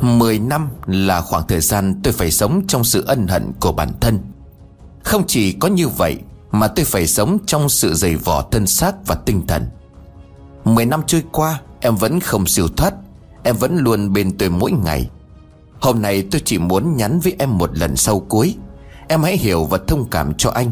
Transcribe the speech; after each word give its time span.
Mười 0.00 0.38
năm 0.38 0.68
là 0.86 1.20
khoảng 1.20 1.46
thời 1.46 1.60
gian 1.60 2.00
tôi 2.02 2.12
phải 2.12 2.30
sống 2.30 2.62
trong 2.68 2.84
sự 2.84 3.04
ân 3.06 3.26
hận 3.26 3.52
của 3.60 3.72
bản 3.72 3.88
thân. 4.00 4.18
Không 5.04 5.26
chỉ 5.26 5.52
có 5.52 5.68
như 5.68 5.88
vậy 5.88 6.18
Mà 6.50 6.68
tôi 6.68 6.84
phải 6.84 7.06
sống 7.06 7.38
trong 7.46 7.68
sự 7.68 7.94
dày 7.94 8.16
vỏ 8.16 8.42
thân 8.42 8.66
xác 8.66 9.06
và 9.06 9.14
tinh 9.14 9.46
thần. 9.46 9.66
Mười 10.64 10.86
năm 10.86 11.02
trôi 11.06 11.22
qua, 11.32 11.60
Em 11.80 11.96
vẫn 11.96 12.20
không 12.20 12.46
siêu 12.46 12.68
thoát. 12.68 12.94
Em 13.42 13.56
vẫn 13.56 13.76
luôn 13.76 14.12
bên 14.12 14.38
tôi 14.38 14.50
mỗi 14.50 14.72
ngày. 14.72 15.10
Hôm 15.80 16.02
nay 16.02 16.22
tôi 16.30 16.42
chỉ 16.44 16.58
muốn 16.58 16.96
nhắn 16.96 17.20
với 17.20 17.36
em 17.38 17.58
một 17.58 17.78
lần 17.78 17.96
sau 17.96 18.20
cuối. 18.20 18.56
Em 19.08 19.22
hãy 19.22 19.36
hiểu 19.36 19.64
và 19.64 19.78
thông 19.86 20.10
cảm 20.10 20.34
cho 20.34 20.50
anh. 20.50 20.70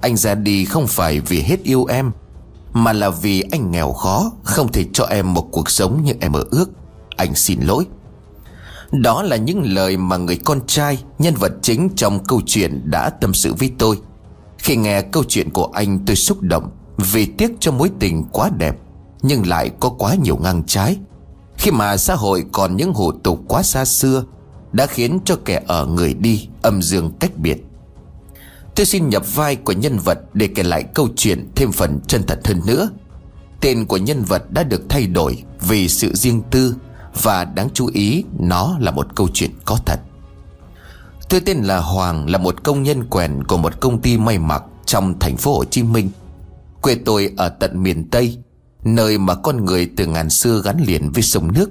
Anh 0.00 0.16
ra 0.16 0.34
đi 0.34 0.64
không 0.64 0.86
phải 0.86 1.20
vì 1.20 1.40
hết 1.40 1.62
yêu 1.62 1.84
em, 1.84 2.10
Mà 2.72 2.92
là 2.92 3.10
vì 3.10 3.44
anh 3.52 3.70
nghèo 3.70 3.92
khó 3.92 4.32
Không 4.42 4.72
thể 4.72 4.84
cho 4.92 5.04
em 5.04 5.34
một 5.34 5.48
cuộc 5.52 5.70
sống 5.70 6.04
như 6.04 6.12
em 6.20 6.32
mơ 6.32 6.44
ước. 6.50 6.70
Anh 7.16 7.34
xin 7.34 7.60
lỗi. 7.60 7.86
Đó 8.92 9.22
là 9.22 9.36
những 9.36 9.62
lời 9.74 9.96
mà 9.96 10.16
người 10.16 10.36
con 10.36 10.60
trai, 10.66 11.02
Nhân 11.18 11.34
vật 11.34 11.52
chính 11.62 11.88
trong 11.96 12.24
câu 12.24 12.40
chuyện 12.46 12.90
đã 12.90 13.10
tâm 13.10 13.34
sự 13.34 13.54
với 13.54 13.72
tôi. 13.78 13.98
Khi 14.58 14.76
nghe 14.76 15.02
câu 15.02 15.24
chuyện 15.28 15.50
của 15.50 15.70
anh, 15.72 15.98
tôi 16.06 16.16
xúc 16.16 16.42
động 16.42 16.70
Vì 16.96 17.26
tiếc 17.26 17.52
cho 17.60 17.72
mối 17.72 17.90
tình 17.98 18.24
quá 18.32 18.50
đẹp, 18.58 18.76
Nhưng 19.22 19.46
lại 19.46 19.70
có 19.80 19.88
quá 19.88 20.14
nhiều 20.14 20.36
ngang 20.36 20.62
trái. 20.66 20.96
Khi 21.56 21.70
mà 21.70 21.96
xã 21.96 22.14
hội 22.14 22.44
còn 22.52 22.76
những 22.76 22.92
hủ 22.92 23.12
tục 23.12 23.40
quá 23.48 23.62
xa 23.62 23.84
xưa, 23.84 24.24
Đã 24.72 24.86
khiến 24.86 25.18
cho 25.24 25.36
kẻ 25.44 25.62
ở 25.66 25.86
người 25.86 26.14
đi 26.14 26.48
Âm 26.62 26.82
dương 26.82 27.12
cách 27.20 27.36
biệt. 27.36 27.64
Tôi 28.76 28.86
xin 28.86 29.08
nhập 29.08 29.34
vai 29.34 29.56
của 29.56 29.72
nhân 29.72 29.98
vật 29.98 30.18
Để 30.34 30.46
kể 30.46 30.62
lại 30.62 30.84
câu 30.94 31.08
chuyện 31.16 31.50
thêm 31.56 31.72
phần 31.72 32.00
chân 32.06 32.22
thật 32.26 32.40
hơn 32.44 32.60
nữa. 32.66 32.90
Tên 33.60 33.86
của 33.86 33.96
nhân 33.96 34.22
vật 34.22 34.50
đã 34.50 34.62
được 34.62 34.82
thay 34.88 35.06
đổi 35.06 35.42
Vì 35.60 35.88
sự 35.88 36.14
riêng 36.14 36.42
tư 36.50 36.74
và 37.22 37.44
đáng 37.44 37.68
chú 37.74 37.90
ý, 37.92 38.24
Nó 38.38 38.76
là 38.80 38.90
một 38.90 39.14
câu 39.14 39.28
chuyện 39.34 39.50
có 39.64 39.78
thật. 39.86 40.00
Tôi 41.28 41.40
tên 41.40 41.58
là 41.58 41.78
Hoàng, 41.78 42.30
Là 42.30 42.38
một 42.38 42.64
công 42.64 42.82
nhân 42.82 43.04
quèn 43.04 43.44
của 43.44 43.56
một 43.56 43.80
công 43.80 44.00
ty 44.02 44.18
may 44.18 44.38
mặc 44.38 44.62
Trong 44.86 45.18
thành 45.18 45.36
phố 45.36 45.56
Hồ 45.56 45.64
Chí 45.64 45.82
Minh. 45.82 46.10
Quê 46.82 46.94
tôi 47.04 47.32
ở 47.36 47.48
tận 47.48 47.82
miền 47.82 48.10
Tây, 48.10 48.38
Nơi 48.84 49.18
mà 49.18 49.34
con 49.34 49.64
người 49.64 49.90
từ 49.96 50.06
ngàn 50.06 50.30
xưa 50.30 50.62
gắn 50.64 50.84
liền 50.86 51.12
với 51.12 51.22
sông 51.22 51.52
nước. 51.52 51.70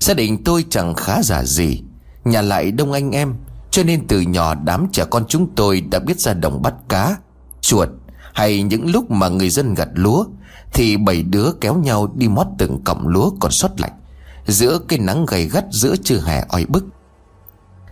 Gia 0.00 0.14
đình 0.14 0.44
tôi 0.44 0.64
chẳng 0.70 0.94
khá 0.94 1.22
giả 1.22 1.44
gì, 1.44 1.82
Nhà 2.24 2.42
lại 2.42 2.72
đông 2.72 2.92
anh 2.92 3.10
em, 3.10 3.34
Cho 3.70 3.82
nên 3.82 4.06
từ 4.06 4.20
nhỏ 4.20 4.54
đám 4.54 4.86
trẻ 4.92 5.04
con 5.10 5.24
chúng 5.28 5.54
tôi 5.54 5.80
đã 5.80 5.98
biết 5.98 6.20
ra 6.20 6.34
đồng 6.34 6.62
bắt 6.62 6.74
cá, 6.88 7.16
Chuột 7.60 7.88
Hay 8.34 8.62
những 8.62 8.90
lúc 8.90 9.10
mà 9.10 9.28
người 9.28 9.50
dân 9.50 9.74
gặt 9.74 9.88
lúa 9.94 10.24
Thì 10.72 10.96
bảy 10.96 11.22
đứa 11.22 11.52
kéo 11.60 11.74
nhau 11.74 12.12
đi 12.14 12.28
mót 12.28 12.46
từng 12.58 12.84
cọng 12.84 13.08
lúa 13.08 13.30
còn 13.40 13.52
sót 13.52 13.80
lạnh. 13.80 13.92
Giữa 14.46 14.78
cái 14.88 14.98
nắng 14.98 15.26
gầy 15.26 15.48
gắt 15.48 15.64
giữa 15.70 15.96
trưa 16.04 16.20
hè 16.20 16.44
oi 16.48 16.64
bức. 16.68 16.84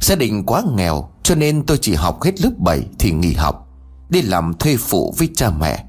Gia 0.01 0.15
đình 0.15 0.47
quá 0.47 0.63
nghèo, 0.77 1.09
Cho 1.23 1.35
nên 1.35 1.67
tôi 1.67 1.79
chỉ 1.81 1.95
học 1.95 2.23
hết 2.23 2.41
lớp 2.41 2.51
7 2.59 2.83
thì 2.99 3.13
nghỉ 3.13 3.33
học, 3.33 3.69
Đi 4.09 4.23
làm 4.23 4.55
thuê 4.55 4.77
phụ 4.77 5.15
với 5.19 5.29
cha 5.35 5.51
mẹ 5.51 5.85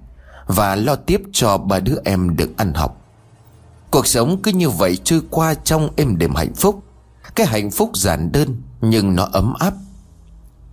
Và 0.48 0.76
lo 0.76 0.96
tiếp 0.96 1.22
cho 1.32 1.58
ba 1.58 1.80
đứa 1.80 1.96
em 2.06 2.36
được 2.36 2.58
ăn 2.58 2.74
học. 2.74 3.02
Cuộc 3.92 4.08
sống 4.08 4.42
cứ 4.44 4.52
như 4.52 4.70
vậy 4.70 4.98
trôi 5.04 5.22
qua 5.30 5.54
trong 5.54 5.90
êm 5.96 6.18
đềm 6.18 6.36
hạnh 6.36 6.54
phúc. 6.56 6.84
Cái 7.36 7.48
hạnh 7.48 7.72
phúc 7.72 7.98
giản 7.98 8.32
đơn, 8.32 8.62
Nhưng 8.82 9.16
nó 9.16 9.28
ấm 9.32 9.54
áp. 9.60 9.74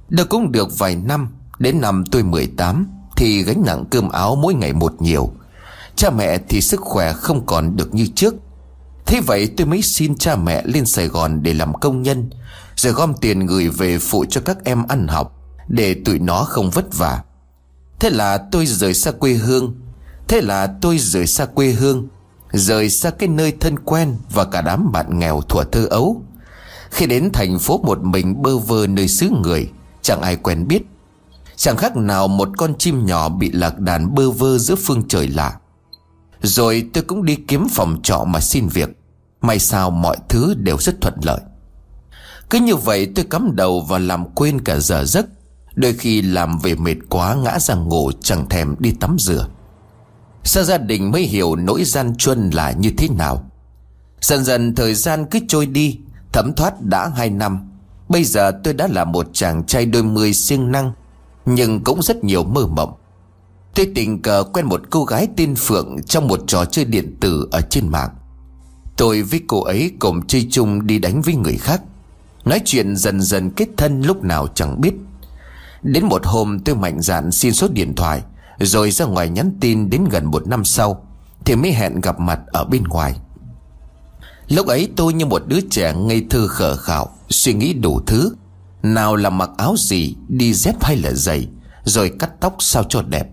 Được 0.09 0.29
cũng 0.29 0.53
được 0.53 0.79
vài 0.79 0.97
năm, 0.97 1.29
Đến 1.59 1.81
năm 1.81 2.05
tôi 2.11 2.23
18 2.23 2.87
Thì 3.17 3.43
gánh 3.43 3.62
nặng 3.67 3.84
cơm 3.91 4.09
áo 4.09 4.37
mỗi 4.37 4.55
ngày 4.55 4.73
một 4.73 5.03
nhiều. 5.03 5.31
Cha 5.97 6.11
mẹ 6.11 6.39
thì 6.49 6.61
sức 6.61 6.81
khỏe 6.81 7.12
không 7.12 7.47
còn 7.47 7.77
được 7.77 7.95
như 7.95 8.06
trước. 8.15 8.34
Thế 9.06 9.20
vậy 9.20 9.50
tôi 9.56 9.67
mới 9.67 9.83
xin 9.83 10.14
cha 10.14 10.36
mẹ 10.36 10.62
lên 10.64 10.86
Sài 10.86 11.06
Gòn 11.06 11.42
để 11.42 11.55
làm 11.55 11.75
công 11.75 12.03
nhân. 12.03 12.31
Rồi 12.77 12.92
gom 12.92 13.14
tiền 13.20 13.47
gửi 13.47 13.69
về 13.69 13.98
phụ 13.98 14.25
cho 14.31 14.41
các 14.41 14.64
em 14.64 14.86
ăn 14.89 15.09
học, 15.09 15.38
Để 15.69 15.97
tụi 16.04 16.19
nó 16.19 16.44
không 16.44 16.71
vất 16.71 16.99
vả. 16.99 17.22
Thế 18.00 18.10
là 18.10 18.38
tôi 18.53 18.66
rời 18.66 18.94
xa 18.94 19.10
quê 19.10 19.32
hương. 19.32 19.75
Thế 20.28 20.41
là 20.41 20.66
tôi 20.81 20.99
rời 20.99 21.27
xa 21.27 21.44
quê 21.44 21.71
hương, 21.71 22.09
Rời 22.53 22.91
xa 22.91 23.10
cái 23.10 23.28
nơi 23.28 23.53
thân 23.60 23.78
quen 23.78 24.16
Và 24.32 24.44
cả 24.44 24.60
đám 24.60 24.93
bạn 24.93 25.19
nghèo 25.19 25.41
thuở 25.41 25.65
thơ 25.72 25.87
ấu. 25.91 26.22
Khi 26.91 27.06
đến 27.06 27.31
thành 27.32 27.59
phố 27.59 27.78
một 27.78 28.03
mình 28.03 28.43
bơ 28.43 28.59
vơ 28.59 28.87
nơi 28.87 29.09
xứ 29.09 29.31
người, 29.43 29.71
Chẳng 30.03 30.21
ai 30.21 30.37
quen 30.37 30.69
biết. 30.69 30.82
Chẳng 31.56 31.77
khác 31.77 31.97
nào 31.97 32.28
một 32.28 32.48
con 32.56 32.75
chim 32.78 33.06
nhỏ 33.06 33.28
bị 33.28 33.50
lạc 33.53 33.78
đàn 33.78 34.15
bơ 34.15 34.31
vơ 34.31 34.59
giữa 34.59 34.75
phương 34.75 35.09
trời 35.09 35.28
lạ. 35.28 35.59
Rồi 36.42 36.91
tôi 36.92 37.04
cũng 37.04 37.25
đi 37.25 37.36
kiếm 37.48 37.66
phòng 37.70 38.00
trọ 38.03 38.25
mà 38.25 38.41
xin 38.41 38.69
việc. 38.69 38.88
May 39.41 39.58
sao 39.58 39.91
mọi 39.91 40.16
thứ 40.28 40.54
đều 40.54 40.78
rất 40.78 41.00
thuận 41.00 41.14
lợi. 41.22 41.41
Cứ 42.50 42.60
như 42.60 42.76
vậy 42.76 43.12
tôi 43.14 43.25
cắm 43.30 43.56
đầu 43.56 43.80
và 43.80 43.98
làm 43.98 44.25
quên 44.34 44.60
cả 44.60 44.78
giờ 44.78 45.04
giấc. 45.04 45.26
Đôi 45.75 45.92
khi 45.92 46.22
làm 46.22 46.58
về 46.58 46.75
mệt 46.75 46.97
quá 47.08 47.34
ngã 47.34 47.58
ra 47.58 47.75
ngủ 47.75 48.10
chẳng 48.20 48.48
thèm 48.48 48.76
đi 48.78 48.92
tắm 49.00 49.16
rửa. 49.19 49.48
Sao 50.44 50.64
gia 50.64 50.78
đình 50.78 51.10
mới 51.10 51.22
hiểu 51.22 51.56
nỗi 51.56 51.84
gian 51.84 52.14
truân 52.16 52.50
là 52.50 52.72
như 52.72 52.91
thế 52.98 53.09
nào? 53.09 53.50
Dần 54.20 54.44
dần 54.44 54.74
thời 54.74 54.94
gian 54.94 55.26
cứ 55.30 55.38
trôi 55.48 55.66
đi, 55.66 55.98
Thấm 56.32 56.53
thoát 56.54 56.82
đã 56.82 57.09
hai 57.09 57.30
năm. 57.30 57.70
Bây 58.09 58.24
giờ 58.24 58.53
tôi 58.64 58.74
đã 58.74 58.86
là 58.86 59.04
một 59.04 59.26
chàng 59.32 59.64
trai 59.66 59.86
đôi 59.86 60.03
mươi 60.03 60.32
siêng 60.32 60.72
năng, 60.72 60.92
Nhưng 61.47 61.84
cũng 61.84 62.03
rất 62.03 62.24
nhiều 62.24 62.44
mơ 62.44 62.66
mộng. 62.66 62.94
Tôi 63.75 63.93
tình 63.94 64.22
cờ 64.22 64.44
quen 64.53 64.66
một 64.66 64.83
cô 64.91 65.05
gái 65.05 65.28
tên 65.37 65.55
Phượng 65.55 66.03
Trong 66.03 66.28
một 66.28 66.41
trò 66.47 66.65
chơi 66.65 66.84
điện 66.84 67.16
tử 67.21 67.49
ở 67.53 67.60
trên 67.60 67.88
mạng. 67.88 68.10
Tôi 68.97 69.22
với 69.22 69.41
cô 69.47 69.62
ấy 69.62 69.93
cùng 69.99 70.27
chơi 70.27 70.49
chung 70.50 70.87
đi 70.87 70.99
đánh 70.99 71.22
với 71.22 71.34
người 71.34 71.56
khác. 71.56 71.83
Nói 72.44 72.60
chuyện 72.65 72.97
dần 72.97 73.22
dần 73.22 73.50
kết 73.50 73.69
thân 73.77 74.03
lúc 74.03 74.25
nào 74.25 74.47
chẳng 74.55 74.81
biết. 74.81 74.94
Đến 75.83 76.05
một 76.05 76.27
hôm 76.27 76.59
tôi 76.59 76.77
mạnh 76.77 77.00
dạn 77.00 77.33
xin 77.33 77.53
số 77.53 77.69
điện 77.69 77.94
thoại, 77.94 78.22
Rồi 78.59 78.91
ra 78.91 79.05
ngoài 79.05 79.28
nhắn 79.28 79.56
tin 79.60 79.91
đến 79.91 80.04
gần 80.10 80.25
một 80.25 80.47
năm 80.47 80.65
sau, 80.65 81.06
Thì 81.44 81.56
mới 81.56 81.72
hẹn 81.72 82.00
gặp 82.00 82.21
mặt 82.21 82.41
ở 82.47 82.65
bên 82.65 82.84
ngoài. 82.84 83.15
Lúc 84.49 84.66
ấy 84.66 84.89
tôi 84.97 85.12
như 85.12 85.27
một 85.27 85.43
đứa 85.47 85.60
trẻ 85.71 85.94
ngây 85.94 86.27
thơ 86.31 86.47
khờ 86.49 86.77
khạo, 86.77 87.09
Suy 87.28 87.54
nghĩ 87.54 87.72
đủ 87.72 88.00
thứ. 88.06 88.34
Nào 88.83 89.16
là 89.16 89.31
mặc 89.31 89.50
áo 89.56 89.75
gì, 89.78 90.16
Đi 90.28 90.54
dép 90.54 90.75
hay 90.84 90.97
là 90.97 91.10
giày, 91.12 91.49
Rồi 91.84 92.12
cắt 92.19 92.31
tóc 92.41 92.56
sao 92.59 92.84
cho 92.89 93.03
đẹp. 93.03 93.28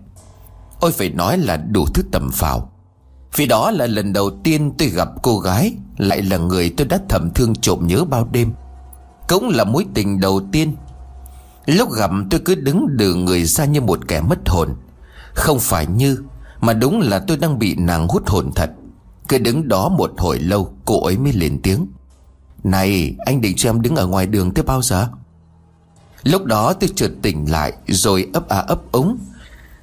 Ôi, 0.80 0.92
phải 0.92 1.10
nói 1.10 1.38
là 1.38 1.56
đủ 1.56 1.86
thứ 1.94 2.02
tầm 2.12 2.30
phào. 2.30 2.72
Vì 3.36 3.46
đó 3.46 3.70
là 3.70 3.86
lần 3.86 4.12
đầu 4.12 4.30
tiên 4.44 4.72
tôi 4.78 4.88
gặp 4.88 5.08
cô 5.22 5.38
gái, 5.38 5.74
Lại 5.98 6.22
là 6.22 6.36
người 6.36 6.74
tôi 6.76 6.86
đã 6.86 7.00
thầm 7.08 7.30
thương 7.30 7.54
trộm 7.54 7.86
nhớ 7.86 8.04
bao 8.04 8.28
đêm. 8.32 8.52
Cũng 9.28 9.48
là 9.48 9.64
mối 9.64 9.86
tình 9.94 10.20
đầu 10.20 10.40
tiên. 10.52 10.76
Lúc 11.66 11.92
gặp 11.92 12.10
tôi 12.30 12.40
cứ 12.44 12.54
đứng 12.54 12.96
đừ 12.96 13.14
người 13.14 13.44
ra 13.44 13.64
như 13.64 13.80
một 13.80 14.08
kẻ 14.08 14.20
mất 14.20 14.48
hồn. 14.48 14.68
Không 15.34 15.58
phải 15.60 15.86
như, 15.86 16.18
Mà 16.60 16.72
đúng 16.72 17.00
là 17.00 17.18
tôi 17.18 17.36
đang 17.36 17.58
bị 17.58 17.74
nàng 17.74 18.08
hút 18.08 18.28
hồn 18.28 18.50
thật. 18.54 18.70
Cứ 19.28 19.38
đứng 19.38 19.68
đó 19.68 19.88
một 19.88 20.12
hồi 20.18 20.38
lâu, 20.38 20.74
Cô 20.84 21.04
ấy 21.04 21.18
mới 21.18 21.32
lên 21.32 21.60
tiếng. 21.62 21.86
Này, 22.64 23.14
anh 23.18 23.40
định 23.40 23.56
cho 23.56 23.70
em 23.70 23.82
đứng 23.82 23.96
ở 23.96 24.06
ngoài 24.06 24.26
đường 24.26 24.54
tới 24.54 24.64
bao 24.64 24.82
giờ? 24.82 25.08
Lúc 26.22 26.44
đó 26.44 26.72
tôi 26.72 26.90
chợt 26.94 27.10
tỉnh 27.22 27.50
lại, 27.50 27.72
Rồi 27.86 28.26
ấp 28.32 28.48
à 28.48 28.58
ấp 28.58 28.92
ống 28.92 29.18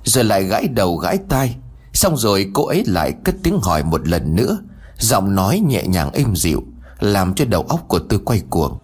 rồi 0.07 0.23
lại 0.23 0.43
gãi 0.43 0.67
đầu 0.67 0.97
gãi 0.97 1.17
tai. 1.29 1.55
Xong 1.93 2.17
rồi 2.17 2.51
cô 2.53 2.65
ấy 2.65 2.83
lại 2.85 3.13
cất 3.23 3.35
tiếng 3.43 3.59
hỏi 3.63 3.83
một 3.83 4.07
lần 4.07 4.35
nữa. 4.35 4.59
Giọng 4.99 5.35
nói 5.35 5.59
nhẹ 5.59 5.83
nhàng 5.87 6.11
êm 6.11 6.35
dịu, 6.35 6.63
Làm 6.99 7.33
cho 7.33 7.45
đầu 7.45 7.61
óc 7.61 7.85
của 7.87 7.99
tôi 7.99 8.19
quay 8.25 8.41
cuồng. 8.49 8.77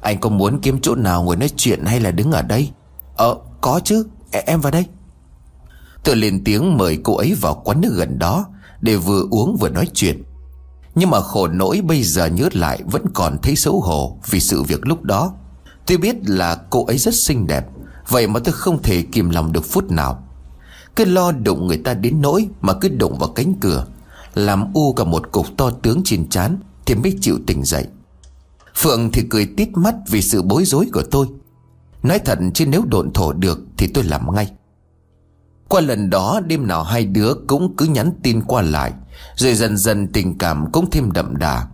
Anh 0.00 0.20
có 0.20 0.28
muốn 0.28 0.60
kiếm 0.60 0.78
chỗ 0.82 0.94
nào 0.94 1.22
ngồi 1.22 1.36
nói 1.36 1.50
chuyện 1.56 1.84
hay 1.84 2.00
là 2.00 2.10
đứng 2.10 2.32
ở 2.32 2.42
đây? 2.42 2.70
Ờ 3.16 3.36
có 3.60 3.80
chứ 3.84 4.06
Em 4.46 4.60
vào 4.60 4.72
đây. 4.72 4.86
Tôi 6.04 6.16
lên 6.16 6.44
tiếng 6.44 6.76
mời 6.76 6.98
cô 7.02 7.16
ấy 7.16 7.34
vào 7.40 7.62
quán 7.64 7.80
nước 7.80 7.92
gần 7.96 8.18
đó 8.18 8.46
Để 8.80 8.96
vừa 8.96 9.26
uống 9.30 9.56
vừa 9.60 9.68
nói 9.68 9.88
chuyện. 9.94 10.22
Nhưng 10.94 11.10
mà 11.10 11.20
khổ 11.20 11.48
nỗi 11.48 11.80
bây 11.80 12.02
giờ 12.02 12.26
nhớ 12.26 12.48
lại 12.52 12.80
Vẫn 12.84 13.02
còn 13.14 13.36
thấy 13.42 13.56
xấu 13.56 13.80
hổ 13.80 14.18
Vì 14.30 14.40
sự 14.40 14.62
việc 14.62 14.86
lúc 14.86 15.02
đó. 15.02 15.32
Tôi 15.86 15.98
biết 15.98 16.16
là 16.28 16.56
cô 16.70 16.84
ấy 16.84 16.98
rất 16.98 17.14
xinh 17.14 17.46
đẹp, 17.46 17.66
Vậy 18.08 18.26
mà 18.26 18.40
tôi 18.44 18.52
không 18.52 18.82
thể 18.82 19.02
kìm 19.02 19.30
lòng 19.30 19.52
được 19.52 19.64
phút 19.64 19.90
nào. 19.90 20.23
Cứ 20.96 21.04
lo 21.04 21.32
đụng 21.32 21.66
người 21.66 21.76
ta 21.76 21.94
đến 21.94 22.20
nỗi 22.20 22.48
Mà 22.60 22.72
cứ 22.72 22.88
đụng 22.88 23.18
vào 23.18 23.28
cánh 23.28 23.54
cửa 23.60 23.86
Làm 24.34 24.72
u 24.74 24.92
cả 24.92 25.04
một 25.04 25.32
cục 25.32 25.46
to 25.56 25.70
tướng 25.70 26.00
trên 26.04 26.28
chán 26.28 26.56
Thì 26.86 26.94
mới 26.94 27.18
chịu 27.20 27.38
tỉnh 27.46 27.64
dậy. 27.64 27.86
Phượng 28.74 29.12
thì 29.12 29.22
cười 29.30 29.46
tít 29.56 29.68
mắt 29.76 29.94
Vì 30.08 30.22
sự 30.22 30.42
bối 30.42 30.64
rối 30.64 30.88
của 30.92 31.02
tôi. 31.10 31.26
Nói 32.02 32.18
thật 32.18 32.38
chứ 32.54 32.66
nếu 32.66 32.82
độn 32.84 33.12
thổ 33.12 33.32
được 33.32 33.60
Thì 33.76 33.86
tôi 33.86 34.04
làm 34.04 34.34
ngay. 34.34 34.50
Qua 35.68 35.80
lần 35.80 36.10
đó 36.10 36.40
đêm 36.46 36.66
nào 36.66 36.82
hai 36.82 37.06
đứa 37.06 37.34
cũng 37.46 37.76
cứ 37.76 37.84
nhắn 37.84 38.10
tin 38.22 38.42
qua 38.42 38.62
lại 38.62 38.92
Rồi 39.36 39.54
dần 39.54 39.76
dần 39.76 40.08
tình 40.08 40.38
cảm 40.38 40.72
cũng 40.72 40.90
thêm 40.90 41.12
đậm 41.12 41.36
đà. 41.36 41.66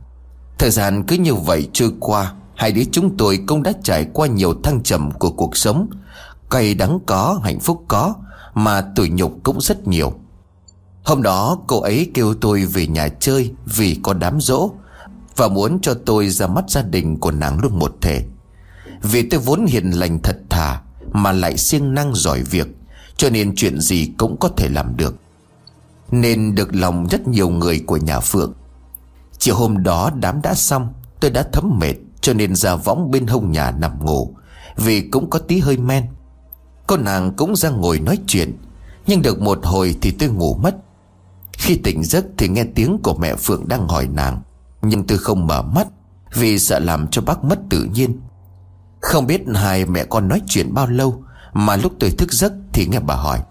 Thời 0.58 0.70
gian 0.70 1.04
cứ 1.06 1.16
như 1.16 1.34
vậy 1.34 1.68
trôi 1.72 1.92
qua 2.00 2.32
Hai 2.54 2.72
đứa 2.72 2.82
chúng 2.92 3.16
tôi 3.16 3.38
cũng 3.46 3.62
đã 3.62 3.72
trải 3.82 4.06
qua 4.12 4.26
nhiều 4.26 4.54
thăng 4.62 4.82
trầm 4.82 5.10
của 5.10 5.30
cuộc 5.30 5.56
sống. 5.56 5.88
Cay 6.50 6.74
đắng 6.74 6.98
có, 7.06 7.40
hạnh 7.44 7.60
phúc 7.60 7.84
có 7.88 8.14
mà 8.54 8.80
tủi 8.96 9.08
nhục 9.08 9.32
cũng 9.42 9.60
rất 9.60 9.88
nhiều. 9.88 10.12
Hôm 11.04 11.22
đó, 11.22 11.58
cô 11.66 11.80
ấy 11.80 12.10
kêu 12.14 12.34
tôi 12.34 12.64
về 12.64 12.86
nhà 12.86 13.08
chơi 13.08 13.52
Vì 13.66 13.98
có 14.02 14.12
đám 14.12 14.40
rỗ 14.40 14.70
Và 15.36 15.48
muốn 15.48 15.78
cho 15.82 15.94
tôi 16.06 16.28
ra 16.28 16.46
mắt 16.46 16.64
gia 16.68 16.82
đình 16.82 17.16
của 17.16 17.30
nàng 17.30 17.58
luôn 17.62 17.78
một 17.78 17.96
thể 18.00 18.24
Vì 19.02 19.22
tôi 19.22 19.40
vốn 19.40 19.66
hiền 19.66 19.90
lành 19.90 20.18
thật 20.22 20.36
thà 20.50 20.80
Mà 21.12 21.32
lại 21.32 21.56
siêng 21.56 21.94
năng 21.94 22.14
giỏi 22.14 22.42
việc, 22.42 22.66
Cho 23.16 23.30
nên 23.30 23.54
chuyện 23.56 23.80
gì 23.80 24.12
cũng 24.18 24.36
có 24.40 24.48
thể 24.56 24.68
làm 24.68 24.96
được. 24.96 25.16
Nên 26.10 26.54
được 26.54 26.74
lòng 26.74 27.06
rất 27.10 27.28
nhiều 27.28 27.48
người 27.48 27.80
của 27.86 27.96
nhà 27.96 28.20
Phượng. 28.20 28.52
Chiều 29.38 29.54
hôm 29.54 29.82
đó 29.82 30.10
đám 30.14 30.42
đã 30.42 30.54
xong, 30.54 30.92
Tôi 31.20 31.30
đã 31.30 31.42
thấm 31.52 31.78
mệt, 31.80 31.94
Cho 32.20 32.32
nên 32.32 32.56
ra 32.56 32.76
võng 32.76 33.10
bên 33.10 33.26
hông 33.26 33.52
nhà 33.52 33.70
nằm 33.70 34.04
ngủ, 34.04 34.34
Vì 34.76 35.00
cũng 35.00 35.30
có 35.30 35.38
tí 35.38 35.58
hơi 35.58 35.76
men. 35.76 36.04
Cô 36.90 36.96
nàng 36.96 37.32
cũng 37.36 37.56
ra 37.56 37.70
ngồi 37.70 38.00
nói 38.00 38.18
chuyện, 38.26 38.58
Nhưng 39.06 39.22
được 39.22 39.40
một 39.40 39.58
hồi 39.62 39.96
thì 40.00 40.10
tôi 40.10 40.28
ngủ 40.28 40.54
mất. 40.54 40.76
Khi 41.52 41.80
tỉnh 41.84 42.04
giấc 42.04 42.24
thì 42.38 42.48
nghe 42.48 42.64
tiếng 42.74 42.98
của 43.02 43.14
mẹ 43.14 43.34
Phượng 43.34 43.68
đang 43.68 43.88
hỏi 43.88 44.08
nàng, 44.12 44.42
Nhưng 44.82 45.06
tôi 45.06 45.18
không 45.18 45.46
mở 45.46 45.62
mắt 45.62 45.88
Vì 46.34 46.58
sợ 46.58 46.78
làm 46.78 47.08
cho 47.08 47.22
bác 47.22 47.44
mất 47.44 47.58
tự 47.70 47.84
nhiên. 47.94 48.20
Không 49.00 49.26
biết 49.26 49.42
hai 49.54 49.86
mẹ 49.86 50.04
con 50.04 50.28
nói 50.28 50.42
chuyện 50.46 50.74
bao 50.74 50.86
lâu 50.86 51.22
Mà 51.52 51.76
lúc 51.76 51.92
tôi 52.00 52.10
thức 52.10 52.32
giấc 52.32 52.52
thì 52.72 52.86
nghe 52.86 53.00
bà 53.00 53.14
hỏi, 53.14 53.42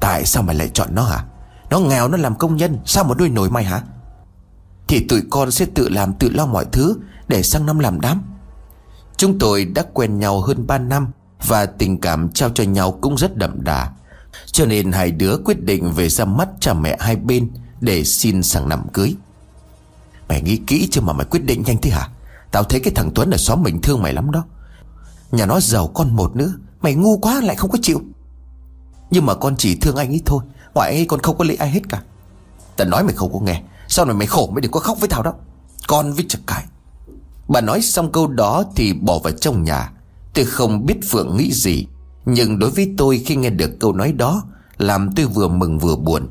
Tại 0.00 0.24
sao 0.24 0.42
mày 0.42 0.56
lại 0.56 0.68
chọn 0.68 0.88
nó 0.94 1.02
hả? 1.02 1.24
Nó 1.70 1.78
nghèo 1.78 2.08
nó 2.08 2.16
làm 2.16 2.34
công 2.34 2.56
nhân, 2.56 2.78
Sao 2.84 3.04
mà 3.04 3.14
nuôi 3.18 3.28
nổi 3.28 3.50
mày 3.50 3.64
hả? 3.64 3.82
Thì 4.88 5.06
tụi 5.08 5.22
con 5.30 5.50
sẽ 5.50 5.66
tự 5.74 5.88
làm 5.88 6.12
tự 6.12 6.30
lo 6.30 6.46
mọi 6.46 6.64
thứ 6.72 6.96
Để 7.28 7.42
sang 7.42 7.66
năm 7.66 7.78
làm 7.78 8.00
đám. 8.00 8.22
Chúng 9.16 9.38
tôi 9.38 9.64
đã 9.64 9.84
quen 9.92 10.18
nhau 10.18 10.40
hơn 10.40 10.66
3 10.66 10.78
năm 10.78 11.10
và 11.46 11.66
tình 11.66 12.00
cảm 12.00 12.28
trao 12.28 12.50
cho 12.54 12.64
nhau 12.64 12.98
cũng 13.00 13.18
rất 13.18 13.36
đậm 13.36 13.64
đà. 13.64 13.92
Cho 14.46 14.66
nên 14.66 14.92
hai 14.92 15.10
đứa 15.10 15.36
quyết 15.44 15.62
định 15.62 15.92
về 15.92 16.08
ra 16.08 16.24
mắt 16.24 16.48
cha 16.60 16.74
mẹ 16.74 16.96
hai 17.00 17.16
bên 17.16 17.50
Để 17.80 18.04
xin 18.04 18.42
sang 18.42 18.68
năm 18.68 18.88
cưới. 18.92 19.14
Mày 20.28 20.42
nghĩ 20.42 20.56
kỹ 20.56 20.88
chứ 20.90 21.00
mà 21.00 21.12
mày 21.12 21.26
quyết 21.30 21.44
định 21.44 21.62
nhanh 21.66 21.76
thế 21.82 21.90
hả? 21.90 22.08
Tao 22.50 22.64
thấy 22.64 22.80
cái 22.80 22.92
thằng 22.96 23.10
Tuấn 23.14 23.30
ở 23.30 23.36
xóm 23.36 23.62
mình 23.62 23.82
thương 23.82 24.02
mày 24.02 24.12
lắm 24.12 24.30
đó. 24.30 24.44
Nhà 25.32 25.46
nó 25.46 25.60
giàu 25.60 25.86
con 25.86 26.16
một 26.16 26.36
nữa, 26.36 26.52
Mày 26.82 26.94
ngu 26.94 27.18
quá 27.18 27.40
lại 27.40 27.56
không 27.56 27.70
có 27.70 27.78
chịu. 27.82 28.00
Nhưng 29.10 29.26
mà 29.26 29.34
con 29.34 29.56
chỉ 29.56 29.76
thương 29.76 29.96
anh 29.96 30.08
ấy 30.08 30.22
thôi 30.26 30.44
Ngoài 30.74 30.90
ấy 30.90 31.06
con 31.06 31.20
không 31.20 31.38
có 31.38 31.44
lấy 31.44 31.56
ai 31.56 31.70
hết 31.70 31.80
cả. 31.88 32.02
Tao 32.76 32.88
nói 32.88 33.04
mày 33.04 33.14
không 33.14 33.32
có 33.32 33.38
nghe, 33.40 33.62
Sau 33.88 34.04
này 34.04 34.14
mày 34.14 34.26
khổ 34.26 34.50
mới 34.52 34.60
đừng 34.60 34.72
có 34.72 34.80
khóc 34.80 35.00
với 35.00 35.08
tao 35.08 35.22
đó 35.22 35.34
Con 35.86 36.12
với 36.12 36.24
chật 36.28 36.40
cái 36.46 36.64
Bà 37.48 37.60
nói 37.60 37.82
xong 37.82 38.12
câu 38.12 38.26
đó 38.26 38.64
thì 38.76 38.92
bỏ 38.92 39.18
vào 39.18 39.32
trong 39.32 39.64
nhà. 39.64 39.92
Tôi 40.34 40.44
không 40.44 40.86
biết 40.86 40.96
Phượng 41.10 41.36
nghĩ 41.36 41.52
gì, 41.52 41.86
Nhưng 42.26 42.58
đối 42.58 42.70
với 42.70 42.94
tôi 42.96 43.18
khi 43.26 43.36
nghe 43.36 43.50
được 43.50 43.70
câu 43.80 43.92
nói 43.92 44.12
đó, 44.12 44.42
Làm 44.78 45.10
tôi 45.16 45.26
vừa 45.26 45.48
mừng 45.48 45.78
vừa 45.78 45.96
buồn. 45.96 46.28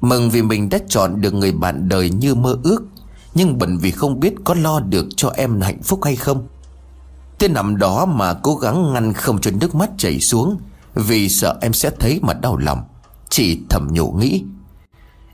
Mừng 0.00 0.30
vì 0.30 0.42
mình 0.42 0.68
đã 0.68 0.78
chọn 0.88 1.20
được 1.20 1.34
người 1.34 1.52
bạn 1.52 1.88
đời 1.88 2.10
như 2.10 2.34
mơ 2.34 2.58
ước, 2.62 2.82
Nhưng 3.34 3.58
bận 3.58 3.78
vì 3.78 3.90
không 3.90 4.20
biết 4.20 4.34
có 4.44 4.54
lo 4.54 4.80
được 4.80 5.06
cho 5.16 5.32
em 5.36 5.60
hạnh 5.60 5.82
phúc 5.82 6.04
hay 6.04 6.16
không. 6.16 6.46
Tôi 7.38 7.48
nằm 7.48 7.76
đó 7.76 8.06
mà 8.06 8.34
cố 8.34 8.54
gắng 8.56 8.92
ngăn 8.92 9.12
không 9.12 9.40
cho 9.40 9.50
nước 9.60 9.74
mắt 9.74 9.90
chảy 9.98 10.20
xuống, 10.20 10.56
Vì 10.94 11.28
sợ 11.28 11.58
em 11.60 11.72
sẽ 11.72 11.90
thấy 12.00 12.20
mà 12.22 12.34
đau 12.34 12.56
lòng, 12.56 12.82
Chỉ 13.28 13.60
thầm 13.68 13.88
nhủ 13.92 14.12
nghĩ. 14.12 14.44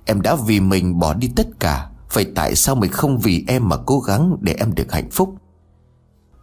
Em 0.05 0.21
đã 0.21 0.37
vì 0.47 0.61
mình 0.61 0.99
bỏ 0.99 1.15
đi 1.15 1.31
tất 1.37 1.47
cả 1.61 1.89
Vậy 2.13 2.27
tại 2.35 2.55
sao 2.55 2.75
mình 2.75 2.91
không 2.91 3.19
vì 3.19 3.45
em 3.49 3.69
mà 3.69 3.77
cố 3.77 4.01
gắng 4.01 4.37
để 4.41 4.55
em 4.59 4.75
được 4.75 4.93
hạnh 4.93 5.11
phúc? 5.11 5.35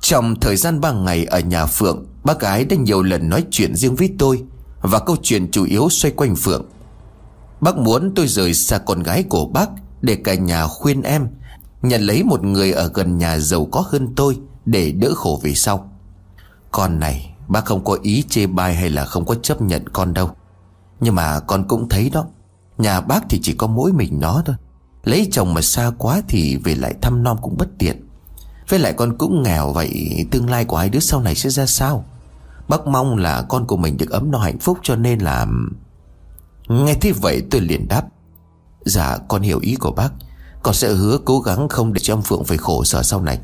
Trong 0.04 0.36
thời 0.40 0.56
gian 0.56 0.82
3 0.82 0.92
ngày 0.92 1.26
ở 1.26 1.40
nhà 1.40 1.66
Phượng, 1.66 2.06
Bác 2.24 2.40
gái 2.40 2.66
đã 2.66 2.76
nhiều 2.76 3.04
lần 3.04 3.30
nói 3.30 3.46
chuyện 3.52 3.76
riêng 3.76 3.96
với 3.96 4.10
tôi 4.20 4.44
Và 4.82 5.00
câu 5.00 5.16
chuyện 5.24 5.52
chủ 5.52 5.66
yếu 5.66 5.90
xoay 5.90 6.12
quanh 6.12 6.36
Phượng. 6.36 6.66
Bác 7.62 7.78
muốn 7.78 8.12
tôi 8.16 8.28
rời 8.28 8.54
xa 8.54 8.78
con 8.78 9.04
gái 9.04 9.24
của 9.24 9.46
bác 9.46 9.70
Để 10.02 10.16
cả 10.16 10.34
nhà 10.34 10.68
khuyên 10.68 11.02
em, 11.02 11.28
Nhận 11.82 12.02
lấy 12.02 12.24
một 12.24 12.44
người 12.44 12.72
ở 12.72 12.92
gần 12.94 13.18
nhà 13.18 13.38
giàu 13.38 13.66
có 13.66 13.84
hơn 13.92 14.14
tôi 14.16 14.40
Để 14.66 14.92
đỡ 14.92 15.14
khổ 15.16 15.40
về 15.44 15.54
sau. 15.54 15.92
Con 16.72 17.00
này, 17.00 17.36
Bác 17.48 17.66
không 17.66 17.84
có 17.84 17.98
ý 18.02 18.24
chê 18.30 18.48
bai 18.48 18.76
hay 18.76 18.90
là 18.90 19.06
không 19.06 19.26
có 19.26 19.36
chấp 19.36 19.62
nhận 19.62 19.90
con 19.90 20.14
đâu. 20.14 20.30
Nhưng 21.00 21.16
mà 21.16 21.40
con 21.40 21.68
cũng 21.68 21.90
thấy 21.90 22.10
đó, 22.10 22.26
Nhà 22.78 23.02
bác 23.02 23.20
thì 23.30 23.40
chỉ 23.44 23.54
có 23.54 23.68
mỗi 23.68 23.94
mình 23.94 24.20
nó 24.20 24.42
thôi. 24.46 24.56
Lấy 25.04 25.28
chồng 25.32 25.54
mà 25.54 25.62
xa 25.62 25.92
quá 25.98 26.22
thì 26.28 26.58
về 26.64 26.76
lại 26.76 26.94
thăm 27.02 27.24
non 27.24 27.38
cũng 27.42 27.58
bất 27.58 27.68
tiện. 27.80 28.13
Với 28.70 28.80
lại 28.80 28.94
con 28.94 29.18
cũng 29.18 29.44
nghèo 29.44 29.72
vậy, 29.74 30.26
Tương 30.32 30.50
lai 30.50 30.66
của 30.66 30.78
hai 30.78 30.90
đứa 30.90 31.00
sau 31.00 31.22
này 31.22 31.36
sẽ 31.36 31.50
ra 31.50 31.66
sao? 31.66 32.06
Bác 32.68 32.88
mong 32.88 33.18
là 33.18 33.42
con 33.42 33.68
của 33.68 33.78
mình 33.78 33.98
được 33.98 34.10
ấm 34.10 34.32
no 34.32 34.40
hạnh 34.40 34.60
phúc 34.60 34.78
cho 34.84 34.96
nên 34.96 35.20
là 35.20 35.48
Nghe 36.68 36.94
thế 37.02 37.12
vậy 37.12 37.44
tôi 37.52 37.62
liền 37.62 37.88
đáp. 37.88 38.04
Dạ 38.86 39.18
con 39.28 39.42
hiểu 39.42 39.60
ý 39.62 39.76
của 39.76 39.92
bác. 39.92 40.10
Con 40.64 40.74
sẽ 40.74 40.94
hứa 40.94 41.18
cố 41.26 41.40
gắng 41.40 41.70
không 41.70 41.94
để 41.94 42.00
cho 42.00 42.14
ông 42.14 42.22
Phượng 42.22 42.44
phải 42.44 42.58
khổ 42.58 42.84
sở 42.84 43.04
sau 43.04 43.22
này. 43.22 43.40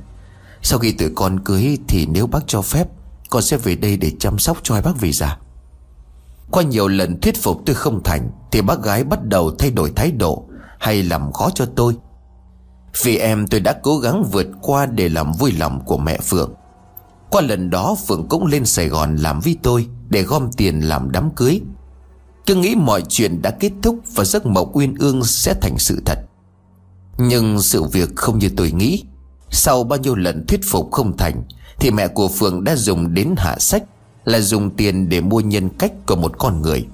Sau 0.62 0.80
khi 0.80 0.92
tụi 0.92 1.10
con 1.16 1.39
cưới 1.39 1.77
Thì 1.88 2.06
nếu 2.06 2.27
bác 2.27 2.39
cho 2.48 2.62
phép, 2.62 2.88
Con 3.30 3.42
sẽ 3.42 3.57
về 3.57 3.75
đây 3.75 3.98
để 3.98 4.12
chăm 4.19 4.39
sóc 4.39 4.57
cho 4.63 4.74
hai 4.74 4.81
bác 4.81 5.00
vì 5.00 5.12
già. 5.12 5.38
Qua 6.51 6.63
nhiều 6.63 6.88
lần 6.88 7.22
thuyết 7.22 7.44
phục 7.44 7.62
tôi 7.65 7.75
không 7.75 8.04
thành, 8.04 8.30
Thì 8.51 8.62
bác 8.62 8.81
gái 8.83 9.04
bắt 9.04 9.19
đầu 9.24 9.51
thay 9.60 9.72
đổi 9.72 9.92
thái 9.95 10.12
độ, 10.12 10.45
Hay 10.80 11.04
làm 11.04 11.31
khó 11.33 11.50
cho 11.56 11.65
tôi. 11.75 11.95
Vì 13.03 13.18
em 13.18 13.47
tôi 13.47 13.59
đã 13.59 13.74
cố 13.83 13.97
gắng 13.97 14.24
vượt 14.31 14.47
qua 14.62 14.86
Để 14.86 15.09
làm 15.09 15.31
vui 15.31 15.51
lòng 15.51 15.81
của 15.86 15.97
mẹ 15.97 16.19
Phượng. 16.24 16.53
Qua 17.30 17.41
lần 17.41 17.69
đó, 17.69 17.95
Phượng 18.07 18.27
cũng 18.30 18.45
lên 18.45 18.65
Sài 18.65 18.88
Gòn 18.88 19.15
làm 19.15 19.39
với 19.39 19.57
tôi 19.63 19.88
Để 20.09 20.21
gom 20.21 20.51
tiền 20.51 20.80
làm 20.80 21.12
đám 21.12 21.30
cưới. 21.36 21.62
Cứ 22.45 22.56
nghĩ 22.56 22.75
mọi 22.75 23.03
chuyện 23.09 23.41
đã 23.41 23.51
kết 23.51 23.71
thúc 23.81 24.00
Và 24.15 24.24
giấc 24.24 24.45
mộng 24.45 24.71
uyên 24.74 24.95
ương 25.00 25.24
sẽ 25.24 25.53
thành 25.62 25.77
sự 25.77 26.01
thật. 26.06 26.19
Nhưng 27.18 27.62
sự 27.62 27.83
việc 27.83 28.09
không 28.15 28.39
như 28.39 28.50
tôi 28.57 28.71
nghĩ. 28.71 29.03
Sau 29.50 29.83
bao 29.83 30.00
nhiêu 30.00 30.15
lần 30.15 30.45
thuyết 30.47 30.59
phục 30.63 30.91
không 30.91 31.18
thành, 31.18 31.44
Thì 31.80 31.91
mẹ 31.91 32.07
của 32.07 32.27
Phượng 32.27 32.63
đã 32.63 32.75
dùng 32.75 33.13
đến 33.13 33.36
hạ 33.38 33.56
sách, 33.59 33.83
Là 34.25 34.39
dùng 34.39 34.69
tiền 34.69 35.09
để 35.09 35.21
mua 35.21 35.39
nhân 35.39 35.69
cách 35.69 35.91
của 36.06 36.15
một 36.15 36.38
con 36.38 36.62
người. 36.62 36.86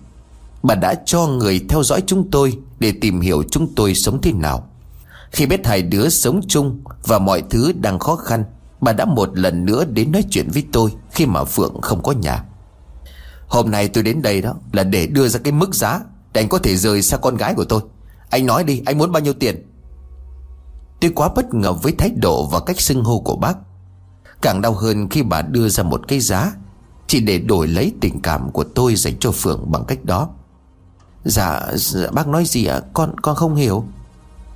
Bà 0.63 0.75
đã 0.75 0.95
cho 1.06 1.27
người 1.27 1.62
theo 1.69 1.83
dõi 1.83 2.03
chúng 2.07 2.31
tôi 2.31 2.57
Để 2.80 2.94
tìm 3.01 3.21
hiểu 3.21 3.44
chúng 3.51 3.75
tôi 3.75 3.95
sống 3.95 4.21
thế 4.21 4.31
nào. 4.33 4.69
Khi 5.36 5.46
biết 5.46 5.68
hai 5.68 5.82
đứa 5.82 6.10
sống 6.10 6.42
chung 6.48 6.84
Và 7.04 7.20
mọi 7.20 7.44
thứ 7.50 7.72
đang 7.72 8.00
khó 8.00 8.16
khăn 8.16 8.44
Bà 8.82 8.94
đã 8.94 9.06
một 9.06 9.38
lần 9.38 9.66
nữa 9.66 9.86
đến 9.86 10.12
nói 10.12 10.24
chuyện 10.30 10.50
với 10.54 10.66
tôi 10.72 10.94
Khi 11.12 11.26
mà 11.26 11.44
Phượng 11.44 11.82
không 11.82 12.04
có 12.04 12.12
nhà. 12.12 12.44
Hôm 13.48 13.72
nay 13.72 13.88
tôi 13.88 14.04
đến 14.04 14.22
đây 14.22 14.42
đó 14.42 14.54
Là 14.74 14.84
để 14.84 15.08
đưa 15.08 15.28
ra 15.28 15.40
cái 15.44 15.54
mức 15.54 15.76
giá 15.76 16.02
Để 16.34 16.42
anh 16.42 16.50
có 16.50 16.58
thể 16.58 16.76
rời 16.76 17.02
xa 17.02 17.18
con 17.18 17.38
gái 17.38 17.54
của 17.54 17.66
tôi. 17.66 17.82
Anh 18.30 18.46
nói 18.46 18.64
đi 18.64 18.82
anh 18.86 18.98
muốn 18.98 19.12
bao 19.12 19.22
nhiêu 19.22 19.34
tiền? 19.34 19.66
Tôi 21.02 21.12
quá 21.16 21.30
bất 21.36 21.54
ngờ 21.54 21.74
với 21.74 21.92
thái 21.98 22.09
độ 22.09 22.48
và 22.52 22.59
cách 22.59 22.81
xưng 22.81 23.04
hô 23.04 23.19
của 23.19 23.36
bác. 23.36 23.57
Càng 24.42 24.62
đau 24.62 24.74
hơn 24.74 25.09
khi 25.09 25.24
bà 25.24 25.42
đưa 25.42 25.69
ra 25.69 25.83
một 25.83 26.02
cái 26.07 26.19
giá 26.19 26.52
Chỉ 27.07 27.19
để 27.19 27.38
đổi 27.38 27.68
lấy 27.68 27.94
tình 28.02 28.21
cảm 28.21 28.52
của 28.52 28.64
tôi 28.64 28.95
dành 28.95 29.14
cho 29.19 29.31
Phượng 29.31 29.71
bằng 29.71 29.86
cách 29.86 30.06
đó. 30.06 30.30
Dạ, 31.24 31.62
dạ 31.74 32.12
bác 32.12 32.28
nói 32.28 32.45
gì 32.45 32.66
ạ? 32.66 32.81
Con 32.94 33.19
con 33.21 33.36
không 33.36 33.56
hiểu. 33.56 33.86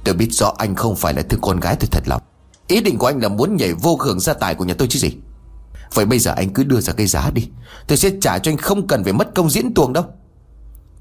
Tôi 0.04 0.16
biết 0.16 0.30
rõ 0.32 0.54
anh 0.58 0.76
không 0.76 0.96
phải 0.96 1.14
là 1.14 1.22
thương 1.22 1.42
con 1.42 1.60
gái 1.60 1.76
tôi 1.80 1.88
thật 1.92 2.04
lòng. 2.06 2.22
Ý 2.68 2.82
định 2.82 2.98
của 2.98 3.08
anh 3.08 3.20
là 3.20 3.30
muốn 3.30 3.58
nhảy 3.58 3.74
vô 3.74 3.98
hưởng 4.00 4.20
gia 4.20 4.34
tài 4.34 4.56
của 4.56 4.66
nhà 4.66 4.74
tôi 4.74 4.88
chứ 4.88 5.00
gì? 5.00 5.12
Vậy 5.94 6.06
bây 6.06 6.20
giờ 6.20 6.34
anh 6.36 6.50
cứ 6.50 6.64
đưa 6.64 6.82
ra 6.82 6.94
cái 6.94 7.08
giá 7.08 7.30
đi. 7.34 7.50
Tôi 7.88 7.98
sẽ 7.98 8.10
trả 8.22 8.40
cho 8.40 8.52
anh 8.52 8.58
không 8.58 8.88
cần 8.88 9.04
phải 9.04 9.14
mất 9.14 9.36
công 9.36 9.50
diễn 9.50 9.74
tuồng 9.74 9.94
đâu. 9.94 10.04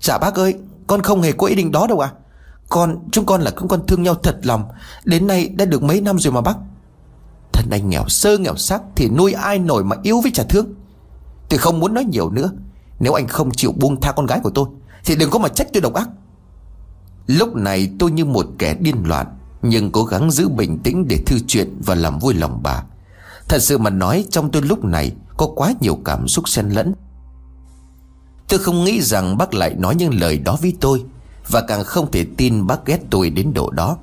Dạ 0.00 0.18
bác 0.18 0.34
ơi, 0.34 0.54
Con 0.86 1.02
không 1.02 1.22
hề 1.22 1.32
có 1.32 1.46
ý 1.46 1.54
định 1.54 1.72
đó 1.72 1.86
đâu 1.86 2.00
à. 2.00 2.12
Con, 2.68 2.98
Chúng 3.12 3.26
con 3.26 3.40
là 3.40 3.50
chúng 3.58 3.68
con 3.68 3.86
thương 3.86 4.02
nhau 4.02 4.14
thật 4.14 4.38
lòng. 4.42 4.64
Đến 5.04 5.26
nay 5.26 5.48
đã 5.48 5.64
được 5.64 5.82
mấy 5.82 6.00
năm 6.00 6.18
rồi 6.18 6.32
mà 6.32 6.40
bác. 6.40 6.56
Thân 7.52 7.70
anh 7.70 7.88
nghèo 7.88 8.04
sơ 8.08 8.38
nghèo 8.38 8.56
sắc 8.56 8.82
Thì 8.96 9.08
nuôi 9.08 9.32
ai 9.32 9.58
nổi 9.58 9.84
mà 9.84 9.96
yêu 10.02 10.20
với 10.20 10.30
trả 10.34 10.42
thương? 10.48 10.74
Tôi 11.48 11.58
không 11.58 11.80
muốn 11.80 11.94
nói 11.94 12.04
nhiều 12.04 12.30
nữa. 12.30 12.50
Nếu 13.00 13.12
anh 13.12 13.28
không 13.28 13.50
chịu 13.50 13.72
buông 13.72 14.00
tha 14.00 14.12
con 14.12 14.26
gái 14.26 14.40
của 14.42 14.50
tôi, 14.50 14.66
Thì 15.04 15.16
đừng 15.16 15.30
có 15.30 15.38
mà 15.38 15.48
trách 15.48 15.68
tôi 15.72 15.80
độc 15.80 15.94
ác. 15.94 16.08
Lúc 17.28 17.56
này 17.56 17.90
tôi 17.98 18.10
như 18.10 18.24
một 18.24 18.46
kẻ 18.58 18.74
điên 18.74 18.96
loạn, 19.04 19.26
Nhưng 19.62 19.92
cố 19.92 20.04
gắng 20.04 20.30
giữ 20.30 20.48
bình 20.48 20.78
tĩnh 20.78 21.08
để 21.08 21.18
thư 21.26 21.38
chuyện 21.46 21.80
Và 21.86 21.94
làm 21.94 22.18
vui 22.18 22.34
lòng 22.34 22.60
bà. 22.62 22.82
Thật 23.48 23.58
sự 23.58 23.78
mà 23.78 23.90
nói, 23.90 24.24
trong 24.30 24.50
tôi 24.50 24.62
lúc 24.62 24.84
này 24.84 25.12
Có 25.36 25.46
quá 25.56 25.74
nhiều 25.80 25.98
cảm 26.04 26.28
xúc 26.28 26.48
xen 26.48 26.68
lẫn. 26.68 26.94
Tôi 28.48 28.58
không 28.58 28.84
nghĩ 28.84 29.02
rằng 29.02 29.38
bác 29.38 29.54
lại 29.54 29.74
nói 29.74 29.94
những 29.94 30.20
lời 30.20 30.38
đó 30.38 30.58
với 30.62 30.76
tôi, 30.80 31.04
Và 31.48 31.60
càng 31.60 31.84
không 31.84 32.10
thể 32.10 32.26
tin 32.36 32.66
bác 32.66 32.86
ghét 32.86 32.98
tôi 33.10 33.30
đến 33.30 33.54
độ 33.54 33.70
đó. 33.70 33.96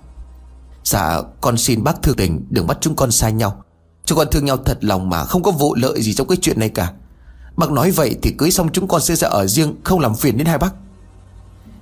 Dạ 0.84 1.22
con 1.41 1.58
xin 1.58 1.84
bác 1.84 2.03
thương 2.03 2.15
tình, 2.15 2.46
Đừng 2.50 2.67
bắt 2.67 2.77
chúng 2.82 2.96
con 2.96 3.12
sai 3.12 3.34
nhau. 3.34 3.63
Chúng 4.05 4.17
con 4.17 4.27
thương 4.32 4.46
nhau 4.46 4.58
thật 4.58 4.77
lòng 4.82 5.10
mà 5.10 5.24
Không 5.24 5.44
có 5.44 5.51
vụ 5.51 5.75
lợi 5.75 6.01
gì 6.01 6.13
trong 6.13 6.27
cái 6.27 6.38
chuyện 6.41 6.60
này 6.60 6.70
cả. 6.70 6.94
Bác 7.58 7.72
nói 7.72 7.91
vậy 7.91 8.15
thì 8.22 8.32
cưới 8.38 8.51
xong 8.51 8.70
chúng 8.74 8.88
con 8.88 9.01
sẽ 9.01 9.15
ra 9.15 9.27
ở 9.27 9.48
riêng, 9.48 9.75
Không 9.84 10.00
làm 10.00 10.15
phiền 10.15 10.38
đến 10.38 10.48
hai 10.48 10.58
bác. 10.58 10.74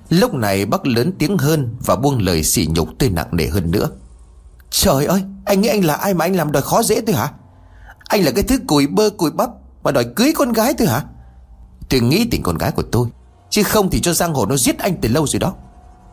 Lúc 0.08 0.34
này 0.34 0.66
bác 0.66 0.86
lớn 0.86 1.12
tiếng 1.18 1.38
hơn 1.38 1.76
Và 1.86 1.96
buông 1.96 2.18
lời 2.18 2.42
sỉ 2.42 2.66
nhục 2.70 2.88
tôi 2.98 3.10
nặng 3.10 3.28
nề 3.32 3.46
hơn 3.46 3.70
nữa. 3.70 3.88
Trời 4.70 5.06
ơi, 5.06 5.22
Anh 5.44 5.60
nghĩ 5.60 5.68
anh 5.68 5.84
là 5.84 5.94
ai 5.94 6.14
mà 6.14 6.24
anh 6.24 6.36
làm 6.36 6.52
đòi 6.52 6.62
khó 6.62 6.82
dễ 6.82 7.00
tôi 7.00 7.14
hả? 7.16 7.32
Anh 8.04 8.24
là 8.24 8.30
cái 8.30 8.44
thứ 8.44 8.58
cùi 8.66 8.86
bơ 8.86 9.10
cùi 9.10 9.30
bắp 9.30 9.50
Mà 9.82 9.92
đòi 9.92 10.04
cưới 10.04 10.32
con 10.36 10.52
gái 10.52 10.74
tôi 10.78 10.88
hả? 10.88 11.04
Tôi 11.88 12.00
nghĩ 12.00 12.28
tình 12.30 12.42
con 12.42 12.58
gái 12.58 12.70
của 12.70 12.82
tôi, 12.82 13.08
Chứ 13.50 13.62
không 13.62 13.90
thì 13.90 14.00
cho 14.00 14.12
giang 14.12 14.34
hồ 14.34 14.46
nó 14.46 14.56
giết 14.56 14.78
anh 14.78 14.96
từ 15.00 15.08
lâu 15.08 15.26
rồi 15.26 15.40
đó. 15.40 15.54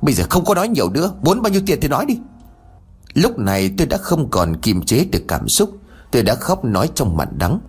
Bây 0.02 0.14
giờ 0.14 0.24
không 0.30 0.46
có 0.46 0.56
nói 0.56 0.68
nhiều 0.68 0.90
nữa, 0.90 1.14
Muốn 1.22 1.42
bao 1.42 1.52
nhiêu 1.52 1.62
tiền 1.66 1.80
thì 1.82 1.88
nói 1.88 2.06
đi. 2.06 2.20
Lúc 3.14 3.40
này 3.40 3.74
tôi 3.78 3.88
đã 3.88 3.98
không 3.98 4.30
còn 4.30 4.56
kiềm 4.62 4.86
chế 4.86 5.06
được 5.12 5.24
cảm 5.28 5.50
xúc, 5.50 5.78
Tôi 6.12 6.24
đã 6.24 6.36
khóc 6.36 6.66
nói 6.66 6.90
trong 6.96 7.18
mặn 7.18 7.38
đắng. 7.38 7.60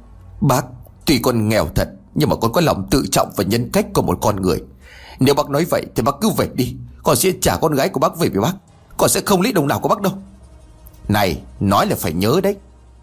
Bác, 0.41 0.64
Tuy 1.07 1.19
con 1.19 1.49
nghèo 1.49 1.69
thật, 1.75 1.88
Nhưng 2.14 2.29
mà 2.29 2.37
con 2.37 2.52
có 2.52 2.61
lòng 2.61 2.87
tự 2.91 3.07
trọng 3.12 3.31
và 3.37 3.45
nhân 3.45 3.71
cách 3.73 3.87
của 3.95 4.02
một 4.02 4.19
con 4.23 4.43
người. 4.43 4.62
Nếu 5.25 5.35
bác 5.35 5.50
nói 5.50 5.64
vậy 5.64 5.87
thì 5.95 6.02
bác 6.02 6.14
cứ 6.21 6.31
về 6.31 6.49
đi. 6.55 6.76
Con 7.02 7.17
sẽ 7.17 7.33
trả 7.41 7.57
con 7.57 7.75
gái 7.75 7.88
của 7.88 8.00
bác 8.00 8.19
về 8.19 8.29
với 8.29 8.41
bác. 8.41 8.52
Con 8.97 9.09
sẽ 9.09 9.21
không 9.26 9.43
lấy 9.43 9.52
đồng 9.52 9.69
nào 9.69 9.81
của 9.81 9.88
bác 9.88 10.00
đâu. 10.00 10.12
Này, 11.09 11.43
nói 11.61 11.87
là 11.87 11.97
phải 11.99 12.12
nhớ 12.12 12.41
đấy. 12.43 12.57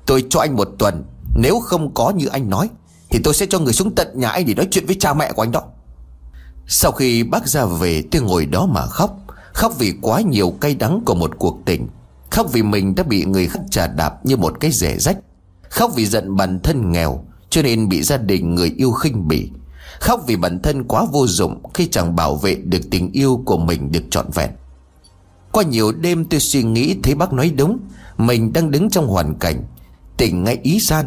Tôi 0.05 0.25
cho 0.29 0.39
anh 0.39 0.55
một 0.55 0.69
tuần. 0.77 1.03
Nếu 1.35 1.59
không 1.59 1.93
có 1.93 2.09
như 2.09 2.25
anh 2.27 2.49
nói, 2.49 2.69
Thì 3.09 3.19
tôi 3.23 3.33
sẽ 3.33 3.45
cho 3.49 3.59
người 3.59 3.73
xuống 3.73 3.95
tận 3.95 4.07
nhà 4.13 4.29
anh 4.29 4.45
để 4.45 4.53
nói 4.53 4.67
chuyện 4.71 4.85
với 4.85 4.95
cha 4.99 5.13
mẹ 5.13 5.31
của 5.31 5.41
anh 5.43 5.51
đó. 5.51 5.63
Sau 6.67 6.91
khi 6.91 7.23
bác 7.23 7.47
ra 7.47 7.65
về, 7.65 8.03
tôi 8.11 8.21
ngồi 8.21 8.45
đó 8.45 8.65
mà 8.65 8.85
khóc. 8.85 9.17
Khóc 9.53 9.73
vì 9.77 9.93
quá 10.01 10.21
nhiều 10.21 10.53
cay 10.61 10.75
đắng 10.75 11.01
của 11.05 11.15
một 11.15 11.31
cuộc 11.39 11.59
tình. 11.65 11.87
Khóc 12.31 12.47
vì 12.51 12.63
mình 12.63 12.95
đã 12.95 13.03
bị 13.03 13.25
người 13.25 13.47
khác 13.47 13.59
trà 13.71 13.87
đạp 13.87 14.25
như 14.25 14.37
một 14.37 14.59
cái 14.59 14.71
rẻ 14.71 14.97
rách. 14.97 15.17
Khóc 15.69 15.91
vì 15.95 16.05
giận 16.05 16.35
bản 16.35 16.59
thân 16.59 16.91
nghèo, 16.91 17.23
Cho 17.49 17.61
nên 17.61 17.89
bị 17.89 18.03
gia 18.03 18.17
đình 18.17 18.55
người 18.55 18.73
yêu 18.77 18.91
khinh 18.91 19.27
bỉ. 19.27 19.51
Khóc 19.99 20.21
vì 20.27 20.35
bản 20.35 20.59
thân 20.61 20.83
quá 20.83 21.05
vô 21.11 21.27
dụng 21.27 21.63
Khi 21.73 21.87
chẳng 21.87 22.15
bảo 22.15 22.35
vệ 22.35 22.55
được 22.55 22.81
tình 22.91 23.11
yêu 23.11 23.41
của 23.45 23.57
mình 23.57 23.91
được 23.91 24.03
trọn 24.11 24.25
vẹn. 24.33 24.49
Qua 25.51 25.63
nhiều 25.63 25.91
đêm 25.91 26.25
tôi 26.25 26.39
suy 26.39 26.63
nghĩ 26.63 26.95
thấy 27.03 27.15
bác 27.15 27.33
nói 27.33 27.49
đúng 27.49 27.79
Mình 28.17 28.53
đang 28.53 28.71
đứng 28.71 28.89
trong 28.89 29.07
hoàn 29.07 29.35
cảnh 29.35 29.63
Tình 30.17 30.43
ngay 30.43 30.59
ý 30.63 30.79
san 30.79 31.05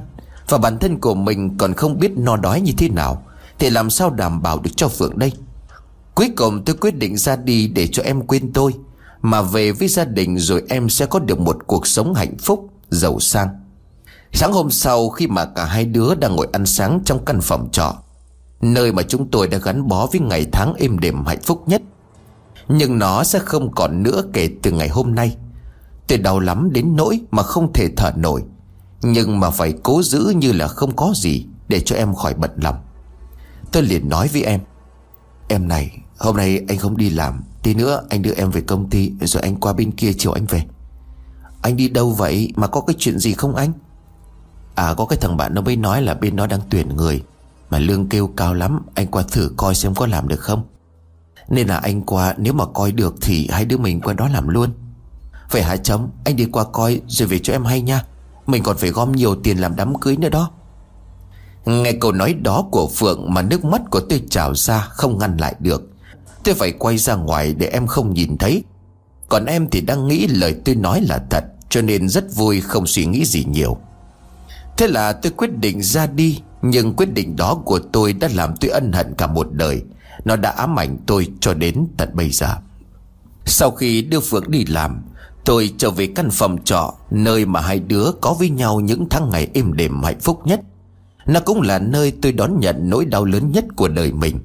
Và 0.49 0.59
bản 0.59 0.79
thân 0.79 1.01
của 1.01 1.15
mình 1.15 1.57
còn 1.59 1.75
không 1.75 1.99
biết 1.99 2.11
no 2.17 2.37
đói 2.37 2.61
như 2.61 2.73
thế 2.79 2.89
nào 2.89 3.23
Thì 3.59 3.71
làm 3.71 3.91
sao 3.91 4.11
đảm 4.11 4.43
bảo 4.43 4.61
được 4.61 4.71
cho 4.77 4.89
Phượng 4.89 5.19
đây? 5.19 5.33
Cuối 6.15 6.31
cùng 6.37 6.65
tôi 6.65 6.77
quyết 6.77 6.97
định 6.97 7.17
ra 7.17 7.37
đi 7.37 7.69
để 7.69 7.87
cho 7.87 8.03
em 8.03 8.27
quên 8.27 8.53
tôi 8.53 8.73
Mà 9.23 9.43
về 9.43 9.73
với 9.73 9.89
gia 9.89 10.05
đình 10.05 10.39
rồi 10.39 10.63
em 10.69 10.89
sẽ 10.89 11.07
có 11.07 11.19
được 11.19 11.41
một 11.41 11.57
cuộc 11.67 11.87
sống 11.87 12.15
hạnh 12.15 12.37
phúc, 12.39 12.71
giàu 12.91 13.21
sang. 13.21 13.49
Sáng 14.33 14.53
hôm 14.53 14.71
sau 14.71 15.09
khi 15.09 15.27
mà 15.27 15.45
cả 15.45 15.65
hai 15.65 15.85
đứa 15.85 16.15
đang 16.15 16.37
ngồi 16.37 16.49
ăn 16.53 16.67
sáng 16.67 17.01
trong 17.05 17.25
căn 17.25 17.41
phòng 17.41 17.69
trọ 17.73 17.95
Nơi 18.63 18.93
mà 18.93 19.03
chúng 19.03 19.31
tôi 19.31 19.49
đã 19.49 19.59
gắn 19.59 19.89
bó 19.89 20.07
với 20.07 20.21
ngày 20.21 20.47
tháng 20.53 20.75
êm 20.75 20.99
đềm 20.99 21.25
hạnh 21.25 21.41
phúc 21.43 21.63
nhất. 21.67 21.83
Nhưng 22.69 22.99
nó 22.99 23.25
sẽ 23.25 23.39
không 23.39 23.73
còn 23.75 24.03
nữa 24.03 24.23
kể 24.33 24.51
từ 24.63 24.71
ngày 24.71 24.89
hôm 24.89 25.15
nay. 25.15 25.37
Tôi 26.09 26.19
đau 26.19 26.41
lắm 26.41 26.73
đến 26.73 26.97
nỗi 26.97 27.21
mà 27.31 27.43
không 27.43 27.73
thể 27.73 27.89
thở 27.97 28.13
nổi. 28.17 28.43
Nhưng 29.03 29.41
mà 29.41 29.51
phải 29.51 29.75
cố 29.83 30.03
giữ 30.03 30.33
như 30.37 30.53
là 30.53 30.69
không 30.69 30.97
có 30.97 31.13
gì 31.17 31.47
Để 31.69 31.81
cho 31.81 31.97
em 31.97 32.15
khỏi 32.15 32.35
bận 32.35 32.51
lòng. 32.57 32.77
Tôi 33.73 33.83
liền 33.83 34.09
nói 34.09 34.29
với 34.29 34.43
em 34.43 34.61
Em 35.49 35.69
này, 35.69 35.99
hôm 36.19 36.37
nay 36.37 36.61
anh 36.69 36.79
không 36.79 36.97
đi 36.97 37.11
làm. 37.11 37.43
Tí 37.63 37.75
nữa 37.75 38.03
anh 38.11 38.23
đưa 38.23 38.33
em 38.33 38.51
về 38.51 38.61
công 38.61 38.91
ty, 38.91 39.13
Rồi 39.21 39.43
anh 39.43 39.57
qua 39.57 39.73
bên 39.73 39.93
kia 39.93 40.13
chiều 40.19 40.33
anh 40.33 40.47
về. 40.47 40.63
Anh 41.63 41.77
đi 41.77 41.89
đâu 41.89 42.11
vậy? 42.11 42.53
Mà 42.57 42.67
có 42.67 42.81
cái 42.81 42.97
chuyện 42.99 43.19
gì 43.19 43.33
không 43.33 43.55
anh? 43.55 43.73
À 44.75 44.95
có 44.95 45.05
cái 45.05 45.19
thằng 45.21 45.37
bạn 45.37 45.55
nó 45.55 45.61
mới 45.61 45.77
nói 45.77 46.03
là 46.03 46.15
bên 46.15 46.37
nó 46.37 46.47
đang 46.47 46.61
tuyển 46.71 46.97
người. 46.97 47.23
Mà 47.73 47.79
lương 47.79 48.09
kêu 48.09 48.27
cao 48.37 48.55
lắm, 48.55 48.83
Anh 48.95 49.07
qua 49.07 49.23
thử 49.33 49.51
coi 49.57 49.75
xem 49.75 49.95
có 49.95 50.07
làm 50.07 50.29
được 50.29 50.41
không. 50.41 50.63
Nên 51.49 51.69
là 51.69 51.77
anh 51.77 52.03
qua, 52.03 52.35
nếu 52.39 52.53
mà 52.53 52.65
coi 52.67 52.93
được 52.93 53.15
Thì 53.21 53.49
hai 53.51 53.65
đứa 53.65 53.77
mình 53.77 54.01
qua 54.01 54.15
đó 54.15 54.29
làm 54.29 54.49
luôn. 54.49 54.71
Vậy 55.51 55.63
hả 55.63 55.77
chấm 55.77 56.09
Anh 56.25 56.37
đi 56.37 56.45
qua 56.45 56.65
coi 56.65 57.01
rồi 57.09 57.29
về 57.29 57.39
cho 57.39 57.53
em 57.53 57.65
hay 57.65 57.81
nha. 57.83 58.05
Mình 58.47 58.63
còn 58.63 58.77
phải 58.77 58.91
gom 58.91 59.13
nhiều 59.13 59.35
tiền 59.35 59.59
làm 59.59 59.77
đám 59.77 59.99
cưới 60.01 60.17
nữa 60.17 60.29
đó. 60.29 60.51
Nghe 61.67 61.93
câu 61.93 62.13
nói 62.13 62.35
đó 62.35 62.65
của 62.71 62.89
Phượng 62.95 63.35
Mà 63.35 63.43
nước 63.43 63.65
mắt 63.65 63.83
của 63.91 64.01
tôi 64.01 64.23
trào 64.31 64.55
ra, 64.55 64.79
Không 64.91 65.19
ngăn 65.19 65.37
lại 65.37 65.55
được. 65.59 65.91
Tôi 66.45 66.55
phải 66.55 66.73
quay 66.73 66.99
ra 66.99 67.15
ngoài 67.15 67.55
để 67.55 67.67
em 67.67 67.87
không 67.87 68.15
nhìn 68.15 68.39
thấy. 68.39 68.65
Còn 69.29 69.45
em 69.45 69.69
thì 69.71 69.81
đang 69.81 70.09
nghĩ 70.09 70.27
lời 70.27 70.57
tôi 70.65 70.75
nói 70.75 71.01
là 71.01 71.25
thật, 71.31 71.45
Cho 71.69 71.83
nên 71.83 72.09
rất 72.09 72.25
vui 72.35 72.61
không 72.61 72.87
suy 72.87 73.07
nghĩ 73.07 73.25
gì 73.25 73.45
nhiều. 73.45 73.77
Thế 74.77 74.87
là 74.89 75.13
tôi 75.13 75.33
quyết 75.37 75.59
định 75.59 75.83
ra 75.83 76.07
đi. 76.07 76.41
Nhưng 76.63 76.95
quyết 76.95 77.15
định 77.15 77.37
đó 77.37 77.55
của 77.65 77.79
tôi 77.79 78.13
đã 78.13 78.29
làm 78.35 78.57
tôi 78.57 78.71
ân 78.71 78.93
hận 78.93 79.15
cả 79.15 79.27
một 79.27 79.49
đời. 79.53 79.83
Nó 80.25 80.37
đã 80.37 80.51
ám 80.51 80.79
ảnh 80.79 80.97
tôi 81.07 81.29
cho 81.41 81.55
đến 81.55 81.87
tận 81.97 82.09
bây 82.13 82.31
giờ. 82.31 82.57
Sau 83.45 83.71
khi 83.71 84.03
đưa 84.03 84.21
Phượng 84.21 84.51
đi 84.51 84.65
làm, 84.65 85.03
Tôi 85.45 85.75
trở 85.79 85.91
về 85.91 86.07
căn 86.07 86.31
phòng 86.31 86.65
trọ 86.65 86.95
Nơi 87.11 87.47
mà 87.47 87.61
hai 87.61 87.81
đứa 87.81 88.11
có 88.21 88.35
với 88.35 88.51
nhau 88.51 88.81
những 88.81 89.07
tháng 89.11 89.31
ngày 89.31 89.49
êm 89.55 89.73
đềm 89.73 90.03
hạnh 90.03 90.21
phúc 90.21 90.41
nhất. 90.45 90.61
Nó 91.27 91.41
cũng 91.41 91.61
là 91.61 91.79
nơi 91.79 92.13
tôi 92.23 92.33
đón 92.33 92.61
nhận 92.61 92.77
nỗi 92.91 93.05
đau 93.05 93.25
lớn 93.25 93.53
nhất 93.53 93.65
của 93.77 93.89
đời 93.89 94.13
mình. 94.13 94.39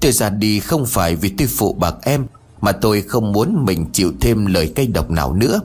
Tôi 0.00 0.12
ra 0.12 0.30
đi 0.30 0.60
không 0.60 0.86
phải 0.86 1.16
vì 1.16 1.28
tôi 1.28 1.48
phụ 1.48 1.72
bạc 1.74 1.94
em, 2.02 2.26
Mà 2.60 2.72
tôi 2.72 3.02
không 3.02 3.32
muốn 3.32 3.64
mình 3.64 3.86
chịu 3.92 4.12
thêm 4.20 4.46
lời 4.46 4.72
cay 4.74 4.86
độc 4.86 5.10
nào 5.10 5.32
nữa. 5.32 5.60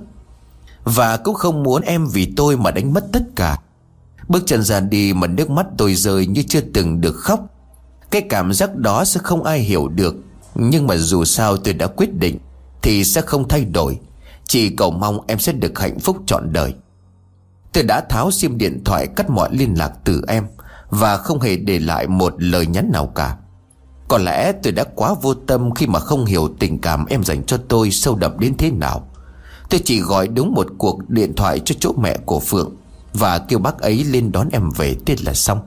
Và 0.83 1.17
cũng 1.17 1.35
không 1.35 1.63
muốn 1.63 1.81
em 1.81 2.07
vì 2.07 2.33
tôi 2.37 2.57
mà 2.57 2.71
đánh 2.71 2.93
mất 2.93 3.05
tất 3.13 3.23
cả. 3.35 3.57
Bước 4.31 4.43
chân 4.45 4.63
ra 4.63 4.79
đi 4.79 5.13
mà 5.13 5.27
nước 5.27 5.49
mắt 5.49 5.65
tôi 5.77 5.95
rơi 5.95 6.25
như 6.25 6.43
chưa 6.47 6.61
từng 6.73 7.01
được 7.01 7.15
khóc. 7.15 7.39
Cái 8.11 8.21
cảm 8.29 8.53
giác 8.53 8.75
đó 8.75 9.05
sẽ 9.05 9.19
không 9.23 9.43
ai 9.43 9.59
hiểu 9.59 9.87
được. 9.87 10.15
Nhưng 10.55 10.87
mà 10.87 10.97
dù 10.97 11.25
sao 11.25 11.57
tôi 11.57 11.73
đã 11.73 11.87
quyết 11.87 12.13
định, 12.13 12.39
Thì 12.81 13.03
sẽ 13.03 13.21
không 13.21 13.47
thay 13.47 13.65
đổi. 13.65 13.99
Chỉ 14.47 14.69
cầu 14.69 14.91
mong 14.91 15.19
em 15.27 15.39
sẽ 15.39 15.53
được 15.53 15.79
hạnh 15.79 15.99
phúc 15.99 16.17
trọn 16.25 16.53
đời. 16.53 16.73
Tôi 17.73 17.83
đã 17.83 18.01
tháo 18.01 18.31
sim 18.31 18.57
điện 18.57 18.83
thoại 18.85 19.07
cắt 19.15 19.29
mọi 19.29 19.49
liên 19.51 19.73
lạc 19.77 19.91
từ 20.03 20.21
em, 20.27 20.47
Và 20.89 21.17
không 21.17 21.39
hề 21.39 21.55
để 21.55 21.79
lại 21.79 22.07
một 22.07 22.33
lời 22.37 22.65
nhắn 22.65 22.89
nào 22.93 23.07
cả. 23.07 23.37
Có 24.07 24.17
lẽ 24.17 24.51
tôi 24.63 24.73
đã 24.73 24.83
quá 24.95 25.13
vô 25.21 25.33
tâm 25.33 25.73
khi 25.73 25.87
mà 25.87 25.99
không 25.99 26.25
hiểu 26.25 26.49
tình 26.59 26.81
cảm 26.81 27.05
em 27.05 27.23
dành 27.23 27.43
cho 27.43 27.57
tôi 27.67 27.91
sâu 27.91 28.15
đậm 28.15 28.39
đến 28.39 28.57
thế 28.57 28.71
nào. 28.71 29.07
Tôi 29.69 29.81
chỉ 29.85 29.99
gọi 29.99 30.27
đúng 30.27 30.53
một 30.53 30.67
cuộc 30.77 31.09
điện 31.09 31.33
thoại 31.35 31.59
cho 31.65 31.75
chỗ 31.79 31.93
mẹ 31.97 32.17
của 32.25 32.39
Phượng 32.39 32.71
và 33.13 33.39
kêu 33.39 33.59
bác 33.59 33.79
ấy 33.79 34.03
lên 34.03 34.31
đón 34.31 34.49
em 34.51 34.69
về 34.69 34.95
tiết 35.05 35.23
là 35.23 35.33
xong 35.33 35.59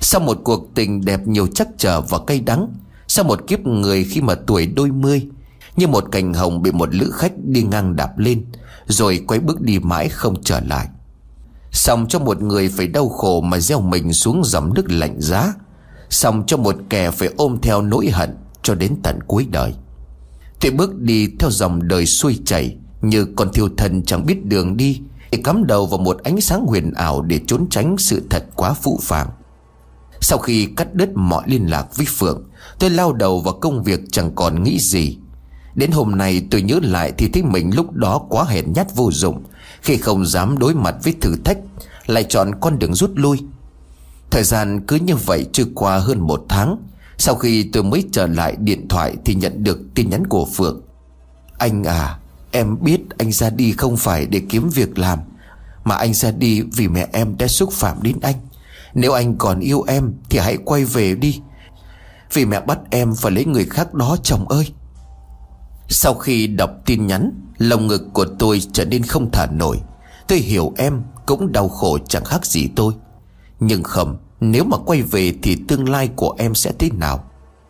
Sau 0.00 0.20
một 0.20 0.38
cuộc 0.44 0.74
tình 0.74 1.04
đẹp 1.04 1.26
nhiều 1.26 1.46
chắc 1.46 1.68
chờ 1.78 2.00
và 2.00 2.18
cay 2.26 2.40
đắng, 2.40 2.68
Sau 3.08 3.24
một 3.24 3.46
kiếp 3.46 3.60
người 3.60 4.04
khi 4.04 4.20
mà 4.20 4.34
tuổi 4.46 4.66
đôi 4.66 4.90
mươi, 4.90 5.26
Như 5.76 5.86
một 5.86 6.04
cành 6.12 6.34
hồng 6.34 6.62
bị 6.62 6.72
một 6.72 6.94
lữ 6.94 7.10
khách 7.14 7.32
đi 7.44 7.62
ngang 7.62 7.96
đạp 7.96 8.18
lên, 8.18 8.44
Rồi 8.86 9.24
quay 9.26 9.40
bước 9.40 9.60
đi 9.60 9.78
mãi 9.78 10.08
không 10.08 10.42
trở 10.42 10.60
lại. 10.60 10.88
Xong 11.72 12.06
cho 12.08 12.18
một 12.18 12.42
người 12.42 12.68
phải 12.68 12.86
đau 12.86 13.08
khổ 13.08 13.40
mà 13.40 13.58
gieo 13.58 13.80
mình 13.80 14.12
xuống 14.12 14.44
dòng 14.44 14.74
nước 14.74 14.90
lạnh 14.90 15.16
giá, 15.18 15.54
Xong 16.10 16.44
cho 16.46 16.56
một 16.56 16.76
kẻ 16.88 17.10
phải 17.10 17.28
ôm 17.36 17.58
theo 17.62 17.82
nỗi 17.82 18.10
hận 18.10 18.36
cho 18.62 18.74
đến 18.74 18.96
tận 19.02 19.18
cuối 19.26 19.46
đời. 19.50 19.74
Tôi 20.60 20.70
bước 20.70 21.00
đi 21.00 21.28
theo 21.38 21.50
dòng 21.50 21.88
đời 21.88 22.06
xuôi 22.06 22.38
chảy, 22.46 22.76
Như 23.02 23.26
con 23.36 23.52
thiêu 23.52 23.68
thần 23.76 24.02
chẳng 24.02 24.26
biết 24.26 24.44
đường 24.44 24.76
đi 24.76 25.00
y 25.30 25.38
cắm 25.42 25.66
đầu 25.66 25.86
vào 25.86 25.98
một 25.98 26.22
ánh 26.22 26.40
sáng 26.40 26.66
huyền 26.66 26.92
ảo 26.92 27.22
Để 27.22 27.40
trốn 27.46 27.66
tránh 27.70 27.96
sự 27.98 28.22
thật 28.30 28.44
quá 28.54 28.74
phụ 28.74 29.00
phàng. 29.02 29.28
Sau 30.20 30.38
khi 30.38 30.66
cắt 30.76 30.94
đứt 30.94 31.08
mọi 31.14 31.42
liên 31.46 31.70
lạc 31.70 31.96
với 31.96 32.06
Phượng, 32.08 32.44
Tôi 32.78 32.90
lao 32.90 33.12
đầu 33.12 33.40
vào 33.40 33.54
công 33.54 33.82
việc 33.82 34.00
chẳng 34.12 34.34
còn 34.34 34.62
nghĩ 34.62 34.78
gì. 34.80 35.18
Đến 35.74 35.90
hôm 35.90 36.18
nay 36.18 36.46
tôi 36.50 36.62
nhớ 36.62 36.78
lại 36.82 37.12
Thì 37.18 37.28
thấy 37.28 37.42
mình 37.42 37.70
lúc 37.74 37.92
đó 37.92 38.18
quá 38.28 38.44
hèn 38.44 38.72
nhát 38.72 38.94
vô 38.94 39.10
dụng. 39.12 39.42
Khi 39.82 39.96
không 39.96 40.26
dám 40.26 40.58
đối 40.58 40.74
mặt 40.74 40.96
với 41.04 41.14
thử 41.20 41.36
thách, 41.44 41.58
Lại 42.06 42.24
chọn 42.24 42.50
con 42.60 42.78
đường 42.78 42.94
rút 42.94 43.10
lui. 43.14 43.38
Thời 44.30 44.42
gian 44.42 44.86
cứ 44.86 44.96
như 44.96 45.16
vậy 45.16 45.46
trôi 45.52 45.66
qua 45.74 45.98
hơn 45.98 46.20
một 46.20 46.44
tháng. 46.48 46.76
Sau 47.18 47.34
khi 47.34 47.70
tôi 47.72 47.82
mới 47.82 48.04
trở 48.12 48.26
lại 48.26 48.56
điện 48.58 48.88
thoại 48.88 49.16
Thì 49.24 49.34
nhận 49.34 49.64
được 49.64 49.78
tin 49.94 50.10
nhắn 50.10 50.26
của 50.26 50.46
Phượng. 50.54 50.80
Anh 51.58 51.84
à 51.84 52.18
Em 52.56 52.76
biết 52.80 53.00
anh 53.18 53.32
ra 53.32 53.50
đi 53.50 53.72
không 53.72 53.96
phải 53.96 54.26
để 54.26 54.42
kiếm 54.48 54.68
việc 54.68 54.98
làm, 54.98 55.18
Mà 55.84 55.94
anh 55.94 56.14
ra 56.14 56.30
đi 56.30 56.62
vì 56.62 56.88
mẹ 56.88 57.08
em 57.12 57.38
đã 57.38 57.46
xúc 57.46 57.72
phạm 57.72 58.02
đến 58.02 58.16
anh. 58.22 58.34
Nếu 58.94 59.12
anh 59.12 59.36
còn 59.38 59.60
yêu 59.60 59.82
em 59.82 60.14
Thì 60.30 60.38
hãy 60.38 60.56
quay 60.64 60.84
về 60.84 61.14
đi, 61.14 61.40
Vì 62.32 62.44
mẹ 62.44 62.60
bắt 62.60 62.78
em 62.90 63.14
phải 63.14 63.32
lấy 63.32 63.44
người 63.44 63.64
khác 63.64 63.94
đó, 63.94 64.16
chồng 64.22 64.48
ơi. 64.48 64.72
Sau 65.88 66.14
khi 66.14 66.46
đọc 66.46 66.70
tin 66.86 67.06
nhắn 67.06 67.30
Lòng 67.58 67.86
ngực 67.86 68.02
của 68.12 68.26
tôi 68.38 68.60
trở 68.72 68.84
nên 68.84 69.02
không 69.02 69.30
thả 69.32 69.46
nổi. 69.46 69.80
Tôi 70.28 70.38
hiểu 70.38 70.72
em 70.76 71.02
cũng 71.26 71.52
đau 71.52 71.68
khổ 71.68 71.98
chẳng 72.08 72.24
khác 72.24 72.46
gì 72.46 72.68
tôi. 72.76 72.92
Nhưng 73.60 73.82
không 73.82 74.16
Nếu 74.40 74.64
mà 74.64 74.76
quay 74.86 75.02
về 75.02 75.34
thì 75.42 75.56
tương 75.68 75.88
lai 75.88 76.08
của 76.16 76.34
em 76.38 76.54
sẽ 76.54 76.72
thế 76.78 76.90
nào? 76.90 77.24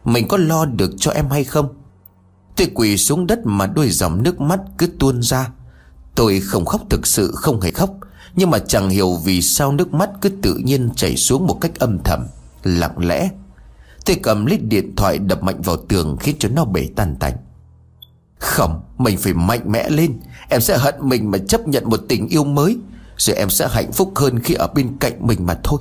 Mình 0.04 0.28
có 0.28 0.36
lo 0.36 0.64
được 0.64 0.90
cho 0.98 1.10
em 1.10 1.30
hay 1.30 1.44
không? 1.44 1.68
Tôi 2.56 2.70
quỳ 2.74 2.96
xuống 2.96 3.26
đất 3.26 3.38
mà 3.44 3.66
đôi 3.66 3.90
dòng 3.90 4.22
nước 4.22 4.40
mắt 4.40 4.60
cứ 4.78 4.86
tuôn 4.98 5.22
ra. 5.22 5.50
Tôi 6.14 6.40
không 6.40 6.64
khóc 6.64 6.80
thực 6.90 7.06
sự 7.06 7.32
không 7.34 7.60
hề 7.60 7.70
khóc. 7.70 7.90
Nhưng 8.34 8.50
mà 8.50 8.58
chẳng 8.58 8.90
hiểu 8.90 9.14
vì 9.24 9.42
sao 9.42 9.72
nước 9.72 9.94
mắt 9.94 10.10
cứ 10.20 10.28
tự 10.28 10.54
nhiên 10.64 10.90
chảy 10.96 11.16
xuống 11.16 11.46
một 11.46 11.58
cách 11.60 11.78
âm 11.78 11.98
thầm 12.04 12.26
Lặng 12.62 13.06
lẽ. 13.06 13.30
Tôi 14.06 14.16
cầm 14.22 14.46
lít 14.46 14.60
điện 14.64 14.96
thoại 14.96 15.18
đập 15.18 15.42
mạnh 15.42 15.62
vào 15.62 15.76
tường 15.76 16.16
khiến 16.20 16.36
cho 16.38 16.48
nó 16.48 16.64
bể 16.64 16.88
tan 16.96 17.16
tành. 17.20 17.36
Không, 18.38 18.80
mình 18.98 19.18
phải 19.18 19.34
mạnh 19.34 19.72
mẽ 19.72 19.88
lên. 19.88 20.20
Em 20.48 20.60
sẽ 20.60 20.78
hận 20.78 20.94
mình 21.00 21.30
mà 21.30 21.38
chấp 21.38 21.68
nhận 21.68 21.90
một 21.90 22.00
tình 22.08 22.28
yêu 22.28 22.44
mới. 22.44 22.78
Rồi 23.16 23.36
em 23.36 23.50
sẽ 23.50 23.68
hạnh 23.70 23.92
phúc 23.92 24.12
hơn 24.16 24.40
khi 24.40 24.54
ở 24.54 24.66
bên 24.74 24.96
cạnh 25.00 25.26
mình 25.26 25.46
mà 25.46 25.58
thôi. 25.64 25.80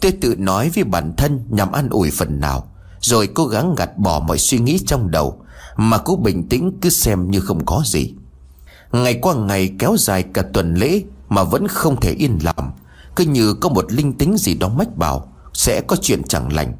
Tôi 0.00 0.12
tự 0.12 0.34
nói 0.38 0.70
với 0.74 0.84
bản 0.84 1.12
thân 1.16 1.44
nhằm 1.50 1.72
an 1.72 1.88
ủi 1.90 2.10
phần 2.10 2.40
nào 2.40 2.70
Rồi 3.00 3.26
cố 3.26 3.46
gắng 3.46 3.74
gạt 3.74 3.98
bỏ 3.98 4.20
mọi 4.20 4.38
suy 4.38 4.58
nghĩ 4.58 4.78
trong 4.86 5.10
đầu 5.10 5.44
mà 5.80 5.98
cố 5.98 6.16
bình 6.16 6.48
tĩnh 6.48 6.72
cứ 6.80 6.90
xem 6.90 7.30
như 7.30 7.40
không 7.40 7.66
có 7.66 7.82
gì. 7.86 8.14
Ngày 8.92 9.18
qua 9.22 9.34
ngày 9.34 9.74
kéo 9.78 9.96
dài 9.98 10.24
cả 10.34 10.42
tuần 10.52 10.74
lễ 10.74 11.02
Mà 11.28 11.44
vẫn 11.44 11.68
không 11.68 12.00
thể 12.00 12.12
yên 12.12 12.38
lòng. 12.42 12.70
Cứ 13.16 13.24
như 13.24 13.54
có 13.54 13.68
một 13.68 13.92
linh 13.92 14.12
tính 14.12 14.36
gì 14.38 14.54
đó 14.54 14.68
mách 14.68 14.96
bảo 14.96 15.32
Sẽ 15.52 15.80
có 15.80 15.96
chuyện 16.02 16.22
chẳng 16.22 16.52
lành. 16.52 16.76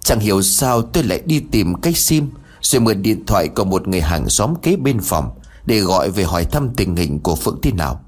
Chẳng 0.00 0.20
hiểu 0.20 0.42
sao 0.42 0.82
tôi 0.82 1.04
lại 1.04 1.22
đi 1.26 1.40
tìm 1.50 1.74
cái 1.74 1.92
sim 1.94 2.30
Rồi 2.60 2.80
mượn 2.80 3.02
điện 3.02 3.26
thoại 3.26 3.48
của 3.48 3.64
một 3.64 3.88
người 3.88 4.00
hàng 4.00 4.28
xóm 4.28 4.54
kế 4.62 4.76
bên 4.76 5.00
phòng 5.00 5.30
Để 5.66 5.80
gọi 5.80 6.10
về 6.10 6.24
hỏi 6.24 6.44
thăm 6.44 6.74
tình 6.76 6.96
hình 6.96 7.20
của 7.20 7.34
Phượng 7.34 7.58
thế 7.62 7.72
nào 7.72 8.00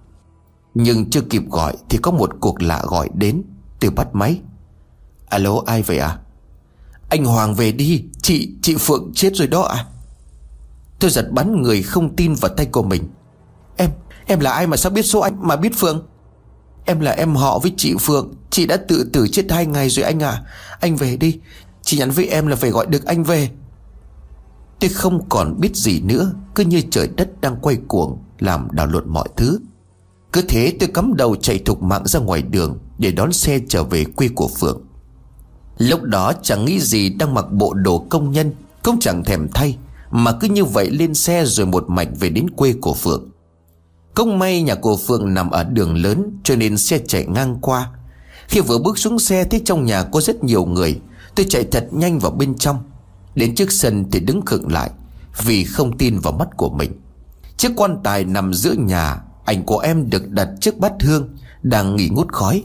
Nhưng 0.74 1.10
chưa 1.10 1.20
kịp 1.20 1.42
gọi 1.50 1.76
Thì 1.88 1.98
có 2.02 2.10
một 2.10 2.30
cuộc 2.40 2.62
lạ 2.62 2.82
gọi 2.86 3.08
đến 3.14 3.42
Tôi 3.80 3.90
bắt 3.90 4.08
máy. 4.12 4.40
Alo 5.28 5.62
ai 5.66 5.82
vậy 5.82 5.98
à 5.98 6.18
Anh 7.08 7.24
Hoàng 7.24 7.54
về 7.54 7.72
đi 7.72 8.04
Chị, 8.22 8.50
chị 8.62 8.76
Phượng 8.76 9.10
chết 9.14 9.36
rồi 9.36 9.48
đó 9.48 9.62
à 9.62 9.86
Tôi 11.02 11.10
giật 11.10 11.32
bắn 11.32 11.62
người 11.62 11.82
không 11.82 12.16
tin 12.16 12.34
vào 12.34 12.54
tay 12.56 12.66
của 12.66 12.82
mình. 12.82 13.08
Em, 13.76 13.90
em 14.26 14.40
là 14.40 14.52
ai 14.52 14.66
mà 14.66 14.76
sao 14.76 14.92
biết 14.92 15.02
số 15.02 15.20
anh 15.20 15.36
mà 15.40 15.56
biết 15.56 15.72
Phượng? 15.76 16.06
Em 16.84 17.00
là 17.00 17.10
em 17.10 17.34
họ 17.34 17.58
với 17.58 17.72
chị 17.76 17.94
Phượng. 18.00 18.34
Chị 18.50 18.66
đã 18.66 18.76
tự 18.76 19.10
tử 19.12 19.28
chết 19.28 19.50
hai 19.50 19.66
ngày 19.66 19.88
rồi 19.88 20.04
anh 20.04 20.20
à. 20.22 20.42
Anh 20.80 20.96
về 20.96 21.16
đi. 21.16 21.38
Chị 21.82 21.98
nhắn 21.98 22.10
với 22.10 22.26
em 22.26 22.46
là 22.46 22.56
phải 22.56 22.70
gọi 22.70 22.86
được 22.86 23.04
anh 23.04 23.24
về. 23.24 23.50
Tôi 24.80 24.90
không 24.90 25.28
còn 25.28 25.60
biết 25.60 25.76
gì 25.76 26.00
nữa. 26.00 26.32
Cứ 26.54 26.64
như 26.64 26.82
trời 26.90 27.08
đất 27.16 27.40
đang 27.40 27.56
quay 27.56 27.76
cuồng 27.88 28.18
Làm 28.38 28.68
đảo 28.72 28.86
lộn 28.86 29.08
mọi 29.08 29.28
thứ. 29.36 29.58
Cứ 30.32 30.42
thế 30.42 30.76
tôi 30.80 30.88
cắm 30.94 31.14
đầu 31.16 31.36
chạy 31.36 31.58
thục 31.58 31.82
mạng 31.82 32.06
ra 32.06 32.20
ngoài 32.20 32.42
đường 32.42 32.78
Để 32.98 33.12
đón 33.12 33.32
xe 33.32 33.60
trở 33.68 33.84
về 33.84 34.04
quê 34.04 34.28
của 34.34 34.48
Phượng. 34.48 34.82
Lúc 35.78 36.02
đó 36.02 36.32
chẳng 36.42 36.64
nghĩ 36.64 36.80
gì 36.80 37.08
đang 37.10 37.34
mặc 37.34 37.52
bộ 37.52 37.74
đồ 37.74 38.06
công 38.08 38.32
nhân 38.32 38.52
Cũng 38.82 38.98
chẳng 39.00 39.24
thèm 39.24 39.48
thay. 39.54 39.76
Mà 40.14 40.32
cứ 40.32 40.48
như 40.48 40.64
vậy 40.64 40.90
lên 40.90 41.14
xe 41.14 41.44
rồi 41.44 41.66
một 41.66 41.84
mạch 41.88 42.08
về 42.20 42.28
đến 42.28 42.50
quê 42.50 42.74
của 42.80 42.94
Phượng. 42.94 43.30
Công 44.14 44.38
may 44.38 44.62
nhà 44.62 44.74
của 44.74 44.96
Phượng 44.96 45.34
nằm 45.34 45.50
ở 45.50 45.64
đường 45.64 45.96
lớn 45.96 46.40
Cho 46.44 46.56
nên 46.56 46.78
xe 46.78 46.98
chạy 46.98 47.26
ngang 47.26 47.58
qua. 47.60 47.90
Khi 48.48 48.60
vừa 48.60 48.78
bước 48.78 48.98
xuống 48.98 49.18
xe 49.18 49.44
thấy 49.44 49.62
trong 49.64 49.84
nhà 49.84 50.02
có 50.02 50.20
rất 50.20 50.44
nhiều 50.44 50.64
người, 50.64 51.00
Tôi 51.34 51.46
chạy 51.48 51.64
thật 51.64 51.88
nhanh 51.90 52.18
vào 52.18 52.32
bên 52.32 52.58
trong. 52.58 52.76
Đến 53.34 53.54
trước 53.54 53.72
sân 53.72 54.04
thì 54.12 54.20
đứng 54.20 54.42
khựng 54.46 54.72
lại 54.72 54.90
Vì 55.44 55.64
không 55.64 55.98
tin 55.98 56.18
vào 56.18 56.32
mắt 56.32 56.48
của 56.56 56.70
mình. 56.70 56.92
Chiếc 57.56 57.72
quan 57.76 57.96
tài 58.04 58.24
nằm 58.24 58.54
giữa 58.54 58.72
nhà, 58.72 59.20
Ảnh 59.44 59.64
của 59.64 59.78
em 59.78 60.10
được 60.10 60.28
đặt 60.30 60.48
trước 60.60 60.78
bát 60.78 60.92
hương, 61.00 61.28
Đang 61.62 61.96
nghỉ 61.96 62.08
ngút 62.08 62.32
khói. 62.32 62.62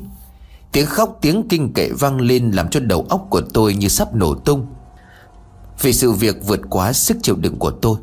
Tiếng 0.71 0.85
khóc 0.85 1.17
tiếng 1.21 1.47
kinh 1.49 1.73
kệ 1.73 1.89
vang 1.99 2.21
lên 2.21 2.51
Làm 2.51 2.69
cho 2.69 2.79
đầu 2.79 3.05
óc 3.09 3.27
của 3.29 3.41
tôi 3.53 3.73
như 3.75 3.87
sắp 3.87 4.15
nổ 4.15 4.35
tung. 4.35 4.65
Vì 5.81 5.93
sự 5.93 6.11
việc 6.11 6.35
vượt 6.45 6.61
quá 6.69 6.93
sức 6.93 7.17
chịu 7.21 7.35
đựng 7.35 7.59
của 7.59 7.71
tôi. 7.71 7.97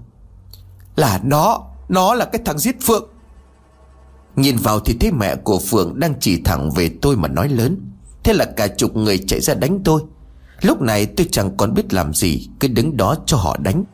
Là 0.96 1.20
nó 1.24 1.60
Nó 1.88 2.14
là 2.14 2.24
cái 2.24 2.42
thằng 2.44 2.58
giết 2.58 2.76
Phượng. 2.82 3.08
Nhìn 4.36 4.56
vào 4.56 4.80
thì 4.80 4.96
thấy 5.00 5.12
mẹ 5.12 5.34
của 5.36 5.58
Phượng 5.58 6.00
Đang 6.00 6.14
chỉ 6.20 6.42
thẳng 6.44 6.70
về 6.70 6.90
tôi 7.02 7.16
mà 7.16 7.28
nói 7.28 7.48
lớn. 7.48 7.92
Thế 8.24 8.32
là 8.32 8.44
cả 8.56 8.66
chục 8.66 8.96
người 8.96 9.18
chạy 9.18 9.40
ra 9.40 9.54
đánh 9.54 9.80
tôi. 9.84 10.02
Lúc 10.62 10.80
này 10.80 11.06
tôi 11.06 11.28
chẳng 11.30 11.56
còn 11.56 11.74
biết 11.74 11.94
làm 11.94 12.14
gì, 12.14 12.48
Cứ 12.60 12.68
đứng 12.68 12.96
đó 12.96 13.16
cho 13.26 13.36
họ 13.36 13.56
đánh. 13.56 13.84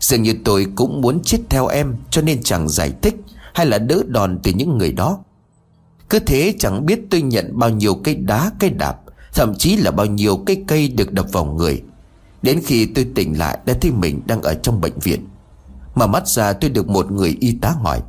Dường 0.00 0.22
như 0.22 0.34
tôi 0.44 0.66
cũng 0.76 1.00
muốn 1.00 1.22
chết 1.22 1.38
theo 1.48 1.66
em, 1.66 1.96
Cho 2.10 2.22
nên 2.22 2.42
chẳng 2.42 2.68
giải 2.68 2.92
thích 3.02 3.14
Hay 3.54 3.66
là 3.66 3.78
đỡ 3.78 4.02
đòn 4.06 4.38
từ 4.42 4.52
những 4.52 4.78
người 4.78 4.92
đó. 4.92 5.18
Cứ 6.10 6.18
thế 6.18 6.54
chẳng 6.58 6.86
biết 6.86 7.00
tôi 7.10 7.22
nhận 7.22 7.58
bao 7.58 7.70
nhiêu 7.70 7.94
cây 7.94 8.14
đá 8.14 8.50
cây 8.58 8.70
đạp, 8.70 8.96
Thậm 9.34 9.54
chí 9.58 9.76
là 9.76 9.90
bao 9.90 10.06
nhiêu 10.06 10.36
cây 10.46 10.64
cây 10.66 10.88
được 10.88 11.12
đập 11.12 11.26
vào 11.32 11.44
người. 11.44 11.82
Đến 12.42 12.60
khi 12.64 12.86
tôi 12.86 13.06
tỉnh 13.14 13.38
lại 13.38 13.58
Đã 13.66 13.74
thấy 13.80 13.90
mình 13.90 14.20
đang 14.26 14.42
ở 14.42 14.54
trong 14.54 14.80
bệnh 14.80 14.98
viện. 14.98 15.26
Mà 15.94 16.06
mắt 16.06 16.28
ra 16.28 16.52
tôi 16.52 16.70
được 16.70 16.88
một 16.88 17.10
người 17.12 17.36
y 17.40 17.52
tá 17.52 17.70
hỏi, 17.70 18.00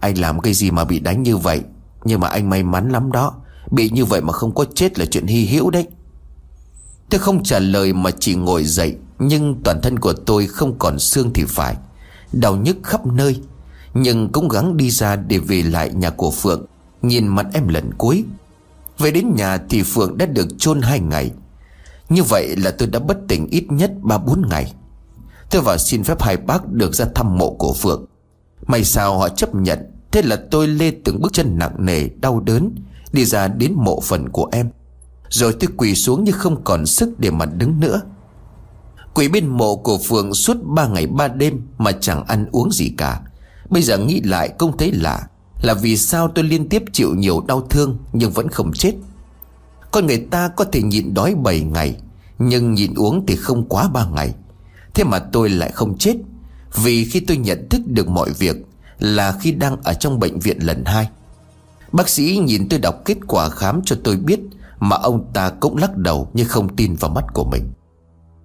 Anh 0.00 0.18
làm 0.18 0.40
cái 0.40 0.54
gì 0.54 0.70
mà 0.70 0.84
bị 0.84 1.00
đánh 1.00 1.22
như 1.22 1.36
vậy? 1.36 1.62
Nhưng 2.04 2.20
mà 2.20 2.28
anh 2.28 2.50
may 2.50 2.62
mắn 2.62 2.90
lắm 2.90 3.12
đó. 3.12 3.34
Bị 3.70 3.90
như 3.90 4.04
vậy 4.04 4.20
mà 4.20 4.32
không 4.32 4.54
có 4.54 4.64
chết 4.74 4.98
là 4.98 5.06
chuyện 5.06 5.26
hy 5.26 5.46
hữu 5.46 5.70
đấy. 5.70 5.86
Tôi 7.10 7.20
không 7.20 7.42
trả 7.42 7.58
lời 7.58 7.92
mà 7.92 8.10
chỉ 8.10 8.34
ngồi 8.34 8.64
dậy, 8.64 8.96
Nhưng 9.18 9.60
toàn 9.64 9.80
thân 9.82 9.98
của 9.98 10.12
tôi 10.12 10.46
không 10.46 10.78
còn 10.78 10.98
xương 10.98 11.30
thì 11.34 11.44
phải. 11.44 11.76
Đau 12.32 12.56
nhức 12.56 12.76
khắp 12.82 13.06
nơi, 13.06 13.40
Nhưng 13.94 14.28
cũng 14.32 14.48
gắng 14.48 14.76
đi 14.76 14.90
ra 14.90 15.16
để 15.16 15.38
về 15.38 15.62
lại 15.62 15.90
nhà 15.94 16.10
của 16.10 16.30
Phượng, 16.30 16.66
Nhìn 17.02 17.26
mặt 17.26 17.46
em 17.52 17.68
lần 17.68 17.90
cuối. 17.98 18.24
Về 18.98 19.10
đến 19.10 19.34
nhà 19.36 19.58
thì 19.70 19.82
Phượng 19.82 20.18
đã 20.18 20.26
được 20.26 20.48
chôn 20.58 20.82
hai 20.82 21.00
ngày. 21.00 21.30
Như 22.08 22.22
vậy 22.22 22.56
là 22.56 22.70
tôi 22.70 22.88
đã 22.88 22.98
bất 22.98 23.18
tỉnh 23.28 23.46
ít 23.50 23.64
nhất 23.68 23.92
ba 24.02 24.18
bốn 24.18 24.48
ngày. 24.48 24.72
Tôi 25.50 25.62
vào 25.62 25.78
xin 25.78 26.04
phép 26.04 26.22
hai 26.22 26.36
bác 26.36 26.68
được 26.68 26.94
ra 26.94 27.06
thăm 27.14 27.38
mộ 27.38 27.50
của 27.50 27.72
Phượng. 27.72 28.04
May 28.66 28.84
sao 28.84 29.18
họ 29.18 29.28
chấp 29.28 29.54
nhận, 29.54 29.78
Thế 30.12 30.22
là 30.22 30.36
tôi 30.50 30.68
lê 30.68 30.90
từng 31.04 31.20
bước 31.20 31.32
chân 31.32 31.58
nặng 31.58 31.74
nề, 31.78 32.08
Đau 32.08 32.40
đớn, 32.40 32.74
Đi 33.12 33.24
ra 33.24 33.48
đến 33.48 33.72
mộ 33.76 34.00
phần 34.00 34.28
của 34.28 34.48
em. 34.52 34.70
Rồi 35.28 35.56
tôi 35.60 35.70
quỳ 35.76 35.94
xuống 35.94 36.24
như 36.24 36.32
không 36.32 36.64
còn 36.64 36.86
sức 36.86 37.20
để 37.20 37.30
mà 37.30 37.46
đứng 37.46 37.80
nữa. 37.80 38.00
Quỳ 39.14 39.28
bên 39.28 39.46
mộ 39.46 39.76
của 39.76 39.98
Phượng 39.98 40.34
suốt 40.34 40.56
ba 40.62 40.88
ngày 40.88 41.06
ba 41.06 41.28
đêm 41.28 41.66
Mà 41.78 41.92
chẳng 41.92 42.24
ăn 42.24 42.46
uống 42.52 42.72
gì 42.72 42.92
cả. 42.98 43.20
Bây 43.70 43.82
giờ 43.82 43.98
nghĩ 43.98 44.20
lại 44.20 44.48
cũng 44.58 44.76
thấy 44.76 44.92
lạ, 44.92 45.28
Là 45.62 45.74
vì 45.74 45.96
sao 45.96 46.28
tôi 46.28 46.44
liên 46.44 46.68
tiếp 46.68 46.84
chịu 46.92 47.14
nhiều 47.14 47.44
đau 47.48 47.60
thương 47.70 47.98
Nhưng 48.12 48.30
vẫn 48.30 48.48
không 48.48 48.72
chết. 48.72 48.92
Con 49.90 50.06
người 50.06 50.26
ta 50.30 50.48
có 50.48 50.64
thể 50.64 50.82
nhịn 50.82 51.14
đói 51.14 51.34
7 51.34 51.60
ngày, 51.60 51.96
Nhưng 52.38 52.74
nhịn 52.74 52.94
uống 52.94 53.26
thì 53.26 53.36
không 53.36 53.68
quá 53.68 53.88
ba 53.88 54.06
ngày. 54.06 54.34
Thế 54.94 55.04
mà 55.04 55.18
tôi 55.18 55.50
lại 55.50 55.70
không 55.72 55.98
chết, 55.98 56.16
Vì 56.74 57.04
khi 57.04 57.20
tôi 57.20 57.36
nhận 57.36 57.68
thức 57.68 57.80
được 57.86 58.08
mọi 58.08 58.30
việc 58.32 58.56
Là 58.98 59.32
khi 59.40 59.52
đang 59.52 59.76
ở 59.82 59.94
trong 59.94 60.18
bệnh 60.18 60.38
viện 60.38 60.58
lần 60.58 60.84
hai. 60.84 61.08
Bác 61.92 62.08
sĩ 62.08 62.40
nhìn 62.44 62.68
tôi 62.68 62.78
đọc 62.78 62.94
kết 63.04 63.16
quả 63.26 63.48
khám 63.48 63.80
cho 63.84 63.96
tôi 64.04 64.16
biết 64.16 64.40
mà 64.80 64.96
ông 64.96 65.32
ta 65.32 65.50
cũng 65.50 65.76
lắc 65.76 65.96
đầu 65.96 66.30
như 66.32 66.44
không 66.44 66.76
tin 66.76 66.94
vào 66.94 67.10
mắt 67.10 67.24
của 67.34 67.44
mình. 67.44 67.72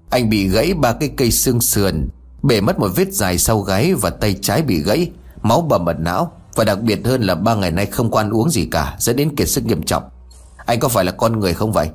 Anh 0.09 0.29
bị 0.29 0.47
gãy 0.47 0.73
ba 0.73 0.93
cái 0.93 1.09
cây 1.17 1.31
xương 1.31 1.61
sườn, 1.61 2.09
Bể 2.43 2.61
mất 2.61 2.79
một 2.79 2.89
vết 2.95 3.13
dài 3.13 3.37
sau 3.37 3.59
gáy 3.59 3.93
Và 3.93 4.09
tay 4.09 4.35
trái 4.41 4.61
bị 4.61 4.83
gãy, 4.83 5.11
Máu 5.41 5.61
bầm 5.61 5.85
mật 5.85 5.99
não 5.99 6.31
Và 6.55 6.63
đặc 6.63 6.81
biệt 6.81 6.99
hơn 7.05 7.21
là 7.21 7.35
ba 7.35 7.55
ngày 7.55 7.71
nay 7.71 7.85
không 7.85 8.11
có 8.11 8.19
ăn 8.19 8.29
uống 8.29 8.49
gì 8.49 8.67
cả, 8.71 8.95
Dẫn 8.99 9.15
đến 9.15 9.35
kiệt 9.35 9.49
sức 9.49 9.65
nghiêm 9.65 9.83
trọng. 9.83 10.03
Anh 10.65 10.79
có 10.79 10.87
phải 10.87 11.05
là 11.05 11.11
con 11.11 11.39
người 11.39 11.53
không 11.53 11.71
vậy? 11.71 11.89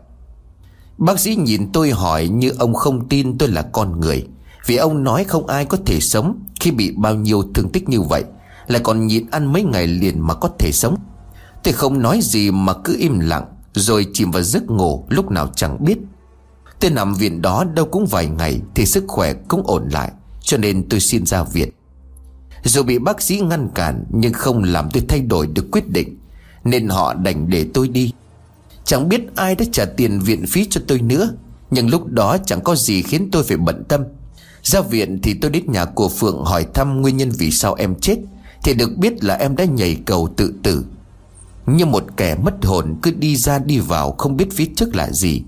Bác 0.99 1.21
sĩ 1.21 1.37
nhìn 1.37 1.73
tôi 1.73 1.91
hỏi 1.91 2.29
như 2.29 2.53
ông 2.59 2.75
không 2.75 3.09
tin 3.09 3.39
tôi 3.39 3.49
là 3.49 3.63
con 3.63 4.01
người. 4.01 4.27
Vì 4.67 4.77
ông 4.77 5.05
nói 5.05 5.25
không 5.25 5.47
ai 5.47 5.65
có 5.65 5.79
thể 5.87 6.01
sống 6.01 6.43
Khi 6.61 6.71
bị 6.71 6.93
bao 6.97 7.15
nhiêu 7.15 7.43
thương 7.55 7.69
tích 7.69 7.89
như 7.89 8.01
vậy, 8.01 8.25
Lại 8.67 8.81
còn 8.85 9.07
nhịn 9.07 9.31
ăn 9.31 9.53
mấy 9.53 9.63
ngày 9.63 9.87
liền 9.87 10.21
mà 10.21 10.35
có 10.35 10.51
thể 10.59 10.73
sống. 10.73 10.97
Tôi 11.63 11.75
không 11.75 12.03
nói 12.03 12.21
gì 12.23 12.51
mà 12.51 12.75
cứ 12.85 12.97
im 12.99 13.19
lặng, 13.19 13.45
rồi 13.75 14.07
chìm 14.13 14.31
vào 14.31 14.43
giấc 14.43 14.71
ngủ 14.71 15.07
lúc 15.09 15.31
nào 15.31 15.49
chẳng 15.57 15.85
biết. 15.85 15.99
Tôi 16.81 16.91
nằm 16.91 17.15
viện 17.15 17.43
đó 17.43 17.65
đâu 17.75 17.85
cũng 17.85 18.07
vài 18.07 18.27
ngày 18.27 18.61
Thì 18.75 18.87
sức 18.87 19.05
khỏe 19.09 19.35
cũng 19.49 19.63
ổn 19.67 19.89
lại, 19.93 20.13
Cho 20.41 20.57
nên 20.57 20.89
tôi 20.89 21.01
xin 21.01 21.27
ra 21.27 21.43
viện. 21.43 21.69
Dù 22.65 22.83
bị 22.83 22.99
bác 22.99 23.23
sĩ 23.23 23.41
ngăn 23.41 23.69
cản 23.75 24.05
Nhưng 24.11 24.33
không 24.33 24.65
làm 24.65 24.89
tôi 24.91 25.03
thay 25.09 25.21
đổi 25.21 25.47
được 25.47 25.67
quyết 25.73 25.91
định, 25.91 26.19
Nên 26.65 26.89
họ 26.89 27.15
đành 27.15 27.51
để 27.51 27.67
tôi 27.75 27.89
đi. 27.89 28.13
Chẳng 28.89 29.09
biết 29.09 29.21
ai 29.37 29.55
đã 29.55 29.65
trả 29.73 29.85
tiền 29.85 30.21
viện 30.21 30.47
phí 30.47 30.67
cho 30.71 30.81
tôi 30.87 31.01
nữa, 31.01 31.31
Nhưng 31.71 31.91
lúc 31.91 32.07
đó 32.07 32.37
chẳng 32.47 32.61
có 32.61 32.75
gì 32.75 33.03
khiến 33.03 33.29
tôi 33.33 33.43
phải 33.43 33.57
bận 33.57 33.85
tâm. 33.89 34.01
Ra 34.63 34.81
viện 34.81 35.19
thì 35.23 35.35
tôi 35.35 35.51
đến 35.51 35.65
nhà 35.73 35.85
của 35.85 36.09
Phượng 36.09 36.45
hỏi 36.45 36.67
thăm 36.75 37.01
nguyên 37.01 37.17
nhân 37.17 37.31
vì 37.31 37.51
sao 37.51 37.75
em 37.75 37.95
chết, 38.01 38.17
Thì 38.65 38.75
được 38.75 38.97
biết 38.97 39.25
là 39.25 39.35
em 39.35 39.57
đã 39.57 39.65
nhảy 39.65 39.97
cầu 40.07 40.29
tự 40.37 40.55
tử. 40.63 40.85
Như 41.67 41.87
một 41.87 42.05
kẻ 42.17 42.35
mất 42.35 42.65
hồn, 42.65 42.97
cứ 43.03 43.11
đi 43.11 43.37
ra 43.37 43.59
đi 43.59 43.79
vào, 43.79 44.15
không 44.19 44.37
biết 44.37 44.47
phía 44.53 44.67
trước 44.77 44.95
là 44.95 45.11
gì. 45.11 45.43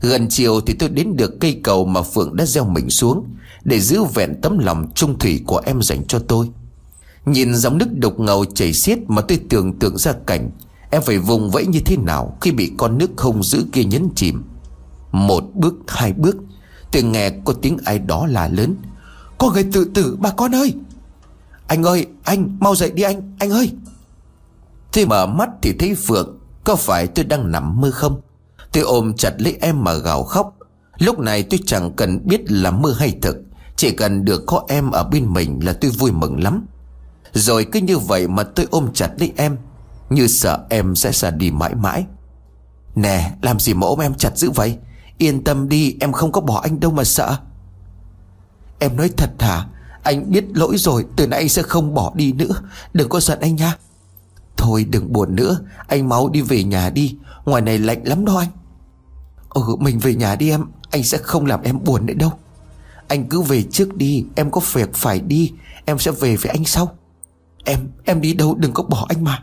Gần 0.00 0.26
chiều 0.28 0.60
thì 0.60 0.74
tôi 0.74 0.88
đến 0.88 1.16
được 1.16 1.40
cây 1.40 1.60
cầu 1.64 1.84
mà 1.84 2.02
Phượng 2.02 2.36
đã 2.36 2.46
gieo 2.46 2.64
mình 2.64 2.90
xuống, 2.90 3.24
Để 3.64 3.80
giữ 3.80 4.04
vẹn 4.04 4.40
tấm 4.42 4.58
lòng 4.58 4.90
trung 4.94 5.18
thủy 5.18 5.40
của 5.46 5.62
em 5.64 5.82
dành 5.82 6.04
cho 6.08 6.18
tôi. 6.18 6.48
Nhìn 7.26 7.54
dòng 7.54 7.78
nước 7.78 7.88
đục 7.98 8.20
ngầu 8.20 8.44
chảy 8.44 8.72
xiết 8.72 8.98
mà 9.08 9.22
tôi 9.22 9.40
tưởng 9.48 9.78
tượng 9.78 9.98
ra 9.98 10.12
cảnh 10.26 10.50
Em 10.94 11.02
phải 11.02 11.18
vùng 11.18 11.50
vẫy 11.50 11.66
như 11.66 11.80
thế 11.84 11.96
nào 11.96 12.36
khi 12.40 12.50
bị 12.50 12.72
con 12.78 12.98
nước 12.98 13.10
không 13.16 13.42
giữ 13.42 13.64
kia 13.72 13.84
nhấn 13.84 14.08
chìm? 14.14 14.44
Một 15.12 15.44
bước, 15.54 15.74
hai 15.88 16.12
bước. 16.12 16.36
Tôi 16.92 17.02
nghe 17.02 17.30
có 17.44 17.52
tiếng 17.52 17.78
ai 17.84 17.98
đó 17.98 18.26
là 18.26 18.48
lớn. 18.48 18.76
Có 19.38 19.50
người 19.50 19.64
tự 19.72 19.84
tử, 19.84 20.16
bà 20.20 20.30
con 20.30 20.54
ơi! 20.54 20.74
Anh 21.66 21.82
ơi, 21.82 22.06
anh, 22.24 22.56
mau 22.60 22.74
dậy 22.74 22.90
đi 22.90 23.02
anh 23.02 23.36
Anh 23.38 23.50
ơi! 23.50 23.72
Tôi 24.92 25.06
mở 25.06 25.26
mắt 25.26 25.48
thì 25.62 25.72
thấy 25.78 25.94
Phượng, 25.94 26.38
Có 26.64 26.76
phải 26.76 27.06
tôi 27.06 27.24
đang 27.24 27.52
nằm 27.52 27.80
mơ 27.80 27.90
không? 27.90 28.20
Tôi 28.72 28.82
ôm 28.82 29.14
chặt 29.16 29.34
lấy 29.38 29.56
em 29.60 29.84
mà 29.84 29.94
gào 29.94 30.22
khóc. 30.22 30.56
Lúc 30.98 31.18
này 31.18 31.42
tôi 31.42 31.60
chẳng 31.66 31.92
cần 31.96 32.26
biết 32.26 32.40
là 32.52 32.70
mơ 32.70 32.94
hay 32.98 33.18
thực. 33.22 33.36
Chỉ 33.76 33.90
cần 33.90 34.24
được 34.24 34.42
có 34.46 34.64
em 34.68 34.90
ở 34.90 35.04
bên 35.04 35.32
mình 35.32 35.60
là 35.64 35.72
tôi 35.72 35.90
vui 35.90 36.12
mừng 36.12 36.42
lắm. 36.42 36.66
Rồi 37.32 37.66
cứ 37.72 37.80
như 37.80 37.98
vậy 37.98 38.28
mà 38.28 38.42
tôi 38.42 38.66
ôm 38.70 38.88
chặt 38.94 39.10
lấy 39.18 39.32
em. 39.36 39.56
Như 40.12 40.26
sợ 40.26 40.66
em 40.70 40.96
sẽ 40.96 41.12
ra 41.12 41.30
đi 41.30 41.50
mãi 41.50 41.74
mãi. 41.74 42.04
Nè 42.94 43.32
làm 43.42 43.60
gì 43.60 43.74
mà 43.74 43.86
ôm 43.86 43.98
em 43.98 44.14
chặt 44.14 44.38
dữ 44.38 44.50
vậy? 44.50 44.78
Yên 45.18 45.44
tâm 45.44 45.68
đi 45.68 45.96
em 46.00 46.12
không 46.12 46.32
có 46.32 46.40
bỏ 46.40 46.60
anh 46.60 46.80
đâu 46.80 46.90
mà 46.90 47.04
sợ. 47.04 47.36
Em 48.78 48.96
nói 48.96 49.10
thật 49.16 49.30
hả? 49.38 49.66
Anh 50.02 50.30
biết 50.30 50.44
lỗi 50.54 50.76
rồi 50.78 51.06
Từ 51.16 51.26
nay 51.26 51.38
anh 51.38 51.48
sẽ 51.48 51.62
không 51.62 51.94
bỏ 51.94 52.12
đi 52.14 52.32
nữa. 52.32 52.54
Đừng 52.92 53.08
có 53.08 53.20
giận 53.20 53.40
anh 53.40 53.56
nha. 53.56 53.76
Thôi 54.56 54.86
đừng 54.90 55.12
buồn 55.12 55.36
nữa. 55.36 55.58
Anh 55.88 56.08
máu 56.08 56.28
đi 56.28 56.40
về 56.40 56.64
nhà 56.64 56.90
đi. 56.90 57.16
Ngoài 57.44 57.62
này 57.62 57.78
lạnh 57.78 58.02
lắm 58.04 58.24
đó 58.24 58.38
anh. 58.38 58.50
Ừ 59.48 59.76
mình 59.78 59.98
về 59.98 60.14
nhà 60.14 60.36
đi 60.36 60.50
em. 60.50 60.64
Anh 60.90 61.02
sẽ 61.02 61.18
không 61.18 61.46
làm 61.46 61.62
em 61.62 61.84
buồn 61.84 62.06
nữa 62.06 62.14
đâu. 62.14 62.32
Anh 63.08 63.28
cứ 63.28 63.40
về 63.40 63.62
trước 63.62 63.96
đi. 63.96 64.24
Em 64.34 64.50
có 64.50 64.60
việc 64.72 64.94
phải 64.94 65.20
đi. 65.20 65.52
Em 65.84 65.98
sẽ 65.98 66.10
về 66.10 66.36
với 66.36 66.50
anh 66.50 66.64
sau. 66.64 66.92
Em, 67.64 67.88
em 68.04 68.20
đi 68.20 68.34
đâu 68.34 68.54
đừng 68.54 68.72
có 68.72 68.82
bỏ 68.82 69.06
anh 69.08 69.24
mà. 69.24 69.42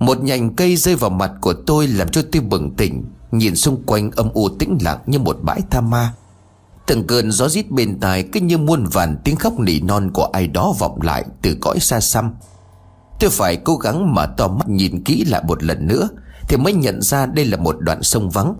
Một 0.00 0.22
nhành 0.22 0.54
cây 0.54 0.76
rơi 0.76 0.96
vào 0.96 1.10
mặt 1.10 1.32
của 1.40 1.52
tôi 1.66 1.86
Làm 1.86 2.08
cho 2.08 2.22
tôi 2.32 2.42
bừng 2.42 2.74
tỉnh, 2.76 3.04
Nhìn 3.30 3.56
xung 3.56 3.82
quanh 3.86 4.10
âm 4.10 4.28
u 4.32 4.48
tĩnh 4.48 4.78
lặng 4.80 4.98
như 5.06 5.18
một 5.18 5.38
bãi 5.42 5.60
tha 5.70 5.80
ma. 5.80 6.14
Từng 6.86 7.06
cơn 7.06 7.32
gió 7.32 7.48
rít 7.48 7.70
bên 7.70 8.00
tai 8.00 8.22
Cứ 8.22 8.40
như 8.40 8.58
muôn 8.58 8.84
vàn 8.92 9.16
tiếng 9.24 9.36
khóc 9.36 9.58
nỉ 9.58 9.80
non 9.80 10.10
của 10.12 10.24
ai 10.32 10.46
đó 10.46 10.74
vọng 10.78 11.02
lại 11.02 11.24
Từ 11.42 11.56
cõi 11.60 11.80
xa 11.80 12.00
xăm. 12.00 12.34
Tôi 13.20 13.30
phải 13.30 13.56
cố 13.56 13.76
gắng 13.76 14.14
mở 14.14 14.26
to 14.36 14.48
mắt 14.48 14.68
nhìn 14.68 15.04
kỹ 15.04 15.24
lại 15.24 15.42
một 15.46 15.62
lần 15.62 15.86
nữa 15.86 16.08
Thì 16.48 16.56
mới 16.56 16.72
nhận 16.72 17.02
ra 17.02 17.26
đây 17.26 17.44
là 17.44 17.56
một 17.56 17.76
đoạn 17.80 18.02
sông 18.02 18.30
vắng. 18.30 18.54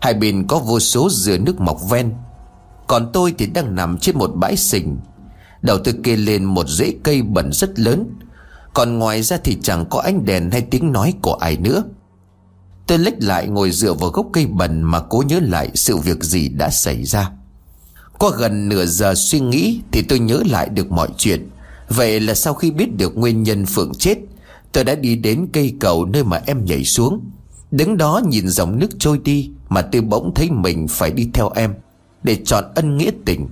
Hai 0.00 0.14
bên 0.14 0.46
có 0.46 0.58
vô 0.58 0.80
số 0.80 1.08
dừa 1.10 1.38
nước 1.38 1.60
mọc 1.60 1.90
ven. 1.90 2.14
Còn 2.86 3.10
tôi 3.12 3.34
thì 3.38 3.46
đang 3.46 3.74
nằm 3.74 3.98
trên 3.98 4.18
một 4.18 4.30
bãi 4.34 4.56
sình. 4.56 4.98
Đầu 5.62 5.78
tôi 5.78 5.94
kê 6.04 6.16
lên 6.16 6.44
một 6.44 6.68
rễ 6.68 6.92
cây 7.02 7.22
bẩn 7.22 7.52
rất 7.52 7.78
lớn. 7.78 8.14
Còn 8.74 8.98
ngoài 8.98 9.22
ra 9.22 9.38
thì 9.44 9.56
chẳng 9.62 9.84
có 9.90 10.00
ánh 10.00 10.24
đèn 10.24 10.50
hay 10.50 10.62
tiếng 10.62 10.92
nói 10.92 11.14
của 11.22 11.34
ai 11.34 11.56
nữa. 11.56 11.82
Tôi 12.86 12.98
lách 12.98 13.22
lại 13.22 13.48
ngồi 13.48 13.70
dựa 13.70 13.94
vào 13.94 14.10
gốc 14.10 14.26
cây 14.32 14.46
bần 14.46 14.82
Mà 14.82 15.00
cố 15.00 15.22
nhớ 15.26 15.40
lại 15.42 15.70
sự 15.74 15.96
việc 15.96 16.24
gì 16.24 16.48
đã 16.48 16.70
xảy 16.70 17.04
ra. 17.04 17.30
Qua 18.18 18.30
gần 18.38 18.68
nửa 18.68 18.86
giờ 18.86 19.14
suy 19.14 19.40
nghĩ 19.40 19.80
Thì 19.92 20.02
tôi 20.02 20.18
nhớ 20.18 20.42
lại 20.46 20.68
được 20.68 20.92
mọi 20.92 21.08
chuyện. 21.16 21.48
Vậy 21.88 22.20
là 22.20 22.34
sau 22.34 22.54
khi 22.54 22.70
biết 22.70 22.96
được 22.96 23.16
nguyên 23.16 23.42
nhân 23.42 23.66
Phượng 23.66 23.92
chết, 23.94 24.18
Tôi 24.72 24.84
đã 24.84 24.94
đi 24.94 25.16
đến 25.16 25.48
cây 25.52 25.74
cầu 25.80 26.04
nơi 26.04 26.24
mà 26.24 26.40
em 26.46 26.64
nhảy 26.64 26.84
xuống. 26.84 27.20
Đứng 27.70 27.96
đó 27.96 28.22
nhìn 28.28 28.48
dòng 28.48 28.78
nước 28.78 28.90
trôi 28.98 29.18
đi 29.24 29.50
Mà 29.68 29.82
tôi 29.82 30.02
bỗng 30.02 30.34
thấy 30.34 30.50
mình 30.50 30.88
phải 30.88 31.10
đi 31.10 31.30
theo 31.34 31.50
em 31.54 31.74
Để 32.22 32.36
chọn 32.44 32.64
ân 32.74 32.96
nghĩa 32.96 33.10
tình. 33.24 33.48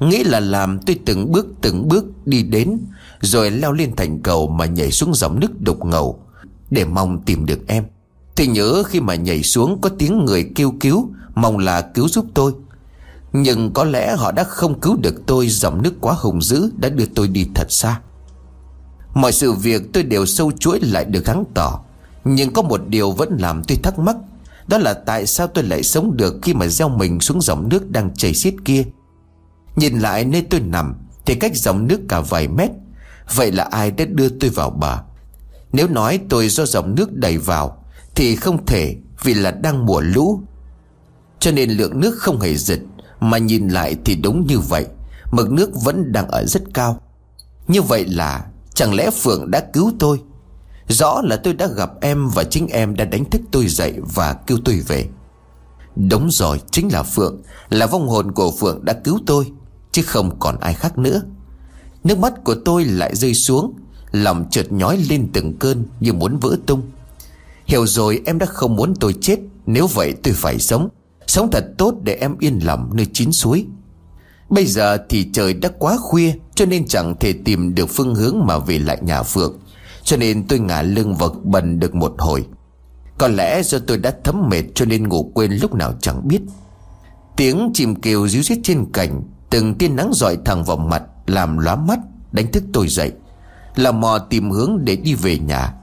Nghĩ 0.00 0.24
là 0.24 0.40
làm, 0.40 0.78
tôi 0.78 0.98
từng 1.06 1.32
bước 1.32 1.46
từng 1.60 1.88
bước 1.88 2.04
đi 2.26 2.42
đến, 2.42 2.78
Rồi 3.20 3.50
leo 3.50 3.72
lên 3.72 3.96
thành 3.96 4.22
cầu 4.22 4.48
mà 4.48 4.66
nhảy 4.66 4.90
xuống 4.90 5.14
dòng 5.14 5.40
nước 5.40 5.60
đục 5.60 5.84
ngầu, 5.84 6.18
Để 6.70 6.84
mong 6.84 7.22
tìm 7.22 7.46
được 7.46 7.58
em. 7.66 7.84
Tôi 8.36 8.46
nhớ 8.46 8.82
khi 8.86 9.00
mà 9.00 9.14
nhảy 9.14 9.42
xuống 9.42 9.80
có 9.80 9.88
tiếng 9.98 10.24
người 10.24 10.50
kêu 10.54 10.74
cứu, 10.80 11.10
Mong 11.34 11.58
là 11.58 11.80
cứu 11.80 12.08
giúp 12.08 12.26
tôi. 12.34 12.52
Nhưng 13.32 13.72
có 13.72 13.84
lẽ 13.84 14.16
họ 14.16 14.32
đã 14.32 14.44
không 14.44 14.80
cứu 14.80 14.96
được 14.96 15.26
tôi, 15.26 15.48
Dòng 15.48 15.82
nước 15.82 15.94
quá 16.00 16.14
hùng 16.18 16.42
dữ 16.42 16.70
đã 16.76 16.88
đưa 16.88 17.06
tôi 17.14 17.28
đi 17.28 17.46
thật 17.54 17.72
xa. 17.72 18.00
Mọi 19.14 19.32
sự 19.32 19.52
việc 19.52 19.82
tôi 19.92 20.02
đều 20.02 20.26
sâu 20.26 20.52
chuỗi 20.52 20.80
lại 20.80 21.04
được 21.04 21.24
gắng 21.24 21.44
tỏ. 21.54 21.80
Nhưng 22.24 22.52
có 22.52 22.62
một 22.62 22.80
điều 22.88 23.10
vẫn 23.10 23.36
làm 23.40 23.62
tôi 23.68 23.78
thắc 23.82 23.98
mắc, 23.98 24.16
Đó 24.66 24.78
là 24.78 24.94
tại 24.94 25.26
sao 25.26 25.46
tôi 25.46 25.64
lại 25.64 25.82
sống 25.82 26.16
được 26.16 26.34
khi 26.42 26.54
mà 26.54 26.66
gieo 26.66 26.88
mình 26.88 27.20
xuống 27.20 27.40
dòng 27.40 27.68
nước 27.68 27.90
đang 27.90 28.14
chảy 28.14 28.34
xiết 28.34 28.54
kia? 28.64 28.84
Nhìn 29.76 29.98
lại 29.98 30.24
nơi 30.24 30.46
tôi 30.50 30.60
nằm 30.60 30.94
Thì 31.26 31.34
cách 31.34 31.56
dòng 31.56 31.86
nước 31.86 32.00
cả 32.08 32.20
vài 32.20 32.48
mét. 32.48 32.70
Vậy 33.34 33.52
là 33.52 33.64
ai 33.64 33.90
đã 33.90 34.04
đưa 34.04 34.28
tôi 34.28 34.50
vào 34.50 34.70
bờ? 34.70 34.98
Nếu 35.72 35.88
nói 35.88 36.20
tôi 36.28 36.48
do 36.48 36.66
dòng 36.66 36.94
nước 36.94 37.12
đẩy 37.12 37.38
vào 37.38 37.84
Thì 38.14 38.36
không 38.36 38.66
thể 38.66 38.96
Vì 39.22 39.34
là 39.34 39.50
đang 39.50 39.86
mùa 39.86 40.00
lũ. 40.00 40.42
Cho 41.40 41.50
nên 41.50 41.70
lượng 41.70 42.00
nước 42.00 42.18
không 42.18 42.40
hề 42.40 42.56
dịch 42.56 42.82
Mà 43.20 43.38
nhìn 43.38 43.68
lại 43.68 43.96
thì 44.04 44.14
đúng 44.14 44.46
như 44.46 44.58
vậy. 44.58 44.86
Mực 45.32 45.52
nước 45.52 45.70
vẫn 45.84 46.12
đang 46.12 46.28
ở 46.28 46.44
rất 46.46 46.62
cao. 46.74 47.00
Như 47.68 47.82
vậy 47.82 48.04
là 48.06 48.46
Chẳng 48.74 48.94
lẽ 48.94 49.10
Phượng 49.10 49.50
đã 49.50 49.60
cứu 49.72 49.92
tôi? 49.98 50.20
Rõ 50.88 51.20
là 51.24 51.36
tôi 51.36 51.54
đã 51.54 51.66
gặp 51.66 51.90
em 52.00 52.28
Và 52.28 52.44
chính 52.44 52.66
em 52.68 52.96
đã 52.96 53.04
đánh 53.04 53.24
thức 53.24 53.42
tôi 53.50 53.66
dậy 53.66 53.94
Và 54.14 54.32
kêu 54.32 54.58
tôi 54.64 54.80
về. 54.86 55.06
Đúng 55.96 56.30
rồi, 56.30 56.60
chính 56.70 56.92
là 56.92 57.02
Phượng, 57.02 57.42
Là 57.68 57.86
vong 57.86 58.08
hồn 58.08 58.32
của 58.32 58.50
Phượng 58.50 58.84
đã 58.84 58.92
cứu 58.92 59.18
tôi. 59.26 59.52
Chứ 59.98 60.04
không 60.04 60.38
còn 60.38 60.60
ai 60.60 60.74
khác 60.74 60.98
nữa. 60.98 61.22
Nước 62.04 62.18
mắt 62.18 62.44
của 62.44 62.54
tôi 62.64 62.84
lại 62.84 63.16
rơi 63.16 63.34
xuống, 63.34 63.74
Lòng 64.12 64.46
chợt 64.50 64.72
nhói 64.72 64.96
lên 65.10 65.28
từng 65.32 65.58
cơn 65.58 65.84
Như 66.00 66.12
muốn 66.12 66.38
vỡ 66.38 66.56
tung. 66.66 66.82
Hiểu 67.66 67.86
rồi 67.86 68.20
em 68.26 68.38
đã 68.38 68.46
không 68.46 68.76
muốn 68.76 68.94
tôi 69.00 69.14
chết, 69.20 69.38
Nếu 69.66 69.86
vậy 69.86 70.14
tôi 70.22 70.34
phải 70.34 70.58
sống. 70.58 70.88
Sống 71.26 71.50
thật 71.52 71.64
tốt 71.78 71.94
để 72.02 72.14
em 72.14 72.36
yên 72.38 72.58
lòng 72.58 72.90
nơi 72.94 73.06
chín 73.12 73.32
suối. 73.32 73.66
Bây 74.48 74.66
giờ 74.66 74.98
thì 75.08 75.30
trời 75.32 75.54
đã 75.54 75.68
quá 75.78 75.96
khuya, 76.00 76.32
Cho 76.54 76.66
nên 76.66 76.88
chẳng 76.88 77.14
thể 77.20 77.32
tìm 77.44 77.74
được 77.74 77.86
phương 77.86 78.14
hướng 78.14 78.36
mà 78.46 78.58
về 78.58 78.78
lại 78.78 78.98
nhà 79.02 79.22
Phượng. 79.22 79.58
Cho 80.02 80.16
nên 80.16 80.46
tôi 80.48 80.58
ngả 80.58 80.82
lưng 80.82 81.14
vật 81.14 81.32
bần 81.44 81.80
được 81.80 81.94
một 81.94 82.14
hồi. 82.18 82.44
Có 83.18 83.28
lẽ 83.28 83.62
do 83.62 83.78
tôi 83.78 83.98
đã 83.98 84.14
thấm 84.24 84.48
mệt 84.50 84.62
cho 84.74 84.84
nên 84.84 85.08
ngủ 85.08 85.30
quên 85.34 85.52
lúc 85.52 85.74
nào 85.74 85.94
chẳng 86.00 86.28
biết. 86.28 86.40
Tiếng 87.36 87.70
chim 87.74 87.94
kêu 87.94 88.28
ríu 88.28 88.42
rít 88.42 88.58
trên 88.62 88.92
cành 88.92 89.22
Từng 89.50 89.74
tia 89.74 89.88
nắng 89.88 90.10
dọi 90.14 90.38
thẳng 90.44 90.64
vào 90.64 90.76
mặt, 90.76 91.02
Làm 91.26 91.58
lóa 91.58 91.76
mắt, 91.76 91.98
đánh 92.32 92.52
thức 92.52 92.64
tôi 92.72 92.88
dậy. 92.88 93.12
Là 93.76 93.92
mò 93.92 94.18
tìm 94.18 94.50
hướng 94.50 94.84
để 94.84 94.96
đi 94.96 95.14
về 95.14 95.38
nhà. 95.38 95.74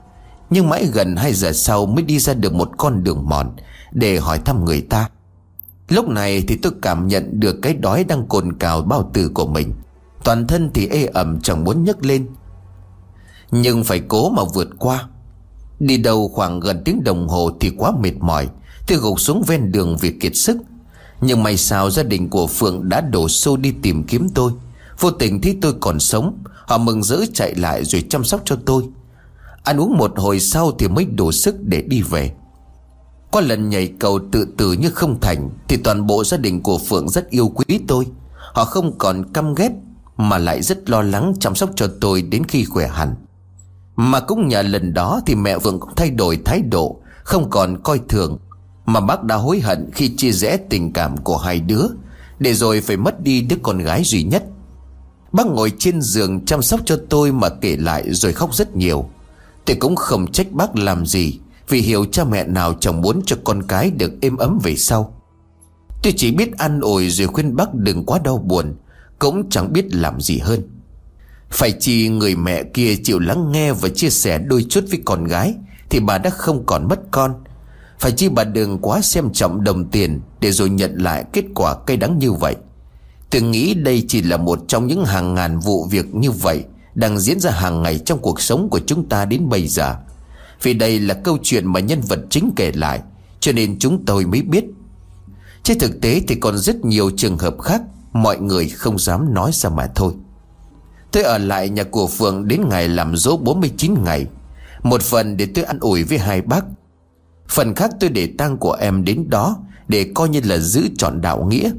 Nhưng 0.50 0.68
mãi 0.68 0.86
gần 0.92 1.16
2 1.16 1.32
giờ 1.32 1.52
sau 1.52 1.86
Mới 1.86 2.04
đi 2.04 2.18
ra 2.18 2.34
được 2.34 2.54
một 2.54 2.70
con 2.78 3.04
đường 3.04 3.28
mòn 3.28 3.56
Để 3.92 4.18
hỏi 4.18 4.38
thăm 4.44 4.64
người 4.64 4.80
ta. 4.80 5.08
Lúc 5.88 6.08
này 6.08 6.44
thì 6.48 6.56
tôi 6.62 6.72
cảm 6.82 7.08
nhận 7.08 7.40
được 7.40 7.56
Cái 7.62 7.74
đói 7.74 8.04
đang 8.04 8.26
cồn 8.28 8.58
cào 8.58 8.82
bao 8.82 9.10
tử 9.12 9.30
của 9.34 9.46
mình. 9.46 9.74
Toàn 10.24 10.46
thân 10.46 10.70
thì 10.74 10.88
ê 10.88 11.06
ẩm 11.06 11.40
chẳng 11.40 11.64
muốn 11.64 11.84
nhấc 11.84 12.04
lên. 12.04 12.28
Nhưng 13.50 13.84
phải 13.84 14.00
cố 14.08 14.30
mà 14.30 14.42
vượt 14.54 14.68
qua. 14.78 15.08
Đi 15.78 15.96
đầu 15.96 16.28
khoảng 16.28 16.60
gần 16.60 16.82
tiếng 16.84 17.04
đồng 17.04 17.28
hồ 17.28 17.50
Thì 17.60 17.72
quá 17.78 17.92
mệt 18.00 18.14
mỏi. 18.20 18.48
Tôi 18.86 18.98
gục 18.98 19.20
xuống 19.20 19.42
ven 19.46 19.72
đường 19.72 19.96
vì 20.00 20.16
kiệt 20.20 20.36
sức 20.36 20.56
nhưng 21.20 21.42
may 21.42 21.56
sao 21.56 21.90
gia 21.90 22.02
đình 22.02 22.28
của 22.30 22.46
Phượng 22.46 22.88
đã 22.88 23.00
đổ 23.00 23.28
xô 23.28 23.56
đi 23.56 23.74
tìm 23.82 24.04
kiếm 24.04 24.28
tôi. 24.34 24.52
Vô 25.00 25.10
tình 25.10 25.40
thấy 25.40 25.58
tôi 25.62 25.74
còn 25.80 26.00
sống, 26.00 26.38
Họ 26.66 26.78
mừng 26.78 27.02
rỡ 27.02 27.20
chạy 27.34 27.54
lại 27.54 27.84
rồi 27.84 28.04
chăm 28.08 28.24
sóc 28.24 28.40
cho 28.44 28.56
tôi. 28.66 28.82
Ăn 29.64 29.80
uống 29.80 29.96
một 29.96 30.12
hồi 30.16 30.40
sau 30.40 30.72
thì 30.78 30.88
mới 30.88 31.04
đủ 31.04 31.32
sức 31.32 31.54
để 31.62 31.82
đi 31.82 32.02
về. 32.02 32.32
Qua 33.30 33.42
lần 33.42 33.68
nhảy 33.68 33.92
cầu 34.00 34.20
tự 34.32 34.48
tử 34.56 34.72
như 34.72 34.90
không 34.90 35.20
thành, 35.20 35.50
Thì 35.68 35.76
toàn 35.76 36.06
bộ 36.06 36.24
gia 36.24 36.36
đình 36.36 36.62
của 36.62 36.78
Phượng 36.78 37.08
rất 37.08 37.30
yêu 37.30 37.48
quý 37.48 37.80
tôi. 37.88 38.06
Họ 38.54 38.64
không 38.64 38.98
còn 38.98 39.32
căm 39.32 39.54
ghét, 39.54 39.70
Mà 40.16 40.38
lại 40.38 40.62
rất 40.62 40.90
lo 40.90 41.02
lắng 41.02 41.34
chăm 41.40 41.54
sóc 41.54 41.70
cho 41.76 41.88
tôi 42.00 42.22
đến 42.22 42.44
khi 42.44 42.64
khỏe 42.64 42.88
hẳn. 42.88 43.14
Mà 43.96 44.20
cũng 44.20 44.48
nhờ 44.48 44.62
lần 44.62 44.94
đó 44.94 45.20
thì 45.26 45.34
mẹ 45.34 45.58
Phượng 45.58 45.80
cũng 45.80 45.94
thay 45.96 46.10
đổi 46.10 46.38
thái 46.44 46.60
độ, 46.60 47.00
Không 47.24 47.50
còn 47.50 47.82
coi 47.82 48.00
thường 48.08 48.38
mà 48.86 49.00
bác 49.00 49.24
đã 49.24 49.36
hối 49.36 49.60
hận 49.60 49.90
khi 49.94 50.08
chia 50.16 50.32
rẽ 50.32 50.56
tình 50.70 50.92
cảm 50.92 51.16
của 51.16 51.36
hai 51.36 51.60
đứa, 51.60 51.86
Để 52.38 52.54
rồi 52.54 52.80
phải 52.80 52.96
mất 52.96 53.22
đi 53.22 53.40
đứa 53.40 53.56
con 53.62 53.78
gái 53.78 54.02
duy 54.04 54.22
nhất. 54.22 54.44
Bác 55.32 55.46
ngồi 55.46 55.72
trên 55.78 56.02
giường 56.02 56.44
chăm 56.44 56.62
sóc 56.62 56.80
cho 56.84 56.98
tôi 57.08 57.32
mà 57.32 57.48
kể 57.48 57.76
lại 57.76 58.14
rồi 58.14 58.32
khóc 58.32 58.54
rất 58.54 58.76
nhiều. 58.76 59.08
Tôi 59.64 59.76
cũng 59.76 59.96
không 59.96 60.32
trách 60.32 60.52
bác 60.52 60.76
làm 60.76 61.06
gì, 61.06 61.38
Vì 61.68 61.80
hiểu 61.80 62.04
cha 62.04 62.24
mẹ 62.24 62.44
nào 62.44 62.74
chẳng 62.80 63.00
muốn 63.02 63.22
cho 63.26 63.36
con 63.44 63.62
cái 63.62 63.90
được 63.90 64.12
êm 64.20 64.36
ấm 64.36 64.58
về 64.62 64.76
sau. 64.76 65.22
Tôi 66.02 66.12
chỉ 66.16 66.32
biết 66.32 66.58
ăn 66.58 66.80
ổi 66.80 67.10
rồi 67.10 67.26
khuyên 67.26 67.56
bác 67.56 67.74
đừng 67.74 68.04
quá 68.04 68.18
đau 68.24 68.38
buồn, 68.38 68.76
Cũng 69.18 69.50
chẳng 69.50 69.72
biết 69.72 69.94
làm 69.94 70.20
gì 70.20 70.38
hơn. 70.38 70.60
Phải 71.50 71.72
chi 71.72 72.08
người 72.08 72.36
mẹ 72.36 72.62
kia 72.62 72.96
chịu 73.04 73.18
lắng 73.18 73.52
nghe 73.52 73.72
và 73.72 73.88
chia 73.88 74.10
sẻ 74.10 74.38
đôi 74.38 74.66
chút 74.68 74.84
với 74.90 75.00
con 75.04 75.24
gái, 75.24 75.54
Thì 75.90 76.00
bà 76.00 76.18
đã 76.18 76.30
không 76.30 76.66
còn 76.66 76.88
mất 76.88 77.00
con 77.10 77.34
phải 77.98 78.12
chi 78.12 78.28
bà 78.28 78.44
đừng 78.44 78.78
quá 78.78 79.00
xem 79.00 79.32
trọng 79.32 79.64
đồng 79.64 79.90
tiền 79.90 80.20
Để 80.40 80.52
rồi 80.52 80.70
nhận 80.70 80.96
lại 80.96 81.24
kết 81.32 81.44
quả 81.54 81.76
cay 81.86 81.96
đắng 81.96 82.18
như 82.18 82.32
vậy. 82.32 82.56
Tôi 83.30 83.42
nghĩ 83.42 83.74
đây 83.74 84.04
chỉ 84.08 84.22
là 84.22 84.36
một 84.36 84.58
trong 84.68 84.86
những 84.86 85.04
hàng 85.04 85.34
ngàn 85.34 85.58
vụ 85.58 85.84
việc 85.84 86.14
như 86.14 86.30
vậy 86.30 86.64
Đang 86.94 87.18
diễn 87.18 87.40
ra 87.40 87.50
hàng 87.50 87.82
ngày 87.82 87.98
trong 87.98 88.18
cuộc 88.18 88.40
sống 88.40 88.68
của 88.70 88.80
chúng 88.86 89.08
ta 89.08 89.24
đến 89.24 89.48
bây 89.48 89.68
giờ. 89.68 89.96
Vì 90.62 90.74
đây 90.74 91.00
là 91.00 91.14
câu 91.14 91.38
chuyện 91.42 91.72
mà 91.72 91.80
nhân 91.80 92.00
vật 92.00 92.18
chính 92.30 92.52
kể 92.56 92.72
lại, 92.72 93.00
Cho 93.40 93.52
nên 93.52 93.78
chúng 93.78 94.04
tôi 94.04 94.26
mới 94.26 94.42
biết. 94.42 94.64
Trên 95.62 95.78
thực 95.78 96.00
tế 96.00 96.20
thì 96.28 96.34
còn 96.34 96.58
rất 96.58 96.84
nhiều 96.84 97.10
trường 97.16 97.38
hợp 97.38 97.56
khác 97.62 97.82
Mọi 98.12 98.38
người 98.38 98.68
không 98.68 98.98
dám 98.98 99.34
nói 99.34 99.50
ra 99.54 99.70
mà 99.70 99.86
thôi. 99.94 100.12
Tôi 101.12 101.22
ở 101.22 101.38
lại 101.38 101.68
nhà 101.68 101.82
của 101.82 102.06
Phượng 102.06 102.48
đến 102.48 102.68
ngày 102.68 102.88
làm 102.88 103.16
dỗ 103.16 103.36
49 103.36 103.94
ngày. 104.04 104.26
Một 104.82 105.02
phần 105.02 105.36
để 105.36 105.46
tôi 105.54 105.64
ăn 105.64 105.78
ủi 105.80 106.02
với 106.04 106.18
hai 106.18 106.42
bác 106.42 106.64
Phần 107.48 107.74
khác 107.74 107.90
tôi 108.00 108.10
để 108.10 108.28
tang 108.38 108.56
của 108.56 108.72
em 108.72 109.04
đến 109.04 109.30
đó, 109.30 109.56
Để 109.88 110.10
coi 110.14 110.28
như 110.28 110.40
là 110.44 110.58
giữ 110.58 110.88
trọn 110.98 111.20
đạo 111.20 111.44
nghĩa. 111.44 111.70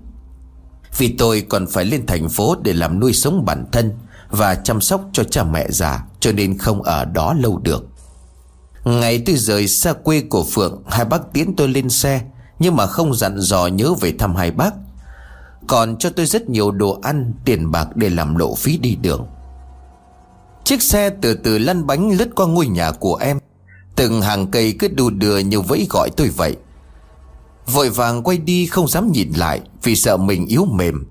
Vì 0.97 1.15
tôi 1.17 1.45
còn 1.49 1.67
phải 1.67 1.85
lên 1.85 2.05
thành 2.05 2.29
phố 2.29 2.55
Để 2.63 2.73
làm 2.73 2.99
nuôi 2.99 3.13
sống 3.13 3.45
bản 3.45 3.65
thân 3.71 3.91
Và 4.29 4.55
chăm 4.55 4.81
sóc 4.81 5.01
cho 5.13 5.23
cha 5.23 5.43
mẹ 5.43 5.67
già, 5.69 6.05
Cho 6.19 6.31
nên 6.31 6.57
không 6.57 6.83
ở 6.83 7.05
đó 7.05 7.33
lâu 7.33 7.57
được. 7.57 7.87
Ngày 8.85 9.23
tôi 9.25 9.35
rời 9.35 9.67
xa 9.67 9.93
quê 9.93 10.21
của 10.21 10.43
Phượng, 10.43 10.83
Hai 10.87 11.05
bác 11.05 11.33
tiến 11.33 11.55
tôi 11.57 11.67
lên 11.67 11.89
xe, 11.89 12.21
Nhưng 12.59 12.75
mà 12.75 12.85
không 12.85 13.13
dặn 13.13 13.39
dò 13.39 13.67
nhớ 13.67 13.93
về 13.93 14.13
thăm 14.19 14.35
hai 14.35 14.51
bác. 14.51 14.73
Còn 15.67 15.97
cho 15.97 16.09
tôi 16.09 16.25
rất 16.25 16.49
nhiều 16.49 16.71
đồ 16.71 16.99
ăn, 17.03 17.33
Tiền 17.45 17.71
bạc 17.71 17.87
để 17.95 18.09
làm 18.09 18.35
lộ 18.35 18.55
phí 18.55 18.77
đi 18.77 18.95
đường. 18.95 19.27
Chiếc 20.63 20.81
xe 20.81 21.09
từ 21.09 21.33
từ 21.33 21.57
lăn 21.57 21.87
bánh 21.87 22.11
lướt 22.11 22.35
qua 22.35 22.47
ngôi 22.47 22.67
nhà 22.67 22.91
của 22.91 23.15
em. 23.15 23.39
Từng 23.97 24.21
hàng 24.21 24.47
cây 24.47 24.75
cứ 24.79 24.87
đu 24.87 25.09
đưa 25.09 25.37
như 25.37 25.61
vẫy 25.61 25.87
gọi 25.89 26.09
tôi 26.17 26.29
vậy. 26.29 26.55
Vội 27.67 27.89
vàng 27.89 28.23
quay 28.23 28.37
đi 28.37 28.65
không 28.65 28.87
dám 28.87 29.11
nhìn 29.11 29.31
lại 29.35 29.61
Vì 29.83 29.95
sợ 29.95 30.17
mình 30.17 30.45
yếu 30.45 30.65
mềm. 30.65 31.07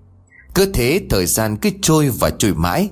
Cứ 0.54 0.72
thế 0.72 1.00
thời 1.10 1.26
gian 1.26 1.56
cứ 1.56 1.70
trôi 1.82 2.10
và 2.10 2.30
trôi 2.30 2.54
mãi. 2.54 2.88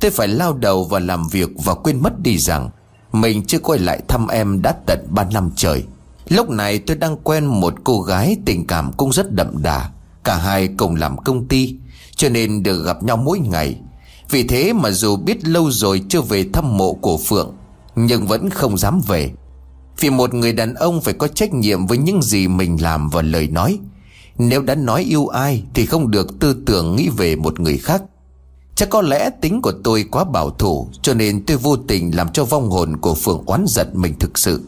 Tôi 0.00 0.10
phải 0.10 0.28
lao 0.28 0.52
đầu 0.52 0.84
vào 0.84 1.00
làm 1.00 1.28
việc 1.28 1.48
Và 1.64 1.74
quên 1.74 2.02
mất 2.02 2.20
đi 2.22 2.38
rằng 2.38 2.70
Mình 3.12 3.46
chưa 3.46 3.58
quay 3.58 3.78
lại 3.78 4.00
thăm 4.08 4.28
em 4.28 4.62
đã 4.62 4.74
tận 4.86 5.06
3 5.10 5.24
năm 5.32 5.50
trời. 5.56 5.84
Lúc 6.28 6.50
này 6.50 6.78
tôi 6.78 6.96
đang 6.96 7.16
quen 7.16 7.46
một 7.46 7.74
cô 7.84 8.00
gái 8.00 8.36
Tình 8.44 8.66
cảm 8.66 8.92
cũng 8.92 9.12
rất 9.12 9.32
đậm 9.32 9.62
đà. 9.62 9.90
Cả 10.24 10.36
hai 10.36 10.68
cùng 10.76 10.96
làm 10.96 11.16
công 11.18 11.48
ty, 11.48 11.74
Cho 12.16 12.28
nên 12.28 12.62
được 12.62 12.84
gặp 12.84 13.02
nhau 13.02 13.16
mỗi 13.16 13.38
ngày. 13.38 13.80
Vì 14.30 14.42
thế 14.42 14.72
mà 14.72 14.90
dù 14.90 15.16
biết 15.16 15.48
lâu 15.48 15.70
rồi 15.70 16.02
chưa 16.08 16.20
về 16.20 16.44
thăm 16.52 16.76
mộ 16.76 16.92
của 16.92 17.16
Phượng 17.16 17.54
nhưng 17.96 18.26
vẫn 18.26 18.50
không 18.50 18.78
dám 18.78 19.00
về. 19.06 19.30
Vì 20.00 20.10
một 20.10 20.34
người 20.34 20.52
đàn 20.52 20.74
ông 20.74 21.00
phải 21.00 21.14
có 21.14 21.28
trách 21.28 21.54
nhiệm 21.54 21.86
với 21.86 21.98
những 21.98 22.22
gì 22.22 22.48
mình 22.48 22.82
làm 22.82 23.08
và 23.08 23.22
lời 23.22 23.48
nói. 23.48 23.78
Nếu 24.38 24.62
đã 24.62 24.74
nói 24.74 25.02
yêu 25.02 25.26
ai 25.26 25.62
Thì 25.74 25.86
không 25.86 26.10
được 26.10 26.38
tư 26.38 26.56
tưởng 26.66 26.96
nghĩ 26.96 27.08
về 27.16 27.36
một 27.36 27.60
người 27.60 27.78
khác. 27.78 28.02
Chắc 28.74 28.90
có 28.90 29.02
lẽ 29.02 29.30
tính 29.40 29.62
của 29.62 29.72
tôi 29.84 30.04
quá 30.10 30.24
bảo 30.24 30.50
thủ, 30.50 30.88
Cho 31.02 31.14
nên 31.14 31.44
tôi 31.46 31.56
vô 31.56 31.76
tình 31.76 32.16
làm 32.16 32.28
cho 32.28 32.44
vong 32.44 32.70
hồn 32.70 32.96
của 32.96 33.14
Phượng 33.14 33.42
oán 33.46 33.64
giận 33.68 33.88
mình 33.94 34.14
thực 34.18 34.38
sự. 34.38 34.62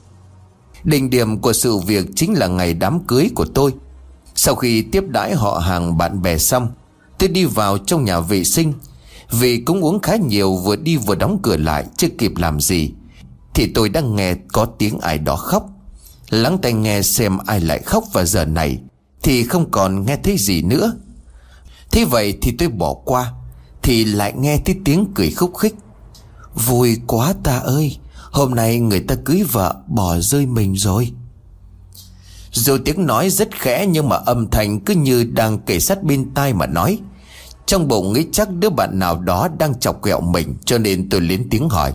Đỉnh 0.84 1.10
điểm 1.10 1.38
của 1.38 1.52
sự 1.52 1.76
việc 1.76 2.06
chính 2.16 2.38
là 2.38 2.46
ngày 2.46 2.74
đám 2.74 3.00
cưới 3.06 3.30
của 3.34 3.44
tôi. 3.44 3.72
Sau 4.34 4.54
khi 4.54 4.82
tiếp 4.82 5.04
đãi 5.08 5.34
họ 5.34 5.58
hàng 5.58 5.98
bạn 5.98 6.22
bè 6.22 6.38
xong, 6.38 6.68
Tôi 7.18 7.28
đi 7.28 7.44
vào 7.44 7.78
trong 7.78 8.04
nhà 8.04 8.20
vệ 8.20 8.44
sinh. 8.44 8.72
Vì 9.30 9.60
cũng 9.60 9.80
uống 9.80 10.00
khá 10.00 10.16
nhiều 10.16 10.54
vừa 10.54 10.76
đi 10.76 10.96
vừa 10.96 11.14
đóng 11.14 11.38
cửa 11.42 11.56
lại, 11.56 11.86
Chưa 11.96 12.08
kịp 12.18 12.32
làm 12.36 12.60
gì. 12.60 12.92
Thì 13.58 13.66
tôi 13.66 13.88
đang 13.88 14.16
nghe 14.16 14.34
có 14.52 14.64
tiếng 14.64 14.98
ai 14.98 15.18
đó 15.18 15.36
khóc. 15.36 15.68
Lắng 16.30 16.58
tai 16.62 16.72
nghe 16.72 17.02
xem 17.02 17.38
ai 17.46 17.60
lại 17.60 17.82
khóc 17.82 18.04
vào 18.12 18.24
giờ 18.24 18.44
này, 18.44 18.78
Thì 19.22 19.44
không 19.44 19.70
còn 19.70 20.06
nghe 20.06 20.16
thấy 20.24 20.36
gì 20.38 20.62
nữa. 20.62 20.94
Thế 21.90 22.04
vậy 22.04 22.38
thì 22.42 22.52
tôi 22.58 22.68
bỏ 22.68 22.94
qua, 22.94 23.32
Thì 23.82 24.04
lại 24.04 24.32
nghe 24.36 24.58
thấy 24.64 24.76
tiếng 24.84 25.06
cười 25.14 25.30
khúc 25.30 25.56
khích. 25.56 25.74
Vui 26.54 26.96
quá 27.06 27.34
ta 27.42 27.58
ơi, 27.58 27.98
Hôm 28.30 28.54
nay 28.54 28.80
người 28.80 29.00
ta 29.00 29.14
cưới 29.24 29.42
vợ 29.52 29.74
bỏ 29.86 30.18
rơi 30.18 30.46
mình 30.46 30.76
rồi. 30.76 31.12
Dù 32.52 32.78
tiếng 32.84 33.06
nói 33.06 33.30
rất 33.30 33.48
khẽ 33.50 33.86
nhưng 33.86 34.08
mà 34.08 34.16
âm 34.16 34.50
thanh 34.50 34.80
cứ 34.80 34.94
như 34.94 35.24
đang 35.24 35.58
kể 35.58 35.80
sát 35.80 36.02
bên 36.02 36.34
tai 36.34 36.52
mà 36.52 36.66
nói. 36.66 36.98
Trong 37.66 37.88
bụng 37.88 38.12
nghĩ 38.12 38.26
chắc 38.32 38.52
đứa 38.52 38.70
bạn 38.70 38.98
nào 38.98 39.20
đó 39.20 39.48
đang 39.58 39.80
chọc 39.80 40.04
ghẹo 40.04 40.20
mình 40.20 40.54
cho 40.64 40.78
nên 40.78 41.08
tôi 41.10 41.20
lên 41.20 41.48
tiếng 41.50 41.68
hỏi. 41.68 41.92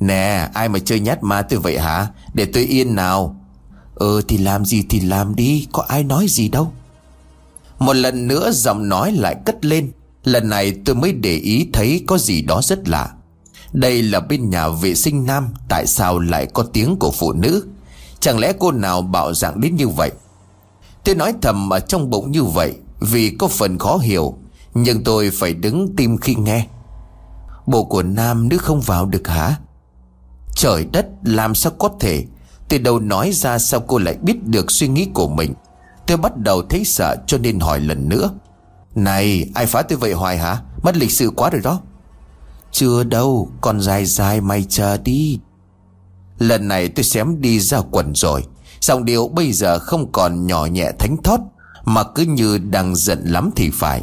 Nè, 0.00 0.48
ai 0.54 0.68
mà 0.68 0.78
chơi 0.78 1.00
nhát 1.00 1.22
ma 1.22 1.42
tôi 1.42 1.58
vậy 1.58 1.78
hả? 1.78 2.08
Để 2.34 2.44
tôi 2.44 2.64
yên 2.64 2.94
nào. 2.94 3.36
Ừ 3.94 4.22
thì 4.28 4.38
làm 4.38 4.64
gì 4.64 4.84
thì 4.88 5.00
làm 5.00 5.36
đi, 5.36 5.66
Có 5.72 5.84
ai 5.88 6.04
nói 6.04 6.26
gì 6.28 6.48
đâu. 6.48 6.72
Một 7.78 7.92
lần 7.92 8.26
nữa 8.28 8.50
giọng 8.52 8.88
nói 8.88 9.12
lại 9.12 9.36
cất 9.46 9.64
lên. 9.64 9.92
Lần 10.24 10.48
này 10.48 10.74
tôi 10.84 10.96
mới 10.96 11.12
để 11.12 11.36
ý 11.36 11.68
thấy 11.72 12.04
có 12.06 12.18
gì 12.18 12.42
đó 12.42 12.60
rất 12.62 12.88
lạ. 12.88 13.12
Đây 13.72 14.02
là 14.02 14.20
bên 14.20 14.50
nhà 14.50 14.68
vệ 14.68 14.94
sinh 14.94 15.26
nam, 15.26 15.48
Tại 15.68 15.86
sao 15.86 16.18
lại 16.18 16.46
có 16.46 16.62
tiếng 16.62 16.96
của 16.96 17.10
phụ 17.10 17.32
nữ? 17.32 17.66
Chẳng 18.20 18.38
lẽ 18.38 18.52
cô 18.58 18.70
nào 18.70 19.02
bạo 19.02 19.34
dạng 19.34 19.60
đến 19.60 19.76
như 19.76 19.88
vậy? 19.88 20.10
Tôi 21.04 21.14
nói 21.14 21.34
thầm 21.42 21.72
ở 21.72 21.80
trong 21.80 22.10
bụng 22.10 22.30
như 22.30 22.44
vậy, 22.44 22.74
Vì 23.00 23.30
có 23.38 23.48
phần 23.48 23.78
khó 23.78 23.96
hiểu. 23.96 24.34
Nhưng 24.74 25.04
tôi 25.04 25.30
phải 25.34 25.54
đứng 25.54 25.96
tim 25.96 26.18
khi 26.18 26.34
nghe. 26.34 26.66
Bộ 27.66 27.84
của 27.84 28.02
nam 28.02 28.48
nữ 28.48 28.58
không 28.58 28.80
vào 28.80 29.06
được 29.06 29.28
hả? 29.28 29.56
Trời 30.54 30.86
đất, 30.92 31.06
làm 31.22 31.54
sao 31.54 31.72
có 31.78 31.90
thể? 32.00 32.24
Từ 32.68 32.78
đầu 32.78 33.00
nói 33.00 33.30
ra 33.32 33.58
sao 33.58 33.80
cô 33.80 33.98
lại 33.98 34.16
biết 34.22 34.44
được 34.46 34.70
suy 34.70 34.88
nghĩ 34.88 35.08
của 35.14 35.28
mình? 35.28 35.54
Tôi 36.06 36.16
bắt 36.16 36.36
đầu 36.36 36.62
thấy 36.62 36.84
sợ 36.84 37.16
cho 37.26 37.38
nên 37.38 37.60
hỏi 37.60 37.80
lần 37.80 38.08
nữa. 38.08 38.30
Này, 38.94 39.50
ai 39.54 39.66
phá 39.66 39.82
tôi 39.82 39.98
vậy 39.98 40.12
hoài 40.12 40.38
hả? 40.38 40.62
Mất 40.82 40.96
lịch 40.96 41.10
sự 41.10 41.30
quá 41.30 41.50
rồi 41.50 41.60
đó. 41.64 41.80
Chưa 42.72 43.04
đâu, 43.04 43.48
Còn 43.60 43.80
dài 43.80 44.04
dài 44.04 44.40
mày 44.40 44.64
chờ 44.68 44.96
đi. 44.96 45.38
Lần 46.38 46.68
này 46.68 46.88
tôi 46.88 47.04
xém 47.04 47.40
đi 47.40 47.60
ra 47.60 47.80
quần 47.90 48.14
rồi. 48.14 48.44
Dòng 48.80 49.04
điệu 49.04 49.28
bây 49.28 49.52
giờ 49.52 49.78
không 49.78 50.12
còn 50.12 50.46
nhỏ 50.46 50.66
nhẹ 50.66 50.92
thánh 50.98 51.16
thót, 51.24 51.40
Mà 51.84 52.02
cứ 52.14 52.22
như 52.22 52.58
đang 52.58 52.96
giận 52.96 53.24
lắm 53.24 53.50
thì 53.56 53.70
phải. 53.72 54.02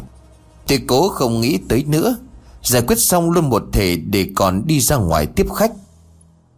Tôi 0.66 0.80
cố 0.88 1.08
không 1.08 1.40
nghĩ 1.40 1.58
tới 1.68 1.84
nữa. 1.84 2.16
Giải 2.62 2.82
quyết 2.82 2.98
xong 2.98 3.30
luôn 3.30 3.50
một 3.50 3.62
thể 3.72 3.96
để 3.96 4.26
còn 4.34 4.66
đi 4.66 4.80
ra 4.80 4.96
ngoài 4.96 5.26
tiếp 5.26 5.46
khách. 5.56 5.72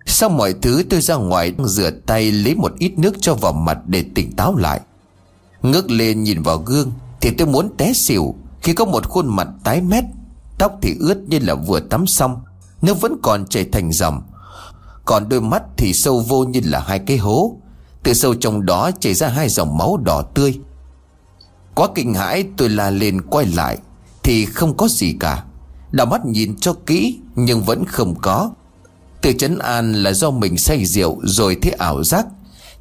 Sau 0.07 0.29
mọi 0.29 0.55
thứ 0.63 0.83
tôi 0.91 1.01
ra 1.01 1.15
ngoài 1.15 1.53
rửa 1.65 1.91
tay 1.91 2.33
lấy 2.33 2.55
một 2.55 2.73
ít 2.79 2.99
nước 2.99 3.15
cho 3.21 3.35
vào 3.35 3.53
mặt 3.53 3.79
để 3.87 4.05
tỉnh 4.15 4.33
táo 4.37 4.57
lại. 4.57 4.81
Ngước 5.63 5.91
lên 5.91 6.23
nhìn 6.23 6.43
vào 6.43 6.59
gương 6.59 6.93
Thì 7.21 7.31
tôi 7.39 7.47
muốn 7.47 7.77
té 7.77 7.93
xỉu. 7.93 8.35
Khi 8.63 8.73
có 8.73 8.85
một 8.85 9.09
khuôn 9.09 9.37
mặt 9.37 9.49
tái 9.65 9.81
mét, 9.81 10.05
Tóc 10.59 10.79
thì 10.83 10.97
ướt 11.01 11.19
như 11.29 11.39
là 11.39 11.55
vừa 11.55 11.81
tắm 11.81 12.07
xong, 12.07 12.43
Nước 12.83 13.01
vẫn 13.01 13.17
còn 13.23 13.47
chảy 13.47 13.65
thành 13.73 13.93
dòng. 13.93 14.23
Còn 15.05 15.29
đôi 15.29 15.41
mắt 15.41 15.63
thì 15.77 15.93
sâu 15.93 16.21
vô 16.21 16.45
như 16.45 16.61
là 16.65 16.81
hai 16.81 16.99
cái 16.99 17.17
hố. 17.17 17.57
Từ 18.03 18.15
sâu 18.15 18.35
trong 18.35 18.67
đó 18.67 18.91
chảy 19.01 19.15
ra 19.15 19.29
hai 19.29 19.49
dòng 19.49 19.79
máu 19.79 19.97
đỏ 19.97 20.23
tươi. 20.35 20.61
Quá 21.75 21.89
kinh 21.95 22.15
hãi, 22.15 22.45
tôi 22.57 22.69
la 22.69 22.91
lên 22.91 23.23
quay 23.23 23.47
lại 23.47 23.79
Thì 24.23 24.47
không 24.47 24.77
có 24.77 24.89
gì 24.89 25.17
cả. 25.21 25.45
Đào 25.91 26.07
mắt 26.07 26.27
nhìn 26.27 26.57
cho 26.57 26.75
kỹ 26.87 27.19
Nhưng 27.35 27.63
vẫn 27.63 27.85
không 27.85 28.15
có. 28.23 28.51
Từ 29.23 29.33
chấn 29.33 29.59
an 29.59 29.93
là 29.93 30.13
do 30.13 30.31
mình 30.31 30.59
say 30.59 30.85
rượu 30.85 31.21
Rồi 31.23 31.57
thấy 31.63 31.73
ảo 31.73 32.05
giác. 32.05 32.27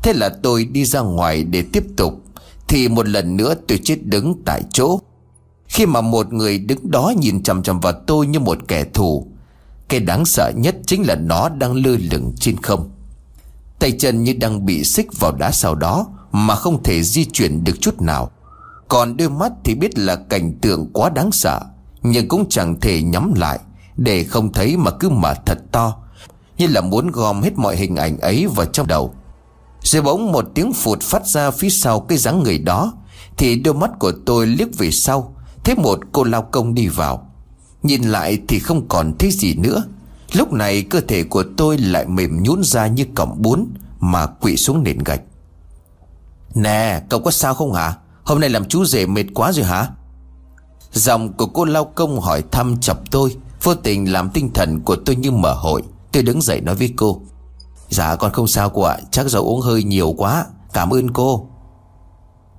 Thế 0.03 0.13
là 0.13 0.29
tôi 0.29 0.65
đi 0.65 0.85
ra 0.85 0.99
ngoài 0.99 1.43
để 1.43 1.63
tiếp 1.73 1.83
tục. 1.97 2.23
Thì 2.67 2.87
một 2.87 3.07
lần 3.07 3.37
nữa 3.37 3.53
tôi 3.67 3.79
chết 3.83 4.05
đứng 4.05 4.41
tại 4.45 4.63
chỗ. 4.73 4.99
Khi 5.67 5.85
mà 5.85 6.01
một 6.01 6.33
người 6.33 6.59
đứng 6.59 6.91
đó 6.91 7.13
nhìn 7.19 7.43
chằm 7.43 7.63
chằm 7.63 7.79
vào 7.79 7.93
tôi 8.07 8.27
như 8.27 8.39
một 8.39 8.57
kẻ 8.67 8.85
thù, 8.93 9.27
Cái 9.89 9.99
đáng 9.99 10.25
sợ 10.25 10.51
nhất 10.55 10.75
chính 10.85 11.07
là 11.07 11.15
nó 11.15 11.49
đang 11.49 11.73
lơ 11.73 11.97
lửng 12.11 12.33
trên 12.39 12.57
không. 12.57 12.89
Tay 13.79 13.91
chân 13.91 14.23
như 14.23 14.33
đang 14.33 14.65
bị 14.65 14.83
xích 14.83 15.19
vào 15.19 15.31
đá 15.31 15.51
sau 15.51 15.75
đó 15.75 16.07
Mà 16.31 16.55
không 16.55 16.83
thể 16.83 17.03
di 17.03 17.25
chuyển 17.25 17.63
được 17.63 17.81
chút 17.81 18.01
nào. 18.01 18.31
Còn 18.87 19.17
đôi 19.17 19.29
mắt 19.29 19.51
thì 19.63 19.75
biết 19.75 19.99
là 19.99 20.15
cảnh 20.15 20.53
tượng 20.61 20.89
quá 20.93 21.09
đáng 21.09 21.31
sợ, 21.31 21.59
Nhưng 22.01 22.27
cũng 22.27 22.49
chẳng 22.49 22.79
thể 22.79 23.01
nhắm 23.01 23.33
lại 23.35 23.59
Để 23.97 24.23
không 24.23 24.53
thấy 24.53 24.77
mà 24.77 24.91
cứ 24.91 25.09
mở 25.09 25.33
thật 25.45 25.57
to. 25.71 25.97
Như 26.61 26.67
là 26.67 26.81
muốn 26.81 27.11
gom 27.11 27.41
hết 27.41 27.57
mọi 27.57 27.75
hình 27.75 27.95
ảnh 27.95 28.19
ấy 28.19 28.47
vào 28.47 28.65
trong 28.65 28.87
đầu. 28.87 29.13
Rồi 29.81 30.01
bỗng 30.01 30.31
một 30.31 30.45
tiếng 30.53 30.73
phụt 30.73 31.01
phát 31.01 31.27
ra 31.27 31.51
phía 31.51 31.69
sau 31.69 31.99
cái 31.99 32.17
dáng 32.17 32.43
người 32.43 32.59
đó, 32.59 32.93
Thì 33.37 33.55
đôi 33.55 33.73
mắt 33.73 33.91
của 33.99 34.11
tôi 34.25 34.47
liếc 34.47 34.77
về 34.77 34.91
sau, 34.91 35.35
Thấy 35.63 35.75
một 35.75 35.99
cô 36.11 36.23
lao 36.23 36.41
công 36.41 36.73
đi 36.73 36.87
vào. 36.87 37.31
Nhìn 37.83 38.03
lại 38.03 38.39
thì 38.47 38.59
không 38.59 38.87
còn 38.87 39.13
thấy 39.19 39.31
gì 39.31 39.53
nữa. 39.53 39.83
Lúc 40.33 40.53
này 40.53 40.81
cơ 40.83 41.01
thể 41.01 41.23
của 41.23 41.43
tôi 41.57 41.77
lại 41.77 42.05
mềm 42.07 42.43
nhũn 42.43 42.63
ra 42.63 42.87
như 42.87 43.05
cọng 43.15 43.41
bún 43.41 43.65
Mà 43.99 44.25
quỵ 44.25 44.57
xuống 44.57 44.83
nền 44.83 44.97
gạch. 44.97 45.21
Nè, 46.55 47.01
cậu 47.09 47.19
có 47.19 47.31
sao 47.31 47.53
không 47.53 47.73
hả? 47.73 47.95
Hôm 48.23 48.39
nay 48.39 48.49
làm 48.49 48.65
chú 48.65 48.85
rể 48.85 49.05
mệt 49.05 49.25
quá 49.33 49.51
rồi 49.51 49.65
hả? 49.65 49.87
Giọng 50.93 51.33
của 51.33 51.45
cô 51.45 51.65
lao 51.65 51.85
công 51.85 52.19
hỏi 52.19 52.43
thăm 52.51 52.77
chọc 52.81 53.11
tôi, 53.11 53.35
Vô 53.63 53.75
tình 53.75 54.11
làm 54.11 54.29
tinh 54.29 54.53
thần 54.53 54.79
của 54.79 54.95
tôi 54.95 55.15
như 55.15 55.31
mở 55.31 55.53
hội. 55.53 55.81
Tôi 56.11 56.23
đứng 56.23 56.41
dậy 56.41 56.61
nói 56.61 56.75
với 56.75 56.93
cô 56.95 57.21
Dạ 57.89 58.15
con 58.15 58.31
không 58.31 58.47
sao 58.47 58.69
cô 58.69 58.81
ạ, 58.81 58.97
Chắc 59.11 59.27
do 59.27 59.39
uống 59.39 59.61
hơi 59.61 59.83
nhiều 59.83 60.13
quá, 60.17 60.45
Cảm 60.73 60.89
ơn 60.89 61.13
cô. 61.13 61.47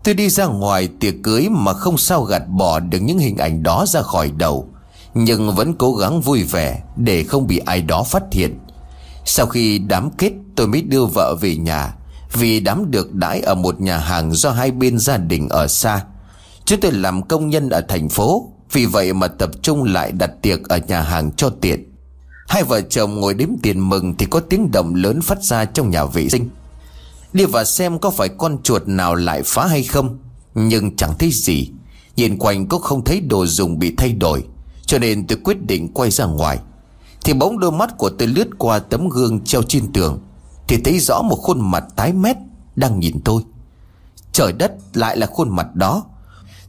Tôi 0.05 0.15
đi 0.15 0.29
ra 0.29 0.47
ngoài 0.47 0.89
tiệc 1.01 1.15
cưới 1.23 1.49
mà 1.51 1.73
không 1.73 1.99
sao 1.99 2.23
gạt 2.23 2.43
bỏ 2.49 2.81
được 2.81 2.99
những 2.99 3.19
hình 3.19 3.37
ảnh 3.37 3.63
đó 3.63 3.85
ra 3.89 4.03
khỏi 4.03 4.31
đầu, 4.37 4.69
Nhưng 5.15 5.55
vẫn 5.55 5.75
cố 5.75 5.95
gắng 5.95 6.21
vui 6.21 6.43
vẻ 6.43 6.83
để 6.97 7.25
không 7.25 7.47
bị 7.47 7.59
ai 7.59 7.83
đó 7.83 8.03
phát 8.03 8.23
hiện. 8.33 8.59
Sau 9.25 9.47
khi 9.47 9.79
đám 9.79 10.11
kết, 10.11 10.33
tôi 10.57 10.67
mới 10.67 10.83
đưa 10.83 11.05
vợ 11.05 11.35
về 11.41 11.57
nhà, 11.57 11.95
Vì 12.33 12.61
đám 12.61 12.91
được 12.91 13.15
đãi 13.15 13.41
ở 13.41 13.55
một 13.55 13.81
nhà 13.81 13.99
hàng 13.99 14.33
do 14.33 14.51
hai 14.51 14.71
bên 14.71 14.99
gia 14.99 15.17
đình 15.17 15.49
ở 15.49 15.67
xa. 15.67 16.05
Chúng 16.65 16.81
tôi 16.81 16.93
làm 16.93 17.23
công 17.23 17.51
nhân 17.51 17.69
ở 17.69 17.81
thành 17.89 18.09
phố, 18.09 18.53
Vì 18.73 18.87
vậy 18.87 19.13
mà 19.13 19.29
tập 19.29 19.51
trung 19.63 19.85
lại 19.85 20.13
đặt 20.13 20.31
tiệc 20.43 20.69
ở 20.69 20.79
nhà 20.79 21.03
hàng 21.03 21.33
cho 21.37 21.51
tiện. 21.61 21.92
Hai 22.49 22.65
vợ 22.65 22.81
chồng 22.81 23.21
ngồi 23.21 23.35
đếm 23.35 23.49
tiền 23.63 23.89
mừng 23.89 24.15
thì 24.17 24.27
có 24.27 24.41
tiếng 24.41 24.71
động 24.71 24.95
lớn 24.95 25.21
phát 25.23 25.43
ra 25.43 25.65
trong 25.65 25.91
nhà 25.91 26.05
vệ 26.05 26.29
sinh. 26.29 26.51
Đi 27.33 27.45
vào 27.45 27.65
xem 27.65 27.99
có 27.99 28.11
phải 28.11 28.29
con 28.29 28.63
chuột 28.63 28.83
nào 28.89 29.15
lại 29.15 29.43
phá 29.45 29.67
hay 29.67 29.83
không, 29.83 30.19
Nhưng 30.55 30.97
chẳng 30.97 31.15
thấy 31.19 31.31
gì. 31.33 31.71
Nhìn 32.17 32.39
quanh 32.39 32.69
cũng 32.69 32.83
không 32.83 33.05
thấy 33.05 33.21
đồ 33.21 33.47
dùng 33.47 33.79
bị 33.79 33.95
thay 33.97 34.13
đổi, 34.13 34.45
Cho 34.87 34.99
nên 34.99 35.27
tôi 35.27 35.39
quyết 35.45 35.67
định 35.67 35.89
quay 35.95 36.11
ra 36.11 36.25
ngoài. 36.25 36.59
Thì 37.25 37.33
bóng 37.33 37.59
đôi 37.59 37.73
mắt 37.73 37.99
của 37.99 38.11
tôi 38.11 38.29
lướt 38.29 38.49
qua 38.59 38.79
tấm 38.79 39.09
gương 39.09 39.41
treo 39.45 39.63
trên 39.63 39.93
tường, 39.93 40.21
Thì 40.69 40.77
thấy 40.85 40.99
rõ 40.99 41.23
một 41.23 41.37
khuôn 41.37 41.71
mặt 41.71 41.85
tái 41.97 42.13
mét 42.13 42.37
Đang 42.77 43.01
nhìn 43.01 43.21
tôi. 43.25 43.43
Trời 44.33 44.53
đất, 44.53 44.73
lại 44.95 45.17
là 45.17 45.27
khuôn 45.27 45.57
mặt 45.57 45.75
đó. 45.75 46.05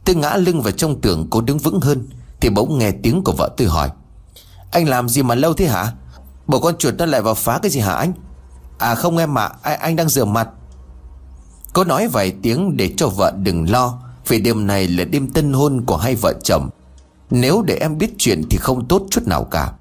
Tôi 0.04 0.16
ngã 0.16 0.36
lưng 0.36 0.62
vào 0.62 0.72
trong 0.72 1.00
tường 1.00 1.26
cố 1.30 1.40
đứng 1.40 1.58
vững 1.58 1.80
hơn, 1.80 2.08
Thì 2.40 2.50
bỗng 2.50 2.78
nghe 2.78 2.90
tiếng 2.90 3.22
của 3.24 3.32
vợ 3.32 3.50
tôi 3.56 3.68
hỏi. 3.68 3.90
Anh 4.74 4.88
làm 4.88 5.08
gì 5.08 5.22
mà 5.22 5.34
lâu 5.34 5.54
thế 5.54 5.66
hả? 5.66 5.92
Bộ 6.46 6.60
con 6.60 6.76
chuột 6.78 6.94
nó 6.98 7.06
lại 7.06 7.22
vào 7.22 7.34
phá 7.34 7.58
cái 7.62 7.70
gì 7.70 7.80
hả 7.80 7.92
anh? 7.92 8.12
À 8.78 8.94
không 8.94 9.16
em 9.16 9.38
ạ 9.38 9.50
à, 9.62 9.74
anh 9.80 9.96
đang 9.96 10.08
rửa 10.08 10.24
mặt. 10.24 10.48
Cô 11.72 11.84
nói 11.84 12.08
vài 12.08 12.32
tiếng 12.42 12.76
để 12.76 12.90
cho 12.96 13.08
vợ 13.08 13.32
đừng 13.42 13.70
lo 13.70 13.98
Vì 14.28 14.40
đêm 14.40 14.66
này 14.66 14.88
là 14.88 15.04
đêm 15.04 15.32
tân 15.32 15.52
hôn 15.52 15.84
của 15.86 15.96
hai 15.96 16.14
vợ 16.14 16.32
chồng. 16.44 16.70
Nếu 17.30 17.62
để 17.62 17.76
em 17.80 17.98
biết 17.98 18.14
chuyện 18.18 18.42
thì 18.50 18.58
không 18.60 18.88
tốt 18.88 19.02
chút 19.10 19.26
nào 19.26 19.44
cả. 19.44 19.72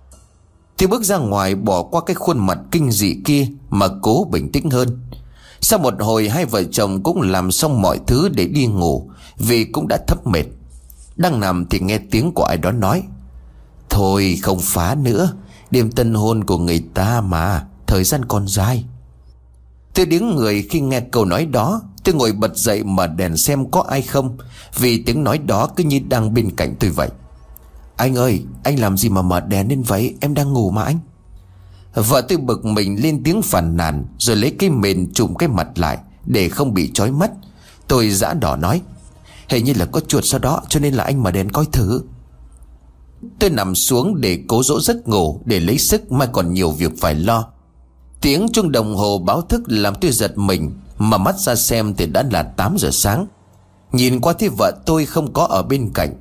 Thì 0.77 0.88
bước 0.88 1.03
ra 1.03 1.17
ngoài 1.17 1.56
bỏ 1.56 1.84
qua 1.84 2.01
cái 2.06 2.15
khuôn 2.15 2.39
mặt 2.39 2.58
kinh 2.71 2.91
dị 2.91 3.15
kia 3.25 3.47
Mà 3.69 3.88
cố 4.01 4.27
bình 4.32 4.51
tĩnh 4.51 4.69
hơn. 4.69 5.01
Sau 5.62 5.79
một 5.79 5.93
hồi 5.99 6.29
hai 6.29 6.45
vợ 6.45 6.63
chồng 6.63 7.03
cũng 7.03 7.21
làm 7.21 7.51
xong 7.51 7.82
mọi 7.82 7.99
thứ 8.08 8.29
để 8.29 8.45
đi 8.45 8.65
ngủ 8.65 9.10
Vì 9.38 9.65
cũng 9.65 9.88
đã 9.88 9.97
thấp 10.08 10.27
mệt. 10.27 10.45
Đang 11.15 11.39
nằm 11.39 11.65
thì 11.65 11.79
nghe 11.79 11.97
tiếng 12.12 12.32
của 12.32 12.43
ai 12.43 12.58
đó 12.58 12.71
nói. 12.71 13.03
Thôi 13.93 14.39
không 14.41 14.60
phá 14.60 14.95
nữa. 14.95 15.34
Đêm 15.71 15.91
tân 15.91 16.13
hôn 16.13 16.43
của 16.43 16.58
người 16.58 16.84
ta 16.93 17.21
mà. 17.21 17.65
Thời 17.88 18.03
gian 18.03 18.25
còn 18.25 18.47
dài. 18.47 18.86
Tôi 19.93 20.06
đứng 20.06 20.36
người 20.36 20.67
khi 20.69 20.79
nghe 20.79 20.99
câu 20.99 21.25
nói 21.25 21.45
đó. 21.45 21.82
Tôi 22.03 22.15
ngồi 22.15 22.32
bật 22.32 22.58
dậy 22.58 22.84
mở 22.84 23.08
đèn 23.08 23.38
xem 23.38 23.71
có 23.71 23.82
ai 23.82 24.01
không. 24.01 24.38
Vì 24.77 25.03
tiếng 25.03 25.23
nói 25.23 25.38
đó 25.38 25.69
cứ 25.75 25.84
như 25.84 25.99
đang 26.10 26.34
bên 26.34 26.56
cạnh 26.56 26.75
tôi 26.79 26.89
vậy. 26.89 27.10
Anh 27.95 28.15
ơi, 28.15 28.43
Anh 28.63 28.79
làm 28.79 28.97
gì 28.97 29.10
mà 29.10 29.21
mở 29.21 29.39
đèn 29.39 29.69
lên 29.69 29.82
vậy? 29.84 30.15
Em 30.21 30.34
đang 30.34 30.53
ngủ 30.53 30.71
mà 30.71 30.84
anh. 30.84 30.99
Vợ 31.93 32.21
tôi 32.21 32.38
bực 32.38 32.65
mình 32.65 33.03
lên 33.03 33.23
tiếng 33.23 33.41
phàn 33.41 33.77
nàn, 33.77 34.06
Rồi 34.19 34.36
lấy 34.36 34.56
cái 34.60 34.69
mền 34.69 35.13
trùm 35.13 35.34
cái 35.34 35.49
mặt 35.49 35.67
lại, 35.75 35.97
Để 36.25 36.49
không 36.49 36.73
bị 36.73 36.91
chói 36.93 37.12
mắt. 37.12 37.32
Tôi 37.88 38.10
giã 38.10 38.34
đỏ 38.34 38.56
nói, 38.56 38.82
Hình 39.49 39.65
như 39.65 39.73
là 39.73 39.86
có 39.86 39.99
chuột 39.99 40.23
sau 40.25 40.39
đó, 40.39 40.62
Cho 40.69 40.79
nên 40.79 40.93
là 40.93 41.03
anh 41.03 41.23
mở 41.23 41.32
đèn 41.32 41.49
coi 41.49 41.65
thử. 41.65 42.01
Tôi 43.39 43.49
nằm 43.49 43.75
xuống 43.75 44.21
để 44.21 44.39
cố 44.47 44.63
dỗ 44.63 44.79
giấc 44.79 45.07
ngủ, 45.07 45.41
Để 45.45 45.59
lấy 45.59 45.77
sức, 45.77 46.12
mai 46.12 46.27
còn 46.31 46.53
nhiều 46.53 46.71
việc 46.71 46.91
phải 46.97 47.15
lo. 47.15 47.47
Tiếng 48.21 48.47
chuông 48.53 48.71
đồng 48.71 48.95
hồ 48.95 49.19
báo 49.19 49.41
thức 49.41 49.62
làm 49.67 49.95
tôi 50.01 50.12
giật 50.12 50.38
mình, 50.38 50.71
Mà 50.97 51.17
mắt 51.17 51.39
ra 51.39 51.55
xem 51.55 51.93
thì 51.97 52.05
đã 52.05 52.23
là 52.31 52.43
8 52.43 52.75
giờ 52.77 52.89
sáng. 52.91 53.27
Nhìn 53.91 54.21
qua 54.21 54.33
thấy 54.33 54.49
vợ 54.57 54.71
tôi 54.86 55.05
không 55.05 55.33
có 55.33 55.45
ở 55.45 55.63
bên 55.63 55.91
cạnh, 55.93 56.13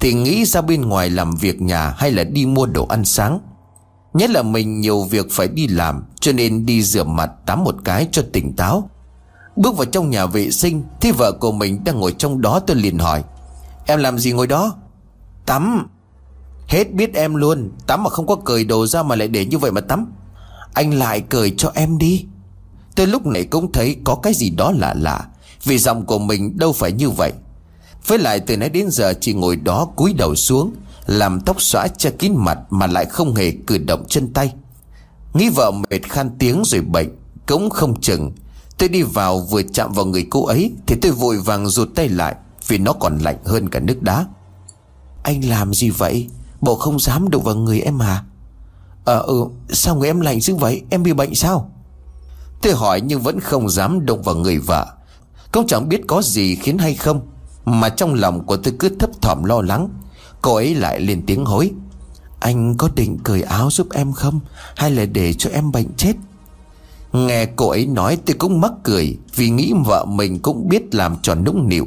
Thì 0.00 0.12
nghĩ 0.12 0.44
ra 0.44 0.60
bên 0.60 0.82
ngoài 0.82 1.10
làm 1.10 1.36
việc 1.36 1.62
nhà 1.62 1.94
hay 1.96 2.10
là 2.10 2.24
đi 2.24 2.46
mua 2.46 2.66
đồ 2.66 2.86
ăn 2.86 3.04
sáng. 3.04 3.40
Nhất 4.14 4.30
là 4.30 4.42
mình 4.42 4.80
nhiều 4.80 5.02
việc 5.02 5.26
phải 5.30 5.48
đi 5.48 5.68
làm, 5.68 6.04
Cho 6.20 6.32
nên 6.32 6.66
đi 6.66 6.82
rửa 6.82 7.04
mặt, 7.04 7.30
tắm 7.46 7.64
một 7.64 7.74
cái 7.84 8.08
cho 8.12 8.22
tỉnh 8.32 8.56
táo. 8.56 8.90
Bước 9.56 9.76
vào 9.76 9.84
trong 9.84 10.10
nhà 10.10 10.26
vệ 10.26 10.50
sinh 10.50 10.82
Thì 11.00 11.10
vợ 11.10 11.32
của 11.32 11.52
mình 11.52 11.84
đang 11.84 12.00
ngồi 12.00 12.12
trong 12.18 12.40
đó, 12.40 12.60
tôi 12.60 12.76
liền 12.76 12.98
hỏi, 12.98 13.24
Em 13.86 13.98
làm 13.98 14.18
gì 14.18 14.32
ngồi 14.32 14.46
đó? 14.46 14.76
Tắm. 15.46 15.88
Hết 16.70 16.92
biết 16.92 17.14
em 17.14 17.34
luôn. 17.34 17.70
Tắm 17.86 18.02
mà 18.02 18.10
không 18.10 18.26
có 18.26 18.36
cởi 18.36 18.64
đồ 18.64 18.86
ra 18.86 19.02
mà 19.02 19.16
lại 19.16 19.28
để 19.28 19.44
như 19.44 19.58
vậy 19.58 19.72
mà 19.72 19.80
tắm. 19.80 20.12
Anh 20.74 20.94
lại 20.94 21.20
cười 21.20 21.54
cho 21.56 21.72
em 21.74 21.98
đi. 21.98 22.24
Tôi 22.94 23.06
lúc 23.06 23.26
này 23.26 23.44
cũng 23.44 23.72
thấy 23.72 23.96
có 24.04 24.14
cái 24.14 24.34
gì 24.34 24.50
đó 24.50 24.72
lạ 24.76 24.94
lạ. 24.98 25.26
Vì 25.64 25.78
giọng 25.78 26.06
của 26.06 26.18
mình 26.18 26.58
đâu 26.58 26.72
phải 26.72 26.92
như 26.92 27.10
vậy. 27.10 27.32
Với 28.06 28.18
lại 28.18 28.40
từ 28.40 28.56
nãy 28.56 28.68
đến 28.68 28.90
giờ 28.90 29.14
chỉ 29.20 29.32
ngồi 29.32 29.56
đó 29.56 29.84
cúi 29.96 30.12
đầu 30.12 30.34
xuống, 30.34 30.72
Làm 31.06 31.40
tóc 31.40 31.62
xõa 31.62 31.86
che 31.98 32.10
kín 32.10 32.32
mặt 32.36 32.58
Mà 32.70 32.86
lại 32.86 33.04
không 33.04 33.34
hề 33.34 33.52
cử 33.66 33.78
động 33.78 34.04
chân 34.08 34.32
tay. 34.32 34.52
Nghĩ 35.34 35.48
vợ 35.48 35.70
mệt 35.70 36.02
khan 36.08 36.30
tiếng 36.38 36.62
rồi 36.64 36.80
bệnh, 36.80 37.08
Cũng 37.46 37.70
không 37.70 38.00
chừng. 38.00 38.32
Tôi 38.78 38.88
đi 38.88 39.02
vào 39.02 39.40
vừa 39.40 39.62
chạm 39.62 39.92
vào 39.92 40.04
người 40.04 40.26
cô 40.30 40.46
ấy, 40.46 40.72
Thì 40.86 40.96
tôi 41.02 41.12
vội 41.12 41.36
vàng 41.36 41.68
rụt 41.68 41.88
tay 41.94 42.08
lại 42.08 42.34
Vì 42.66 42.78
nó 42.78 42.92
còn 42.92 43.18
lạnh 43.18 43.38
hơn 43.44 43.68
cả 43.68 43.80
nước 43.80 44.02
đá. 44.02 44.26
Anh 45.22 45.44
làm 45.44 45.74
gì 45.74 45.90
vậy? 45.90 46.28
Bộ 46.60 46.76
không 46.76 46.98
dám 46.98 47.30
đụng 47.30 47.42
vào 47.42 47.54
người 47.54 47.80
em 47.80 48.02
à 48.02 48.24
Ờ 49.04 49.18
ừ 49.18 49.46
Sao 49.68 49.96
người 49.96 50.08
em 50.08 50.20
lạnh 50.20 50.40
dữ 50.40 50.54
vậy? 50.54 50.82
Em 50.90 51.02
bị 51.02 51.12
bệnh 51.12 51.34
sao? 51.34 51.70
Tôi 52.62 52.72
hỏi 52.72 53.00
nhưng 53.00 53.20
vẫn 53.20 53.40
không 53.40 53.70
dám 53.70 54.06
động 54.06 54.22
vào 54.22 54.34
người 54.34 54.58
vợ. 54.58 54.86
Cũng 55.52 55.66
chẳng 55.66 55.88
biết 55.88 56.00
có 56.06 56.22
gì 56.22 56.54
khiến 56.54 56.78
hay 56.78 56.94
không, 56.94 57.20
Mà 57.64 57.88
trong 57.88 58.14
lòng 58.14 58.46
của 58.46 58.56
tôi 58.56 58.74
cứ 58.78 58.88
thấp 58.88 59.10
thỏm 59.22 59.44
lo 59.44 59.62
lắng. 59.62 59.88
Cô 60.42 60.54
ấy 60.54 60.74
lại 60.74 61.00
lên 61.00 61.22
tiếng 61.26 61.44
hối. 61.44 61.70
Anh 62.40 62.76
có 62.76 62.88
định 62.94 63.18
cởi 63.24 63.42
áo 63.42 63.70
giúp 63.70 63.86
em 63.92 64.12
không? 64.12 64.40
Hay 64.76 64.90
là 64.90 65.04
để 65.04 65.32
cho 65.32 65.50
em 65.50 65.72
bệnh 65.72 65.86
chết? 65.96 66.12
Nghe 67.12 67.46
cô 67.46 67.68
ấy 67.68 67.86
nói 67.86 68.18
tôi 68.26 68.36
cũng 68.38 68.60
mắc 68.60 68.72
cười, 68.82 69.18
Vì 69.34 69.50
nghĩ 69.50 69.72
vợ 69.84 70.04
mình 70.04 70.38
cũng 70.38 70.68
biết 70.68 70.94
làm 70.94 71.16
tròn 71.22 71.44
nũng 71.44 71.68
nịu. 71.68 71.86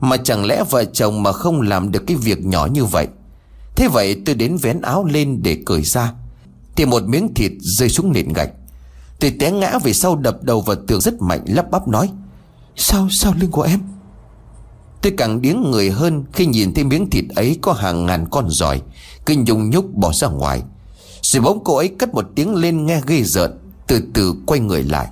Mà 0.00 0.16
chẳng 0.16 0.44
lẽ 0.44 0.64
vợ 0.70 0.84
chồng 0.84 1.22
mà 1.22 1.32
không 1.32 1.60
làm 1.60 1.92
được 1.92 2.02
cái 2.06 2.16
việc 2.16 2.44
nhỏ 2.44 2.66
như 2.66 2.84
vậy? 2.84 3.08
Thế 3.76 3.88
vậy 3.88 4.22
tôi 4.26 4.34
đến 4.34 4.56
vén 4.56 4.80
áo 4.80 5.04
lên 5.04 5.42
để 5.42 5.58
cởi 5.66 5.82
ra. 5.82 6.12
Thì 6.76 6.84
một 6.84 7.02
miếng 7.02 7.34
thịt 7.34 7.52
rơi 7.60 7.88
xuống 7.88 8.12
nền 8.12 8.32
gạch. 8.32 8.50
Tôi 9.20 9.30
té 9.40 9.50
ngã 9.50 9.78
về 9.78 9.92
sau 9.92 10.16
đập 10.16 10.42
đầu 10.42 10.60
vào 10.60 10.76
tường 10.86 11.00
rất 11.00 11.22
mạnh, 11.22 11.44
lắp 11.46 11.70
bắp 11.70 11.88
nói, 11.88 12.10
Sao 12.76 13.08
sao 13.10 13.34
lưng 13.40 13.50
của 13.50 13.62
em? 13.62 13.80
Tôi 15.02 15.12
càng 15.16 15.42
điếng 15.42 15.70
người 15.70 15.90
hơn 15.90 16.24
Khi 16.32 16.46
nhìn 16.46 16.74
thấy 16.74 16.84
miếng 16.84 17.10
thịt 17.10 17.24
ấy 17.34 17.58
có 17.62 17.72
hàng 17.72 18.06
ngàn 18.06 18.26
con 18.30 18.50
giỏi 18.50 18.82
Kinh 19.26 19.44
nhung 19.44 19.70
nhúc 19.70 19.94
bỏ 19.94 20.12
ra 20.12 20.28
ngoài. 20.28 20.62
Rồi 21.22 21.42
bóng 21.42 21.64
cô 21.64 21.76
ấy 21.76 21.88
cất 21.88 22.14
một 22.14 22.24
tiếng 22.34 22.54
lên 22.54 22.86
nghe 22.86 23.00
ghê 23.06 23.22
rợn, 23.22 23.58
Từ 23.86 24.02
từ 24.14 24.34
quay 24.46 24.60
người 24.60 24.82
lại. 24.82 25.08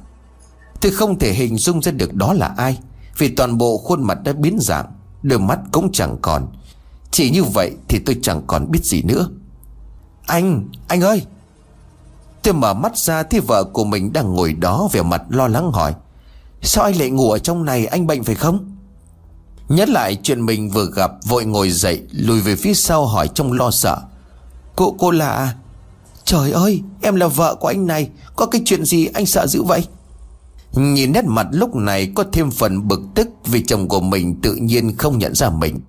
Tôi 0.81 0.92
không 0.92 1.18
thể 1.18 1.33
hình 1.33 1.57
dung 1.57 1.83
ra 1.83 1.92
được 1.92 2.14
đó 2.14 2.33
là 2.33 2.55
ai, 2.57 2.79
Vì 3.18 3.29
toàn 3.29 3.59
bộ 3.59 3.79
khuôn 3.79 4.03
mặt 4.03 4.18
đã 4.25 4.33
biến 4.33 4.59
dạng, 4.61 4.87
Đôi 5.23 5.38
mắt 5.38 5.59
cũng 5.73 5.92
chẳng 5.92 6.16
còn. 6.23 6.46
Chỉ 7.11 7.31
như 7.31 7.44
vậy 7.44 7.73
thì 7.88 7.99
tôi 7.99 8.16
chẳng 8.23 8.42
còn 8.46 8.70
biết 8.70 8.85
gì 8.85 9.03
nữa. 9.03 9.29
Anh, 10.27 10.68
anh 10.88 11.01
ơi! 11.01 11.23
Tôi 12.42 12.55
mở 12.55 12.75
mắt 12.75 12.99
ra 12.99 13.23
thì 13.23 13.38
vợ 13.38 13.64
của 13.64 13.85
mình 13.85 14.12
đang 14.12 14.35
ngồi 14.35 14.53
đó 14.53 14.88
vẻ 14.92 15.03
mặt 15.03 15.23
lo 15.29 15.49
lắng 15.49 15.73
hỏi 15.73 15.94
Sao 16.62 16.85
anh 16.85 16.96
lại 16.96 17.11
ngủ 17.11 17.31
ở 17.31 17.38
trong 17.38 17.64
này? 17.64 17.87
Anh 17.87 18.07
bệnh 18.07 18.25
phải 18.25 18.35
không? 18.35 18.77
Nhớ 19.68 19.85
lại 19.85 20.18
chuyện 20.23 20.46
mình 20.46 20.70
vừa 20.70 20.90
gặp 20.94 21.11
Vội 21.25 21.44
ngồi 21.44 21.70
dậy 21.70 22.03
Lùi 22.11 22.40
về 22.40 22.57
phía 22.57 22.75
sau 22.75 23.07
hỏi 23.07 23.29
trong 23.35 23.53
lo 23.53 23.70
sợ 23.70 23.99
Cô 24.77 24.94
cô 24.99 25.11
là 25.11 25.55
Trời 26.25 26.51
ơi 26.51 26.83
em 27.03 27.14
là 27.14 27.27
vợ 27.27 27.55
của 27.55 27.68
anh 27.68 27.87
này 27.87 28.11
Có 28.37 28.46
cái 28.46 28.62
chuyện 28.64 28.85
gì 28.85 29.07
anh 29.07 29.27
sợ 29.27 29.46
dữ 29.46 29.62
vậy? 29.62 29.87
Nhìn 30.73 31.12
nét 31.12 31.25
mặt 31.25 31.46
lúc 31.51 31.77
này 31.77 32.12
Có 32.14 32.25
thêm 32.33 32.51
phần 32.51 32.88
bực 32.88 33.01
tức 33.14 33.29
Vì 33.44 33.62
chồng 33.62 33.88
của 33.88 34.01
mình 34.01 34.40
tự 34.42 34.55
nhiên 34.55 34.96
không 34.96 35.18
nhận 35.18 35.35
ra 35.35 35.51
mình. 35.51 35.81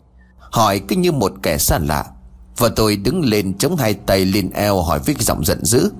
Hỏi 0.51 0.81
cứ 0.87 0.95
như 0.95 1.11
một 1.11 1.33
kẻ 1.43 1.57
xa 1.57 1.79
lạ. 1.79 2.05
Và 2.57 2.69
tôi 2.75 2.95
đứng 2.95 3.25
lên 3.25 3.57
chống 3.57 3.75
hai 3.75 3.93
tay 3.93 4.25
lên 4.25 4.49
eo 4.49 4.81
Hỏi 4.81 4.99
với 4.99 5.15
giọng 5.19 5.45
giận 5.45 5.65
dữ. 5.65 5.91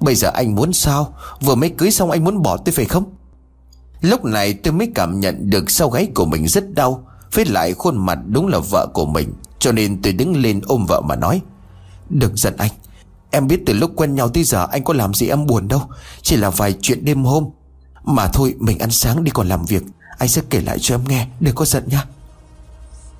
Bây 0.00 0.14
giờ 0.14 0.30
anh 0.34 0.54
muốn 0.54 0.72
sao? 0.72 1.14
Vừa 1.40 1.54
mới 1.54 1.70
cưới 1.70 1.90
xong 1.90 2.10
anh 2.10 2.24
muốn 2.24 2.42
bỏ 2.42 2.56
tôi 2.56 2.72
phải 2.72 2.84
không? 2.84 3.04
Lúc 4.00 4.24
này 4.24 4.54
tôi 4.54 4.72
mới 4.72 4.92
cảm 4.94 5.20
nhận 5.20 5.50
được 5.50 5.70
sau 5.70 5.90
gáy 5.90 6.08
của 6.14 6.24
mình 6.24 6.48
rất 6.48 6.74
đau, 6.74 7.04
Với 7.32 7.44
lại 7.44 7.72
khuôn 7.74 8.06
mặt 8.06 8.18
đúng 8.28 8.46
là 8.46 8.58
vợ 8.58 8.86
của 8.94 9.06
mình, 9.06 9.32
Cho 9.58 9.72
nên 9.72 10.02
tôi 10.02 10.12
đứng 10.12 10.36
lên 10.36 10.60
ôm 10.66 10.86
vợ 10.88 11.00
mà 11.00 11.16
nói, 11.16 11.40
Đừng 12.10 12.36
giận 12.36 12.54
anh. 12.56 12.70
Em 13.30 13.46
biết 13.46 13.60
từ 13.66 13.72
lúc 13.72 13.90
quen 13.96 14.14
nhau 14.14 14.28
tới 14.28 14.44
giờ 14.44 14.66
anh 14.70 14.84
có 14.84 14.94
làm 14.94 15.14
gì 15.14 15.28
em 15.28 15.46
buồn 15.46 15.68
đâu, 15.68 15.82
Chỉ 16.22 16.36
là 16.36 16.50
vài 16.50 16.74
chuyện 16.80 17.04
đêm 17.04 17.24
hôm. 17.24 17.44
Mà 18.04 18.28
thôi, 18.28 18.54
mình 18.58 18.78
ăn 18.78 18.90
sáng 18.90 19.24
đi 19.24 19.30
còn 19.30 19.48
làm 19.48 19.64
việc, 19.64 19.82
Anh 20.18 20.28
sẽ 20.28 20.42
kể 20.50 20.60
lại 20.60 20.78
cho 20.80 20.94
em 20.94 21.04
nghe, 21.08 21.26
Đừng 21.40 21.54
có 21.54 21.64
giận 21.64 21.84
nha. 21.86 22.04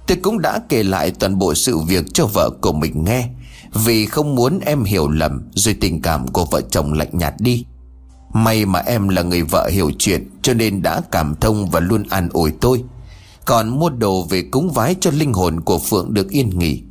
Tôi 0.09 0.19
cũng 0.23 0.41
đã 0.41 0.61
kể 0.69 0.83
lại 0.83 1.11
toàn 1.11 1.39
bộ 1.39 1.55
sự 1.55 1.79
việc 1.79 2.05
cho 2.15 2.27
vợ 2.27 2.51
của 2.61 2.73
mình 2.73 3.05
nghe, 3.05 3.29
vì 3.75 4.07
không 4.07 4.35
muốn 4.35 4.61
em 4.61 4.85
hiểu 4.85 5.09
lầm 5.09 5.51
Rồi 5.55 5.77
tình 5.81 6.03
cảm 6.03 6.29
của 6.29 6.45
vợ 6.45 6.61
chồng 6.71 6.93
lạnh 6.93 7.11
nhạt 7.13 7.35
đi. 7.39 7.65
May 8.33 8.67
mà 8.67 8.79
em 8.79 9.09
là 9.09 9.23
người 9.23 9.43
vợ 9.43 9.69
hiểu 9.73 9.91
chuyện, 9.99 10.31
Cho 10.43 10.55
nên 10.55 10.83
đã 10.83 11.01
cảm 11.11 11.35
thông 11.41 11.71
và 11.71 11.81
luôn 11.81 12.05
an 12.11 12.29
ủi 12.33 12.51
tôi. 12.61 12.85
Còn 13.45 13.69
mua 13.69 13.91
đồ 13.91 14.23
về 14.23 14.43
cúng 14.51 14.71
vái 14.71 14.95
cho 15.01 15.11
linh 15.11 15.33
hồn 15.33 15.61
của 15.61 15.79
Phượng 15.79 16.15
được 16.15 16.31
yên 16.31 16.59
nghỉ. 16.59 16.83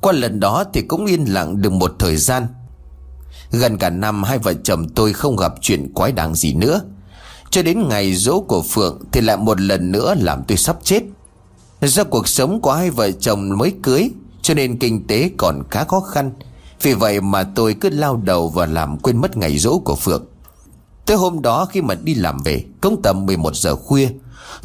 Qua 0.00 0.12
lần 0.12 0.40
đó 0.40 0.64
thì 0.72 0.82
cũng 0.82 1.06
yên 1.06 1.24
lặng 1.24 1.62
được 1.62 1.72
một 1.72 1.94
thời 1.98 2.16
gian. 2.16 2.46
Gần 3.50 3.78
cả 3.78 3.90
năm 3.90 4.22
hai 4.22 4.38
vợ 4.38 4.54
chồng 4.54 4.88
tôi 4.88 5.12
không 5.12 5.36
gặp 5.36 5.54
chuyện 5.60 5.92
quái 5.92 6.12
đáng 6.12 6.34
gì 6.34 6.54
nữa. 6.54 6.80
Cho 7.50 7.62
đến 7.62 7.88
ngày 7.88 8.14
dỗ 8.14 8.40
của 8.40 8.62
Phượng 8.62 8.98
Thì 9.12 9.20
lại 9.20 9.36
một 9.36 9.60
lần 9.60 9.92
nữa 9.92 10.14
làm 10.18 10.42
tôi 10.48 10.58
sắp 10.58 10.76
chết. 10.82 11.02
Do 11.86 12.04
cuộc 12.04 12.28
sống 12.28 12.60
của 12.60 12.72
hai 12.72 12.90
vợ 12.90 13.10
chồng 13.10 13.58
mới 13.58 13.72
cưới, 13.82 14.10
cho 14.42 14.54
nên 14.54 14.78
kinh 14.78 15.06
tế 15.06 15.30
còn 15.36 15.62
khá 15.70 15.84
khó 15.84 16.00
khăn. 16.00 16.32
Vì 16.82 16.94
vậy 16.94 17.20
mà 17.20 17.42
tôi 17.42 17.74
cứ 17.80 17.90
lao 17.90 18.16
đầu 18.16 18.48
và 18.48 18.66
làm 18.66 18.98
quên 18.98 19.16
mất 19.16 19.36
ngày 19.36 19.58
rỗ 19.58 19.78
của 19.78 19.96
Phượng. 19.96 20.24
Tới 21.06 21.16
hôm 21.16 21.42
đó 21.42 21.66
khi 21.66 21.82
mà 21.82 21.94
đi 21.94 22.14
làm 22.14 22.42
về 22.44 22.64
công 22.80 23.02
tầm 23.02 23.26
11 23.26 23.56
giờ 23.56 23.76
khuya, 23.76 24.08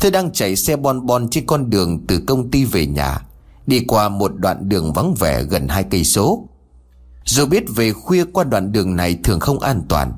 Tôi 0.02 0.12
đang 0.12 0.32
chạy 0.32 0.56
xe 0.56 0.76
bon 0.76 1.06
bon 1.06 1.30
trên 1.30 1.46
con 1.46 1.70
đường 1.70 2.06
từ 2.08 2.20
công 2.28 2.52
ty 2.52 2.66
về 2.66 2.86
nhà, 2.86 3.22
Đi 3.68 3.86
qua 3.88 4.10
một 4.10 4.32
đoạn 4.36 4.70
đường 4.70 4.94
vắng 4.94 5.14
vẻ 5.20 5.44
gần 5.44 5.68
hai 5.68 5.84
cây 5.84 6.04
số. 6.04 6.48
Dù 7.26 7.46
biết 7.46 7.64
về 7.76 7.94
khuya 7.94 8.26
qua 8.34 8.44
đoạn 8.44 8.72
đường 8.72 8.96
này 8.96 9.18
thường 9.24 9.40
không 9.40 9.60
an 9.60 9.82
toàn, 9.90 10.14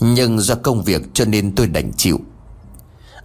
Nhưng 0.00 0.40
do 0.40 0.54
công 0.54 0.82
việc 0.82 1.02
cho 1.14 1.24
nên 1.24 1.54
tôi 1.54 1.66
đành 1.66 1.92
chịu. 1.96 2.20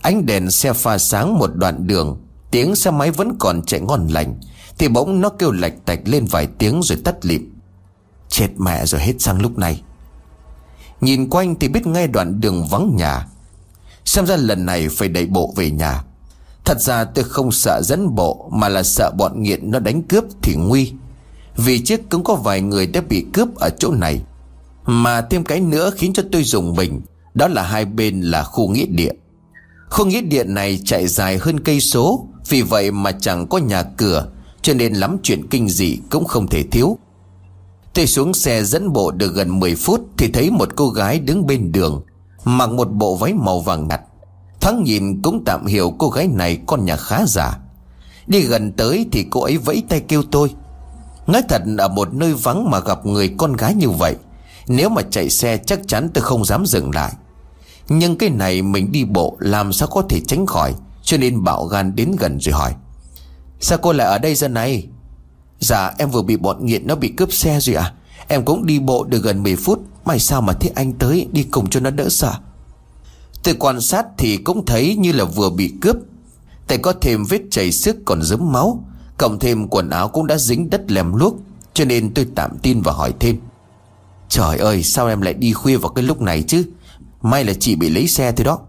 Ánh 0.01 0.25
đèn 0.25 0.51
xe 0.51 0.73
pha 0.73 0.97
sáng 0.97 1.37
một 1.39 1.55
đoạn 1.55 1.87
đường 1.87 2.17
Tiếng 2.51 2.75
xe 2.75 2.91
máy 2.91 3.11
vẫn 3.11 3.35
còn 3.39 3.61
chạy 3.61 3.79
ngon 3.79 4.07
lành. 4.07 4.39
Thì 4.77 4.87
bỗng 4.87 5.21
nó 5.21 5.29
kêu 5.29 5.51
lạch 5.51 5.73
tạch 5.85 5.99
lên 6.05 6.25
vài 6.25 6.47
tiếng 6.57 6.81
rồi 6.83 6.97
tắt 7.03 7.25
lịm. 7.25 7.51
Chết 8.29 8.49
mẹ 8.57 8.85
rồi, 8.85 9.01
hết 9.01 9.13
xăng 9.19 9.41
lúc 9.41 9.57
này. 9.57 9.81
Nhìn 11.01 11.29
quanh 11.29 11.55
thì 11.59 11.67
biết 11.67 11.87
ngay 11.87 12.07
đoạn 12.07 12.41
đường 12.41 12.67
vắng 12.67 12.95
nhà. 12.95 13.27
Xem 14.05 14.25
ra 14.25 14.35
lần 14.35 14.65
này 14.65 14.89
phải 14.89 15.07
đẩy 15.07 15.25
bộ 15.25 15.53
về 15.55 15.71
nhà. 15.71 16.03
Thật 16.65 16.81
ra 16.81 17.03
tôi 17.03 17.25
không 17.25 17.51
sợ 17.51 17.81
dẫn 17.83 18.15
bộ, 18.15 18.49
Mà 18.53 18.69
là 18.69 18.83
sợ 18.83 19.11
bọn 19.17 19.43
nghiện 19.43 19.71
nó 19.71 19.79
đánh 19.79 20.03
cướp 20.03 20.23
thì 20.41 20.55
nguy. 20.55 20.93
Vì 21.57 21.79
trước 21.79 22.01
cũng 22.09 22.23
có 22.23 22.35
vài 22.35 22.61
người 22.61 22.87
đã 22.87 23.01
bị 23.09 23.25
cướp 23.33 23.55
ở 23.55 23.69
chỗ 23.69 23.91
này. 23.91 24.21
Mà 24.85 25.21
thêm 25.21 25.43
cái 25.43 25.59
nữa 25.59 25.91
khiến 25.97 26.13
cho 26.13 26.23
tôi 26.31 26.43
dùng 26.43 26.75
mình, 26.75 27.01
Đó 27.33 27.47
là 27.47 27.63
hai 27.63 27.85
bên 27.85 28.21
là 28.21 28.43
khu 28.43 28.69
nghĩa 28.69 28.85
địa. 28.85 29.11
Khu 29.89 30.05
nghĩa 30.05 30.21
địa 30.21 30.43
này 30.43 30.79
chạy 30.85 31.07
dài 31.07 31.37
hơn 31.37 31.59
cây 31.59 31.79
số 31.79 32.27
vì 32.51 32.61
vậy 32.61 32.91
mà 32.91 33.11
chẳng 33.11 33.47
có 33.47 33.57
nhà 33.57 33.83
cửa, 33.83 34.27
Cho 34.61 34.73
nên 34.73 34.93
lắm 34.93 35.17
chuyện 35.23 35.47
kinh 35.47 35.69
dị 35.69 35.97
cũng 36.09 36.25
không 36.25 36.47
thể 36.47 36.63
thiếu. 36.71 36.97
Tôi 37.93 38.07
xuống 38.07 38.33
xe 38.33 38.63
dẫn 38.63 38.93
bộ 38.93 39.11
được 39.11 39.33
gần 39.35 39.59
10 39.59 39.75
phút 39.75 40.01
Thì 40.17 40.27
thấy 40.33 40.51
một 40.51 40.69
cô 40.75 40.89
gái 40.89 41.19
đứng 41.19 41.47
bên 41.47 41.71
đường, 41.71 42.01
Mặc 42.43 42.69
một 42.69 42.91
bộ 42.91 43.15
váy 43.15 43.33
màu 43.33 43.59
vàng 43.59 43.87
ngặt 43.87 44.01
Thoáng 44.61 44.83
nhìn 44.83 45.21
cũng 45.21 45.43
tạm 45.45 45.65
hiểu 45.65 45.93
cô 45.99 46.09
gái 46.09 46.27
này 46.27 46.57
con 46.65 46.85
nhà 46.85 46.95
khá 46.95 47.25
giả 47.27 47.57
Đi 48.27 48.41
gần 48.41 48.71
tới 48.71 49.05
thì 49.11 49.25
cô 49.29 49.41
ấy 49.41 49.57
vẫy 49.57 49.83
tay 49.89 49.99
kêu 49.99 50.23
tôi. 50.31 50.53
Nói 51.27 51.41
thật 51.49 51.61
ở 51.77 51.87
một 51.87 52.13
nơi 52.13 52.33
vắng 52.33 52.69
mà 52.69 52.79
gặp 52.79 53.05
người 53.05 53.35
con 53.37 53.53
gái 53.53 53.75
như 53.75 53.89
vậy, 53.89 54.15
Nếu 54.67 54.89
mà 54.89 55.01
chạy 55.01 55.29
xe 55.29 55.57
chắc 55.57 55.79
chắn 55.87 56.09
tôi 56.13 56.23
không 56.23 56.45
dám 56.45 56.65
dừng 56.65 56.91
lại. 56.91 57.13
Nhưng 57.89 58.17
cái 58.17 58.29
này 58.29 58.61
mình 58.61 58.91
đi 58.91 59.05
bộ 59.05 59.37
làm 59.39 59.73
sao 59.73 59.87
có 59.87 60.01
thể 60.09 60.19
tránh 60.27 60.45
khỏi? 60.45 60.75
Cho 61.03 61.17
nên 61.17 61.43
bảo 61.43 61.65
gan 61.65 61.95
đến 61.95 62.15
gần 62.19 62.37
rồi 62.39 62.53
hỏi, 62.53 62.73
Sao 63.59 63.77
cô 63.81 63.93
lại 63.93 64.07
ở 64.07 64.17
đây 64.17 64.35
giờ 64.35 64.47
này? 64.47 64.87
Dạ 65.59 65.91
em 65.97 66.09
vừa 66.09 66.21
bị 66.21 66.37
bọn 66.37 66.65
nghiện 66.65 66.87
nó 66.87 66.95
bị 66.95 67.07
cướp 67.17 67.33
xe 67.33 67.59
rồi 67.59 67.75
à 67.75 67.93
Em 68.27 68.45
cũng 68.45 68.65
đi 68.65 68.79
bộ 68.79 69.03
được 69.03 69.23
gần 69.23 69.43
10 69.43 69.55
phút 69.55 69.79
May 70.05 70.19
sao 70.19 70.41
mà 70.41 70.53
thấy 70.53 70.71
anh 70.75 70.93
tới, 70.93 71.27
đi 71.31 71.43
cùng 71.43 71.69
cho 71.69 71.79
nó 71.79 71.89
đỡ 71.89 72.09
sợ. 72.09 72.33
Tôi 73.43 73.55
quan 73.59 73.81
sát 73.81 74.05
thì 74.17 74.37
cũng 74.37 74.65
thấy 74.65 74.95
như 74.95 75.11
là 75.11 75.23
vừa 75.23 75.49
bị 75.49 75.73
cướp, 75.81 75.95
Tay 76.67 76.77
có 76.77 76.93
thêm 77.01 77.23
vết 77.29 77.41
chảy 77.51 77.71
sức 77.71 77.97
còn 78.05 78.21
dấm 78.23 78.51
máu, 78.51 78.83
Cộng 79.17 79.39
thêm 79.39 79.67
quần 79.67 79.89
áo 79.89 80.07
cũng 80.07 80.27
đã 80.27 80.37
dính 80.37 80.69
đất 80.69 80.91
lem 80.91 81.15
luốc, 81.15 81.35
Cho 81.73 81.85
nên 81.85 82.13
tôi 82.13 82.27
tạm 82.35 82.57
tin 82.61 82.81
và 82.81 82.91
hỏi 82.91 83.13
thêm. 83.19 83.37
Trời 84.29 84.57
ơi, 84.57 84.83
sao 84.83 85.07
em 85.07 85.21
lại 85.21 85.33
đi 85.33 85.53
khuya 85.53 85.77
vào 85.77 85.91
cái 85.91 86.03
lúc 86.03 86.21
này 86.21 86.43
chứ? 86.43 86.63
May 87.21 87.43
là 87.43 87.53
chị 87.53 87.75
bị 87.75 87.89
lấy 87.89 88.07
xe 88.07 88.31
thôi 88.31 88.45
đó. 88.45 88.59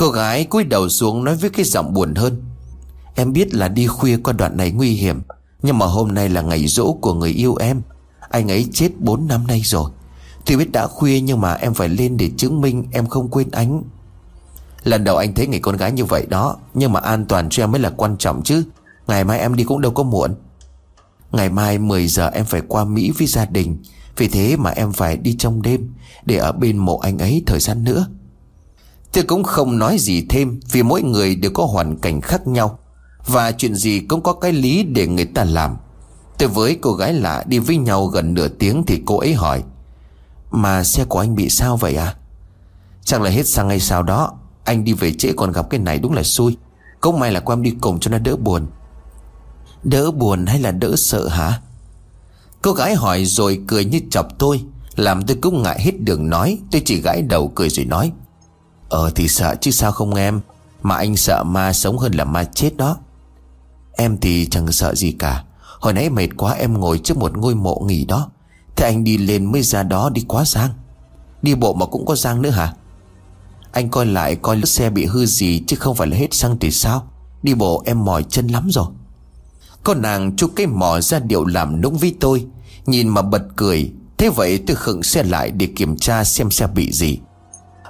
Cô 0.00 0.10
gái 0.10 0.44
cúi 0.44 0.64
đầu 0.64 0.88
xuống 0.88 1.24
nói 1.24 1.36
với 1.36 1.50
cái 1.50 1.64
giọng 1.64 1.94
buồn 1.94 2.14
hơn. 2.14 2.42
Em 3.14 3.32
biết 3.32 3.54
là 3.54 3.68
đi 3.68 3.86
khuya 3.86 4.16
qua 4.16 4.32
đoạn 4.32 4.56
này 4.56 4.70
nguy 4.70 4.90
hiểm, 4.90 5.22
Nhưng 5.62 5.78
mà 5.78 5.86
hôm 5.86 6.14
nay 6.14 6.28
là 6.28 6.42
ngày 6.42 6.66
rỗ 6.66 6.92
của 6.92 7.14
người 7.14 7.30
yêu 7.30 7.56
em. 7.56 7.82
Anh 8.30 8.50
ấy 8.50 8.66
chết 8.72 8.88
4 8.98 9.28
năm 9.28 9.46
nay 9.46 9.62
rồi. 9.64 9.90
Tuy 10.46 10.56
biết 10.56 10.72
đã 10.72 10.86
khuya 10.86 11.20
nhưng 11.20 11.40
mà 11.40 11.54
em 11.54 11.74
phải 11.74 11.88
lên 11.88 12.16
để 12.16 12.30
chứng 12.36 12.60
minh 12.60 12.84
em 12.92 13.06
không 13.06 13.28
quên 13.28 13.50
anh. 13.50 13.82
Lần 14.84 15.04
đầu 15.04 15.16
anh 15.16 15.34
thấy 15.34 15.46
người 15.46 15.60
con 15.60 15.76
gái 15.76 15.92
như 15.92 16.04
vậy 16.04 16.26
đó, 16.28 16.56
Nhưng 16.74 16.92
mà 16.92 17.00
an 17.00 17.24
toàn 17.26 17.48
cho 17.50 17.62
em 17.62 17.72
mới 17.72 17.80
là 17.80 17.90
quan 17.90 18.16
trọng 18.16 18.42
chứ. 18.42 18.62
Ngày 19.06 19.24
mai 19.24 19.38
em 19.38 19.56
đi 19.56 19.64
cũng 19.64 19.80
đâu 19.80 19.92
có 19.92 20.02
muộn. 20.02 20.34
Ngày 21.32 21.48
mai 21.48 21.78
10 21.78 22.06
giờ 22.06 22.28
em 22.28 22.44
phải 22.44 22.60
qua 22.68 22.84
Mỹ 22.84 23.12
với 23.18 23.26
gia 23.26 23.44
đình. 23.44 23.82
Vì 24.16 24.28
thế 24.28 24.56
mà 24.56 24.70
em 24.70 24.92
phải 24.92 25.16
đi 25.16 25.36
trong 25.38 25.62
đêm 25.62 25.94
Để 26.24 26.36
ở 26.36 26.52
bên 26.52 26.76
mộ 26.76 26.98
anh 26.98 27.18
ấy 27.18 27.42
thời 27.46 27.60
gian 27.60 27.84
nữa. 27.84 28.06
Tôi 29.12 29.24
cũng 29.24 29.44
không 29.44 29.78
nói 29.78 29.96
gì 29.98 30.26
thêm 30.28 30.60
Vì 30.72 30.82
mỗi 30.82 31.02
người 31.02 31.34
đều 31.34 31.50
có 31.54 31.64
hoàn 31.64 31.98
cảnh 31.98 32.20
khác 32.20 32.46
nhau. 32.46 32.78
Và 33.26 33.52
chuyện 33.52 33.74
gì 33.74 34.00
cũng 34.00 34.22
có 34.22 34.32
cái 34.32 34.52
lý 34.52 34.82
để 34.82 35.06
người 35.06 35.24
ta 35.24 35.44
làm. 35.44 35.76
Tôi 36.38 36.48
với 36.48 36.78
cô 36.80 36.92
gái 36.92 37.12
lạ 37.12 37.44
đi 37.46 37.58
với 37.58 37.76
nhau 37.76 38.06
gần 38.06 38.34
nửa 38.34 38.48
tiếng 38.48 38.84
Thì 38.86 39.02
cô 39.06 39.18
ấy 39.18 39.34
hỏi, 39.34 39.62
Mà 40.50 40.84
xe 40.84 41.04
của 41.04 41.18
anh 41.18 41.34
bị 41.34 41.50
sao 41.50 41.76
vậy 41.76 41.94
à? 41.94 42.14
Chắc 43.04 43.20
là 43.20 43.30
hết 43.30 43.46
xăng 43.46 43.68
hay 43.68 43.80
sao 43.80 44.02
đó? 44.02 44.32
Anh 44.64 44.84
đi 44.84 44.92
về 44.92 45.12
trễ 45.12 45.32
còn 45.36 45.52
gặp 45.52 45.70
cái 45.70 45.80
này 45.80 45.98
đúng 45.98 46.12
là 46.12 46.22
xui. 46.22 46.56
Cũng 47.00 47.18
may 47.18 47.32
là 47.32 47.42
em 47.46 47.62
đi 47.62 47.74
cùng 47.80 48.00
cho 48.00 48.10
nó 48.10 48.18
đỡ 48.18 48.36
buồn. 48.36 48.66
Đỡ 49.82 50.10
buồn 50.10 50.46
hay 50.46 50.60
là 50.60 50.70
đỡ 50.70 50.96
sợ 50.96 51.28
hả? 51.28 51.60
Cô 52.62 52.72
gái 52.72 52.94
hỏi 52.94 53.24
rồi 53.24 53.60
cười 53.66 53.84
như 53.84 54.00
chọc 54.10 54.38
tôi, 54.38 54.64
Làm 54.96 55.26
tôi 55.26 55.36
cũng 55.40 55.62
ngại 55.62 55.80
hết 55.80 55.92
đường 56.00 56.30
nói, 56.30 56.58
Tôi 56.70 56.82
chỉ 56.84 57.00
gãi 57.00 57.22
đầu 57.22 57.52
cười 57.54 57.68
rồi 57.68 57.86
nói 57.86 58.12
Ờ 58.90 59.10
thì 59.14 59.28
sợ 59.28 59.54
chứ 59.60 59.70
sao 59.70 59.92
không 59.92 60.14
em? 60.14 60.40
Mà 60.82 60.96
anh 60.96 61.16
sợ 61.16 61.44
ma 61.44 61.72
sống 61.72 61.98
hơn 61.98 62.12
là 62.12 62.24
ma 62.24 62.44
chết 62.44 62.76
đó. 62.76 62.96
Em 63.96 64.18
thì 64.18 64.46
chẳng 64.46 64.72
sợ 64.72 64.94
gì 64.94 65.12
cả. 65.12 65.44
Hồi 65.80 65.92
nãy 65.92 66.10
mệt 66.10 66.28
quá 66.36 66.52
em 66.52 66.80
ngồi 66.80 66.98
trước 66.98 67.16
một 67.16 67.36
ngôi 67.36 67.54
mộ 67.54 67.82
nghỉ 67.86 68.04
đó. 68.04 68.30
Thế 68.76 68.86
anh 68.86 69.04
đi 69.04 69.18
lên 69.18 69.52
mới 69.52 69.62
ra 69.62 69.82
đó 69.82 70.10
đi 70.10 70.24
quá 70.28 70.44
giang. 70.44 70.70
Đi 71.42 71.54
bộ 71.54 71.74
mà 71.74 71.86
cũng 71.86 72.06
có 72.06 72.16
giang 72.16 72.42
nữa 72.42 72.50
hả? 72.50 72.74
Anh 73.72 73.88
coi 73.88 74.06
lại 74.06 74.36
coi 74.36 74.56
lướt 74.56 74.66
xe 74.66 74.90
bị 74.90 75.06
hư 75.06 75.26
gì 75.26 75.64
Chứ 75.66 75.76
không 75.76 75.96
phải 75.96 76.08
là 76.08 76.16
hết 76.16 76.34
xăng 76.34 76.58
thì 76.58 76.70
sao? 76.70 77.06
Đi 77.42 77.54
bộ 77.54 77.82
em 77.86 78.04
mỏi 78.04 78.24
chân 78.28 78.48
lắm 78.48 78.68
rồi. 78.70 78.86
Con 79.84 80.02
nàng 80.02 80.36
chúc 80.36 80.52
cái 80.56 80.66
mỏ 80.66 81.00
ra 81.00 81.18
điệu 81.18 81.46
làm 81.46 81.80
nũng 81.80 81.98
với 81.98 82.16
tôi. 82.20 82.46
Nhìn 82.86 83.08
mà 83.08 83.22
bật 83.22 83.42
cười. 83.56 83.92
Thế 84.18 84.30
vậy 84.30 84.58
tôi 84.66 84.76
khựng 84.76 85.02
xe 85.02 85.22
lại 85.22 85.50
để 85.50 85.68
kiểm 85.76 85.96
tra 85.96 86.24
xem 86.24 86.50
xe 86.50 86.66
bị 86.66 86.92
gì. 86.92 87.18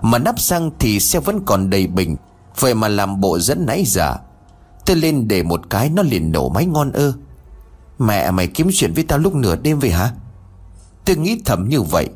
Mà 0.03 0.18
nắp 0.18 0.40
xăng 0.40 0.70
thì 0.78 1.01
xe 1.01 1.20
vẫn 1.20 1.40
còn 1.44 1.70
đầy 1.70 1.86
bình. 1.86 2.16
Vậy 2.59 2.74
mà 2.74 2.88
làm 2.88 3.20
bộ 3.20 3.38
dẫn 3.38 3.66
nãy 3.66 3.84
giờ. 3.86 4.16
Tôi 4.86 4.96
lên 4.96 5.28
để 5.28 5.42
một 5.42 5.70
cái, 5.70 5.90
nó 5.90 6.03
liền 6.03 6.32
nổ 6.32 6.48
máy 6.48 6.66
ngon 6.66 6.92
ơ. 6.92 7.12
Mẹ, 7.98 8.30
mày 8.30 8.46
kiếm 8.46 8.70
chuyện 8.72 8.92
với 8.94 9.05
tao 9.05 9.18
lúc 9.18 9.34
nửa 9.34 9.57
đêm 9.57 9.78
vậy 9.78 9.90
hả? 9.90 10.12
Tôi 11.05 11.16
nghĩ 11.16 11.40
thầm 11.44 11.68
như 11.68 11.82
vậy. 11.82 12.09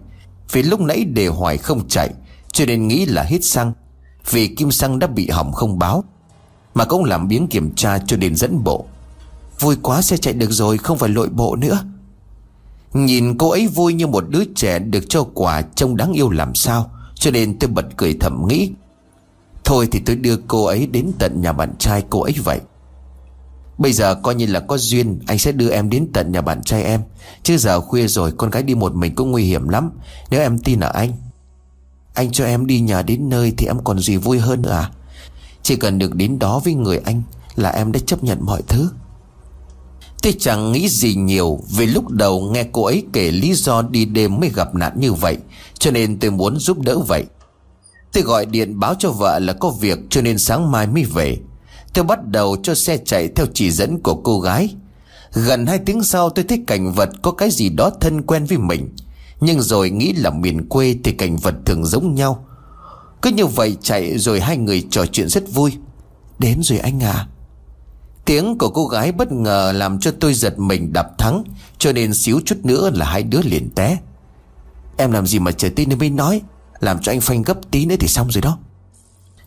Vì 0.52 0.62
lúc 0.62 0.80
nãy 0.80 1.04
để 1.04 1.26
hoài 1.26 1.56
không 1.58 1.88
chạy, 1.88 2.10
Cho 2.52 2.66
nên 2.66 2.88
nghĩ 2.88 3.06
là 3.06 3.22
hết 3.22 3.44
xăng. 3.44 3.72
Vì 4.30 4.48
kim 4.48 4.70
xăng 4.70 4.98
đã 4.98 5.06
bị 5.06 5.28
hỏng 5.30 5.52
không 5.52 5.78
báo, 5.78 6.04
Mà 6.74 6.84
cũng 6.84 7.04
làm 7.04 7.28
biếng 7.28 7.48
kiểm 7.48 7.74
tra 7.74 7.98
cho 7.98 8.16
đến 8.16 8.36
dẫn 8.36 8.64
bộ. 8.64 8.84
Vui 9.60 9.76
quá, 9.82 10.02
xe 10.02 10.16
chạy 10.16 10.34
được 10.34 10.50
rồi, 10.50 10.78
Không 10.78 10.98
phải 10.98 11.08
lội 11.08 11.28
bộ 11.28 11.56
nữa. 11.56 11.84
Nhìn 12.92 13.38
cô 13.38 13.50
ấy 13.50 13.66
vui 13.66 13.94
như 13.94 14.06
một 14.06 14.24
đứa 14.28 14.44
trẻ 14.54 14.78
Được 14.78 15.04
cho 15.08 15.26
quà 15.34 15.62
trông 15.62 15.96
đáng 15.96 16.12
yêu 16.12 16.30
làm 16.30 16.54
sao. 16.54 16.90
Cho 17.24 17.30
nên 17.30 17.58
tôi 17.58 17.70
bật 17.70 17.84
cười 17.96 18.16
thầm 18.20 18.44
nghĩ. 18.48 18.70
Thôi 19.64 19.88
thì 19.90 20.00
tôi 20.06 20.16
đưa 20.16 20.36
cô 20.36 20.64
ấy 20.64 20.86
đến 20.86 21.12
tận 21.18 21.40
nhà 21.40 21.52
bạn 21.52 21.72
trai 21.78 22.04
cô 22.10 22.22
ấy 22.22 22.34
vậy. 22.44 22.60
Bây 23.78 23.92
giờ 23.92 24.14
coi 24.14 24.34
như 24.34 24.46
là 24.46 24.60
có 24.60 24.78
duyên, 24.78 25.20
Anh 25.26 25.38
sẽ 25.38 25.52
đưa 25.52 25.70
em 25.70 25.90
đến 25.90 26.08
tận 26.12 26.32
nhà 26.32 26.40
bạn 26.40 26.62
trai 26.62 26.82
em. 26.82 27.00
Chứ 27.42 27.56
giờ 27.58 27.80
khuya 27.80 28.06
rồi, 28.06 28.32
con 28.36 28.50
gái 28.50 28.62
đi 28.62 28.74
một 28.74 28.94
mình 28.94 29.14
cũng 29.14 29.30
nguy 29.30 29.44
hiểm 29.44 29.68
lắm. 29.68 29.90
Nếu 30.30 30.40
em 30.40 30.58
tin 30.58 30.80
ở 30.80 30.90
anh 30.94 31.12
Anh 32.14 32.32
cho 32.32 32.44
em 32.44 32.66
đi 32.66 32.80
nhà 32.80 33.02
đến 33.02 33.28
nơi 33.28 33.52
Thì 33.56 33.66
em 33.66 33.84
còn 33.84 33.98
gì 33.98 34.16
vui 34.16 34.38
hơn 34.38 34.62
nữa 34.62 34.72
à? 34.72 34.90
Chỉ 35.62 35.76
cần 35.76 35.98
được 35.98 36.14
đến 36.14 36.38
đó 36.38 36.60
với 36.64 36.74
người 36.74 36.98
anh 36.98 37.22
Là 37.56 37.70
em 37.70 37.92
đã 37.92 38.00
chấp 38.06 38.24
nhận 38.24 38.38
mọi 38.40 38.62
thứ. 38.68 38.90
Tôi 40.22 40.34
chẳng 40.38 40.72
nghĩ 40.72 40.88
gì 40.88 41.14
nhiều, 41.14 41.60
Vì 41.76 41.86
lúc 41.86 42.10
đầu 42.10 42.40
nghe 42.40 42.64
cô 42.72 42.84
ấy 42.84 43.04
kể 43.12 43.30
lý 43.30 43.54
do 43.54 43.82
đi 43.82 44.04
đêm 44.04 44.40
mới 44.40 44.50
gặp 44.54 44.74
nạn 44.74 44.92
như 45.00 45.12
vậy. 45.12 45.36
Cho 45.84 45.90
nên 45.90 46.18
tôi 46.18 46.30
muốn 46.30 46.58
giúp 46.58 46.78
đỡ 46.80 46.98
vậy. 46.98 47.24
Tôi 48.12 48.22
gọi 48.22 48.46
điện 48.46 48.80
báo 48.80 48.94
cho 48.98 49.10
vợ 49.10 49.38
là 49.38 49.52
có 49.52 49.70
việc 49.70 49.98
Cho 50.10 50.22
nên 50.22 50.38
sáng 50.38 50.70
mai 50.70 50.86
mới 50.86 51.04
về. 51.04 51.36
Tôi 51.94 52.04
bắt 52.04 52.26
đầu 52.26 52.56
cho 52.62 52.74
xe 52.74 52.98
chạy 53.04 53.28
theo 53.28 53.46
chỉ 53.54 53.70
dẫn 53.70 54.00
của 54.00 54.14
cô 54.14 54.40
gái. 54.40 54.74
Gần 55.32 55.66
hai 55.66 55.78
tiếng 55.78 56.02
sau 56.02 56.30
tôi 56.30 56.44
thấy 56.44 56.64
cảnh 56.66 56.92
vật 56.92 57.10
có 57.22 57.30
cái 57.30 57.50
gì 57.50 57.68
đó 57.68 57.90
thân 58.00 58.22
quen 58.22 58.44
với 58.44 58.58
mình. 58.58 58.88
Nhưng 59.40 59.62
rồi 59.62 59.90
nghĩ 59.90 60.12
là 60.12 60.30
miền 60.30 60.68
quê 60.68 60.96
thì 61.04 61.12
cảnh 61.12 61.36
vật 61.36 61.54
thường 61.66 61.86
giống 61.86 62.14
nhau. 62.14 62.46
Cứ 63.22 63.30
như 63.30 63.46
vậy 63.46 63.76
chạy 63.82 64.18
rồi 64.18 64.40
hai 64.40 64.56
người 64.56 64.86
trò 64.90 65.06
chuyện 65.06 65.28
rất 65.28 65.44
vui. 65.52 65.72
Đến 66.38 66.62
rồi 66.62 66.78
anh 66.78 67.02
à 67.02 67.28
Tiếng 68.24 68.58
của 68.58 68.70
cô 68.70 68.86
gái 68.86 69.12
bất 69.12 69.32
ngờ 69.32 69.72
làm 69.74 70.00
cho 70.00 70.10
tôi 70.20 70.34
giật 70.34 70.58
mình 70.58 70.92
đạp 70.92 71.18
thắng, 71.18 71.44
Cho 71.78 71.92
nên 71.92 72.14
xíu 72.14 72.40
chút 72.44 72.56
nữa 72.64 72.90
là 72.94 73.06
hai 73.06 73.22
đứa 73.22 73.40
liền 73.42 73.70
té. 73.70 73.98
Em 74.96 75.12
làm 75.12 75.26
gì 75.26 75.38
mà 75.38 75.52
chờ 75.52 75.68
tin 75.76 75.88
nên 75.88 75.98
mới 75.98 76.10
nói? 76.10 76.40
Làm 76.80 76.98
cho 77.02 77.12
anh 77.12 77.20
phanh 77.20 77.42
gấp 77.42 77.58
tí 77.70 77.86
nữa 77.86 77.94
thì 78.00 78.08
xong 78.08 78.30
rồi 78.30 78.42
đó. 78.42 78.58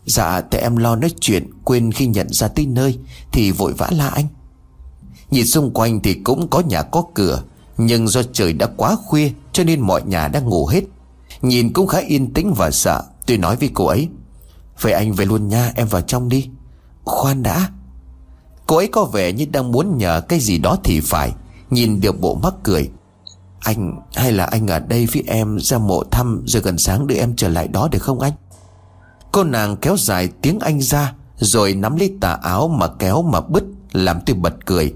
Dạ 0.05 0.41
tại 0.41 0.61
em 0.61 0.77
lo 0.77 0.95
nói 0.95 1.11
chuyện, 1.19 1.49
Quên 1.63 1.91
khi 1.91 2.07
nhận 2.07 2.27
ra 2.29 2.47
tới 2.47 2.65
nơi, 2.65 2.97
Thì 3.31 3.51
vội 3.51 3.73
vã 3.73 3.89
la 3.91 4.07
anh. 4.07 4.27
Nhìn 5.31 5.45
xung 5.45 5.73
quanh 5.73 5.99
thì 5.99 6.13
cũng 6.13 6.47
có 6.47 6.59
nhà 6.59 6.81
có 6.81 7.03
cửa, 7.13 7.43
Nhưng 7.77 8.07
do 8.07 8.21
trời 8.33 8.53
đã 8.53 8.67
quá 8.77 8.95
khuya, 9.05 9.31
Cho 9.51 9.63
nên 9.63 9.81
mọi 9.81 10.01
nhà 10.05 10.27
đang 10.27 10.45
ngủ 10.45 10.67
hết. 10.67 10.81
Nhìn 11.41 11.73
cũng 11.73 11.87
khá 11.87 11.97
yên 11.97 12.33
tĩnh 12.33 12.53
và 12.53 12.71
sợ, 12.71 13.03
Tôi 13.25 13.37
nói 13.37 13.55
với 13.55 13.69
cô 13.73 13.85
ấy. 13.85 14.09
Vậy 14.81 14.93
anh 14.93 15.13
về 15.13 15.25
luôn 15.25 15.47
nha, 15.47 15.71
em 15.75 15.87
vào 15.87 16.01
trong 16.01 16.29
đi. 16.29 16.49
Khoan 17.03 17.43
đã. 17.43 17.69
Cô 18.67 18.75
ấy 18.75 18.87
có 18.87 19.05
vẻ 19.05 19.31
như 19.31 19.45
đang 19.51 19.71
muốn 19.71 19.97
nhờ 19.97 20.21
cái 20.21 20.39
gì 20.39 20.57
đó 20.57 20.77
thì 20.83 20.99
phải, 20.99 21.31
Nhìn 21.69 22.01
được 22.01 22.21
bộ 22.21 22.35
mắc 22.43 22.53
cười. 22.63 22.89
Anh, 23.59 23.99
hay 24.15 24.31
là 24.31 24.45
anh 24.45 24.67
ở 24.67 24.79
đây 24.79 25.07
với 25.13 25.23
em 25.27 25.59
ra 25.59 25.77
mộ 25.77 26.03
thăm 26.03 26.43
Rồi 26.45 26.61
gần 26.61 26.77
sáng 26.77 27.07
đưa 27.07 27.15
em 27.15 27.35
trở 27.35 27.49
lại 27.49 27.67
đó 27.67 27.89
được 27.91 27.99
không 28.01 28.19
anh? 28.19 28.33
Cô 29.31 29.43
nàng 29.43 29.77
kéo 29.77 29.97
dài 29.97 30.29
tiếng 30.41 30.59
anh 30.59 30.81
ra, 30.81 31.13
Rồi 31.37 31.73
nắm 31.73 31.95
lấy 31.95 32.13
tà 32.21 32.33
áo 32.43 32.67
mà 32.67 32.87
kéo 32.99 33.21
mà 33.21 33.41
bứt, 33.41 33.63
Làm 33.91 34.19
tôi 34.25 34.35
bật 34.35 34.65
cười. 34.65 34.93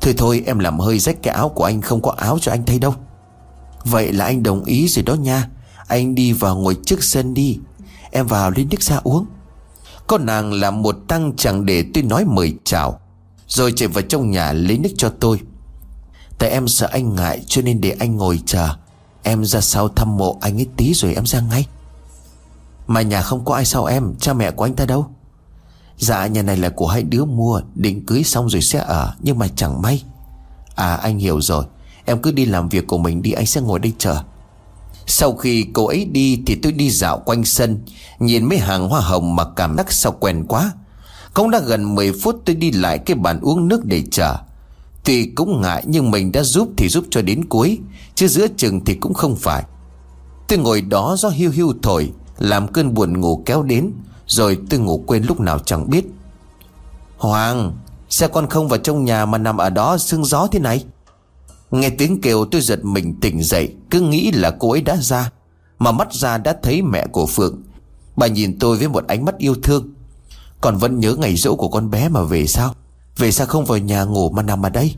Thôi 0.00 0.14
thôi, 0.16 0.42
em 0.46 0.58
làm 0.58 0.78
hơi 0.78 0.98
rách 0.98 1.16
cái 1.22 1.34
áo 1.34 1.48
của 1.48 1.64
anh, 1.64 1.80
Không 1.80 2.02
có 2.02 2.10
áo 2.10 2.38
cho 2.40 2.52
anh 2.52 2.64
thay 2.64 2.78
đâu. 2.78 2.94
Vậy 3.84 4.12
là 4.12 4.24
anh 4.24 4.42
đồng 4.42 4.64
ý 4.64 4.88
rồi 4.88 5.02
đó 5.02 5.14
nha. 5.14 5.48
Anh 5.86 6.14
đi 6.14 6.32
vào 6.32 6.56
ngồi 6.56 6.76
trước 6.86 7.04
sân 7.04 7.34
đi. 7.34 7.58
Em 8.10 8.26
vào 8.26 8.50
lấy 8.50 8.66
nước 8.70 8.82
ra 8.82 9.00
uống. 9.04 9.26
Cô 10.06 10.18
nàng 10.18 10.52
làm 10.52 10.82
một 10.82 10.96
tăng 11.08 11.32
chẳng 11.36 11.66
để 11.66 11.84
tôi 11.94 12.02
nói 12.02 12.24
mời 12.24 12.54
chào. 12.64 13.00
Rồi 13.46 13.72
chạy 13.76 13.88
vào 13.88 14.02
trong 14.02 14.30
nhà 14.30 14.52
lấy 14.52 14.78
nước 14.78 14.90
cho 14.96 15.12
tôi. 15.20 15.40
Tại 16.38 16.50
em 16.50 16.68
sợ 16.68 16.88
anh 16.92 17.14
ngại, 17.14 17.42
cho 17.46 17.62
nên 17.62 17.80
để 17.80 17.96
anh 18.00 18.16
ngồi 18.16 18.40
chờ. 18.46 18.68
Em 19.22 19.44
ra 19.44 19.60
sau 19.60 19.88
thăm 19.88 20.16
mộ 20.16 20.38
anh 20.40 20.58
ấy 20.58 20.66
tí 20.76 20.94
rồi 20.94 21.14
em 21.14 21.26
ra 21.26 21.40
ngay. 21.40 21.66
Mà 22.86 23.02
nhà 23.02 23.22
không 23.22 23.44
có 23.44 23.54
ai 23.54 23.64
sau 23.64 23.84
em, 23.84 24.14
Cha 24.20 24.32
mẹ 24.32 24.50
của 24.50 24.64
anh 24.64 24.74
ta 24.74 24.86
đâu. 24.86 25.06
Dạ 25.98 26.26
nhà 26.26 26.42
này 26.42 26.56
là 26.56 26.68
của 26.68 26.86
hai 26.86 27.02
đứa 27.02 27.24
mua, 27.24 27.60
Định 27.74 28.06
cưới 28.06 28.22
xong 28.22 28.48
rồi 28.50 28.62
sẽ 28.62 28.78
ở, 28.78 29.14
Nhưng 29.20 29.38
mà 29.38 29.48
chẳng 29.56 29.82
may. 29.82 30.04
À 30.74 30.94
anh 30.94 31.18
hiểu 31.18 31.40
rồi. 31.40 31.64
Em 32.04 32.22
cứ 32.22 32.32
đi 32.32 32.44
làm 32.44 32.68
việc 32.68 32.86
của 32.86 32.98
mình 32.98 33.22
đi, 33.22 33.32
anh 33.32 33.46
sẽ 33.46 33.60
ngồi 33.60 33.78
đây 33.78 33.92
chờ. 33.98 34.22
Sau 35.06 35.36
khi 35.36 35.66
cô 35.72 35.86
ấy 35.86 36.04
đi 36.04 36.42
Thì 36.46 36.54
tôi 36.62 36.72
đi 36.72 36.90
dạo 36.90 37.18
quanh 37.18 37.44
sân, 37.44 37.84
Nhìn 38.18 38.44
mấy 38.44 38.58
hàng 38.58 38.88
hoa 38.88 39.00
hồng 39.00 39.36
mà 39.36 39.44
cảm 39.56 39.76
giác 39.76 39.92
sao 39.92 40.12
quen 40.20 40.44
quá. 40.48 40.72
Cũng 41.34 41.50
đã 41.50 41.58
gần 41.58 41.94
10 41.94 42.12
phút 42.22 42.42
tôi 42.44 42.56
đi 42.56 42.70
lại 42.70 42.98
cái 42.98 43.16
bàn 43.16 43.40
uống 43.42 43.68
nước 43.68 43.84
để 43.84 44.02
chờ. 44.10 44.36
Tuy 45.08 45.26
cũng 45.26 45.60
ngại 45.60 45.84
nhưng 45.86 46.10
mình 46.10 46.32
đã 46.32 46.42
giúp 46.42 46.68
thì 46.76 46.88
giúp 46.88 47.04
cho 47.10 47.22
đến 47.22 47.44
cuối, 47.48 47.78
Chứ 48.14 48.28
giữa 48.28 48.46
chừng 48.56 48.84
thì 48.84 48.94
cũng 48.94 49.14
không 49.14 49.36
phải. 49.36 49.64
Tôi 50.48 50.58
ngồi 50.58 50.80
đó 50.80 51.16
do 51.18 51.28
hiu 51.28 51.50
hiu 51.50 51.72
thổi, 51.82 52.12
Làm 52.38 52.72
cơn 52.72 52.94
buồn 52.94 53.20
ngủ 53.20 53.42
kéo 53.46 53.62
đến, 53.62 53.92
Rồi 54.26 54.58
tôi 54.70 54.80
ngủ 54.80 55.04
quên 55.06 55.22
lúc 55.22 55.40
nào 55.40 55.58
chẳng 55.58 55.90
biết. 55.90 56.04
Hoàng, 57.16 57.76
Sao 58.08 58.28
con 58.28 58.48
không 58.48 58.68
vào 58.68 58.78
trong 58.78 59.04
nhà 59.04 59.26
mà 59.26 59.38
nằm 59.38 59.56
ở 59.56 59.70
đó 59.70 59.98
sương 59.98 60.24
gió 60.24 60.46
thế 60.52 60.58
này? 60.58 60.84
Nghe 61.70 61.90
tiếng 61.90 62.20
kêu 62.20 62.44
tôi 62.44 62.60
giật 62.60 62.84
mình 62.84 63.20
tỉnh 63.20 63.42
dậy, 63.42 63.74
Cứ 63.90 64.00
nghĩ 64.00 64.30
là 64.30 64.50
cô 64.50 64.70
ấy 64.70 64.82
đã 64.82 64.96
ra, 64.96 65.30
Mà 65.78 65.92
mắt 65.92 66.12
ra 66.12 66.38
đã 66.38 66.56
thấy 66.62 66.82
mẹ 66.82 67.06
của 67.12 67.26
Phượng. 67.26 67.62
Bà 68.16 68.26
nhìn 68.26 68.58
tôi 68.58 68.76
với 68.76 68.88
một 68.88 69.06
ánh 69.06 69.24
mắt 69.24 69.38
yêu 69.38 69.54
thương. 69.62 69.88
Còn 70.60 70.76
vẫn 70.76 71.00
nhớ 71.00 71.14
ngày 71.14 71.36
dỗ 71.36 71.54
của 71.54 71.68
con 71.68 71.90
bé 71.90 72.08
mà 72.08 72.22
về 72.22 72.46
sao? 72.46 72.74
Về 73.18 73.32
sao 73.32 73.46
không 73.46 73.64
vào 73.64 73.78
nhà 73.78 74.04
ngủ 74.04 74.30
mà 74.30 74.42
nằm 74.42 74.62
ở 74.62 74.68
đây? 74.68 74.94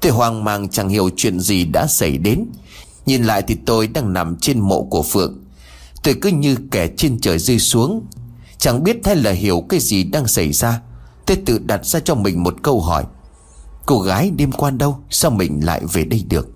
Tôi 0.00 0.12
hoang 0.12 0.44
mang 0.44 0.68
chẳng 0.68 0.88
hiểu 0.88 1.10
chuyện 1.16 1.40
gì 1.40 1.64
đã 1.64 1.86
xảy 1.86 2.18
đến. 2.18 2.46
Nhìn 3.06 3.24
lại 3.24 3.42
thì 3.42 3.56
tôi 3.66 3.86
đang 3.86 4.12
nằm 4.12 4.36
trên 4.36 4.60
mộ 4.60 4.82
của 4.82 5.02
Phượng. 5.02 5.38
Tôi 6.02 6.14
cứ 6.22 6.28
như 6.28 6.56
kẻ 6.70 6.88
trên 6.96 7.20
trời 7.20 7.38
rơi 7.38 7.58
xuống. 7.58 8.06
Chẳng 8.58 8.84
biết 8.84 8.96
hay 9.04 9.16
là 9.16 9.30
hiểu 9.30 9.64
cái 9.68 9.80
gì 9.80 10.04
đang 10.04 10.26
xảy 10.26 10.52
ra. 10.52 10.80
Tôi 11.26 11.36
tự 11.36 11.58
đặt 11.58 11.86
ra 11.86 12.00
cho 12.00 12.14
mình 12.14 12.42
một 12.42 12.54
câu 12.62 12.80
hỏi. 12.80 13.04
Cô 13.86 14.00
gái 14.00 14.30
đêm 14.30 14.52
qua 14.52 14.70
đâu? 14.70 14.98
Sao 15.10 15.30
mình 15.30 15.60
lại 15.64 15.82
về 15.92 16.04
đây 16.04 16.24
được? 16.28 16.48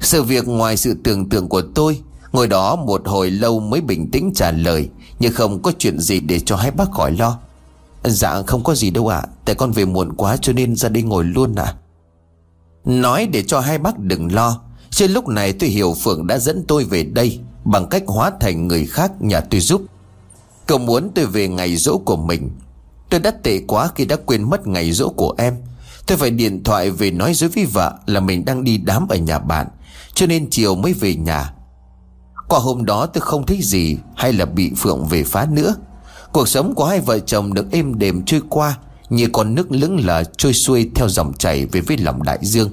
Sự 0.00 0.22
việc 0.22 0.48
ngoài 0.48 0.76
sự 0.76 0.96
tưởng 1.04 1.28
tượng 1.28 1.48
của 1.48 1.62
tôi, 1.74 2.00
Ngồi 2.32 2.48
đó 2.48 2.76
một 2.76 3.08
hồi 3.08 3.30
lâu 3.30 3.60
mới 3.60 3.80
bình 3.80 4.10
tĩnh 4.10 4.32
trả 4.34 4.50
lời. 4.50 4.88
Nhưng 5.18 5.32
không 5.32 5.62
có 5.62 5.72
chuyện 5.78 5.98
gì 6.00 6.20
để 6.20 6.40
cho 6.40 6.56
hai 6.56 6.70
bác 6.70 6.90
khỏi 6.90 7.12
lo. 7.12 7.38
Dạ 8.04 8.42
không 8.46 8.64
có 8.64 8.74
gì 8.74 8.90
đâu 8.90 9.08
ạ. 9.08 9.22
Tại 9.44 9.54
con 9.54 9.72
về 9.72 9.84
muộn 9.84 10.12
quá 10.12 10.36
cho 10.36 10.52
nên 10.52 10.76
ra 10.76 10.88
đây 10.88 11.02
ngồi 11.02 11.24
luôn 11.24 11.54
ạ. 11.54 11.74
Nói 12.84 13.26
để 13.32 13.42
cho 13.42 13.60
hai 13.60 13.78
bác 13.78 13.98
đừng 13.98 14.34
lo. 14.34 14.60
Trên 14.90 15.10
lúc 15.10 15.28
này 15.28 15.52
tôi 15.52 15.68
hiểu 15.68 15.94
Phượng 16.04 16.26
đã 16.26 16.38
dẫn 16.38 16.64
tôi 16.68 16.84
về 16.84 17.02
đây 17.02 17.40
Bằng 17.64 17.86
cách 17.86 18.02
hóa 18.06 18.32
thành 18.40 18.68
người 18.68 18.86
khác 18.86 19.12
nhà 19.22 19.40
tôi 19.40 19.60
giúp. 19.60 19.82
Cậu 20.66 20.78
muốn 20.78 21.10
tôi 21.14 21.26
về 21.26 21.48
ngày 21.48 21.76
dỗ 21.76 21.98
của 21.98 22.16
mình. 22.16 22.50
Tôi 23.10 23.20
đã 23.20 23.30
tệ 23.30 23.60
quá 23.66 23.88
khi 23.94 24.04
đã 24.04 24.16
quên 24.26 24.50
mất 24.50 24.66
ngày 24.66 24.92
dỗ 24.92 25.08
của 25.08 25.34
em. 25.38 25.56
Tôi 26.06 26.18
phải 26.18 26.30
điện 26.30 26.64
thoại 26.64 26.90
về 26.90 27.10
nói 27.10 27.34
dối 27.34 27.50
với 27.50 27.64
vợ 27.64 27.94
Là 28.06 28.20
mình 28.20 28.44
đang 28.44 28.64
đi 28.64 28.78
đám 28.78 29.08
ở 29.08 29.16
nhà 29.16 29.38
bạn, 29.38 29.66
Cho 30.14 30.26
nên 30.26 30.50
chiều 30.50 30.74
mới 30.74 30.92
về 30.92 31.14
nhà. 31.14 31.54
Qua 32.48 32.58
hôm 32.58 32.84
đó 32.84 33.06
tôi 33.06 33.20
không 33.20 33.46
thấy 33.46 33.58
gì 33.62 33.96
Hay 34.16 34.32
là 34.32 34.44
bị 34.44 34.72
Phượng 34.76 35.06
về 35.06 35.24
phá 35.24 35.46
nữa. 35.50 35.74
Cuộc 36.32 36.48
sống 36.48 36.74
của 36.74 36.84
hai 36.84 37.00
vợ 37.00 37.18
chồng 37.18 37.54
được 37.54 37.66
êm 37.70 37.98
đềm 37.98 38.24
trôi 38.24 38.40
qua, 38.48 38.78
Như 39.10 39.28
con 39.32 39.54
nước 39.54 39.72
lững 39.72 40.06
lờ 40.06 40.24
trôi 40.24 40.52
xuôi 40.52 40.90
Theo 40.94 41.08
dòng 41.08 41.32
chảy 41.38 41.66
về 41.66 41.80
với 41.80 41.96
lòng 41.96 42.22
đại 42.22 42.38
dương. 42.42 42.70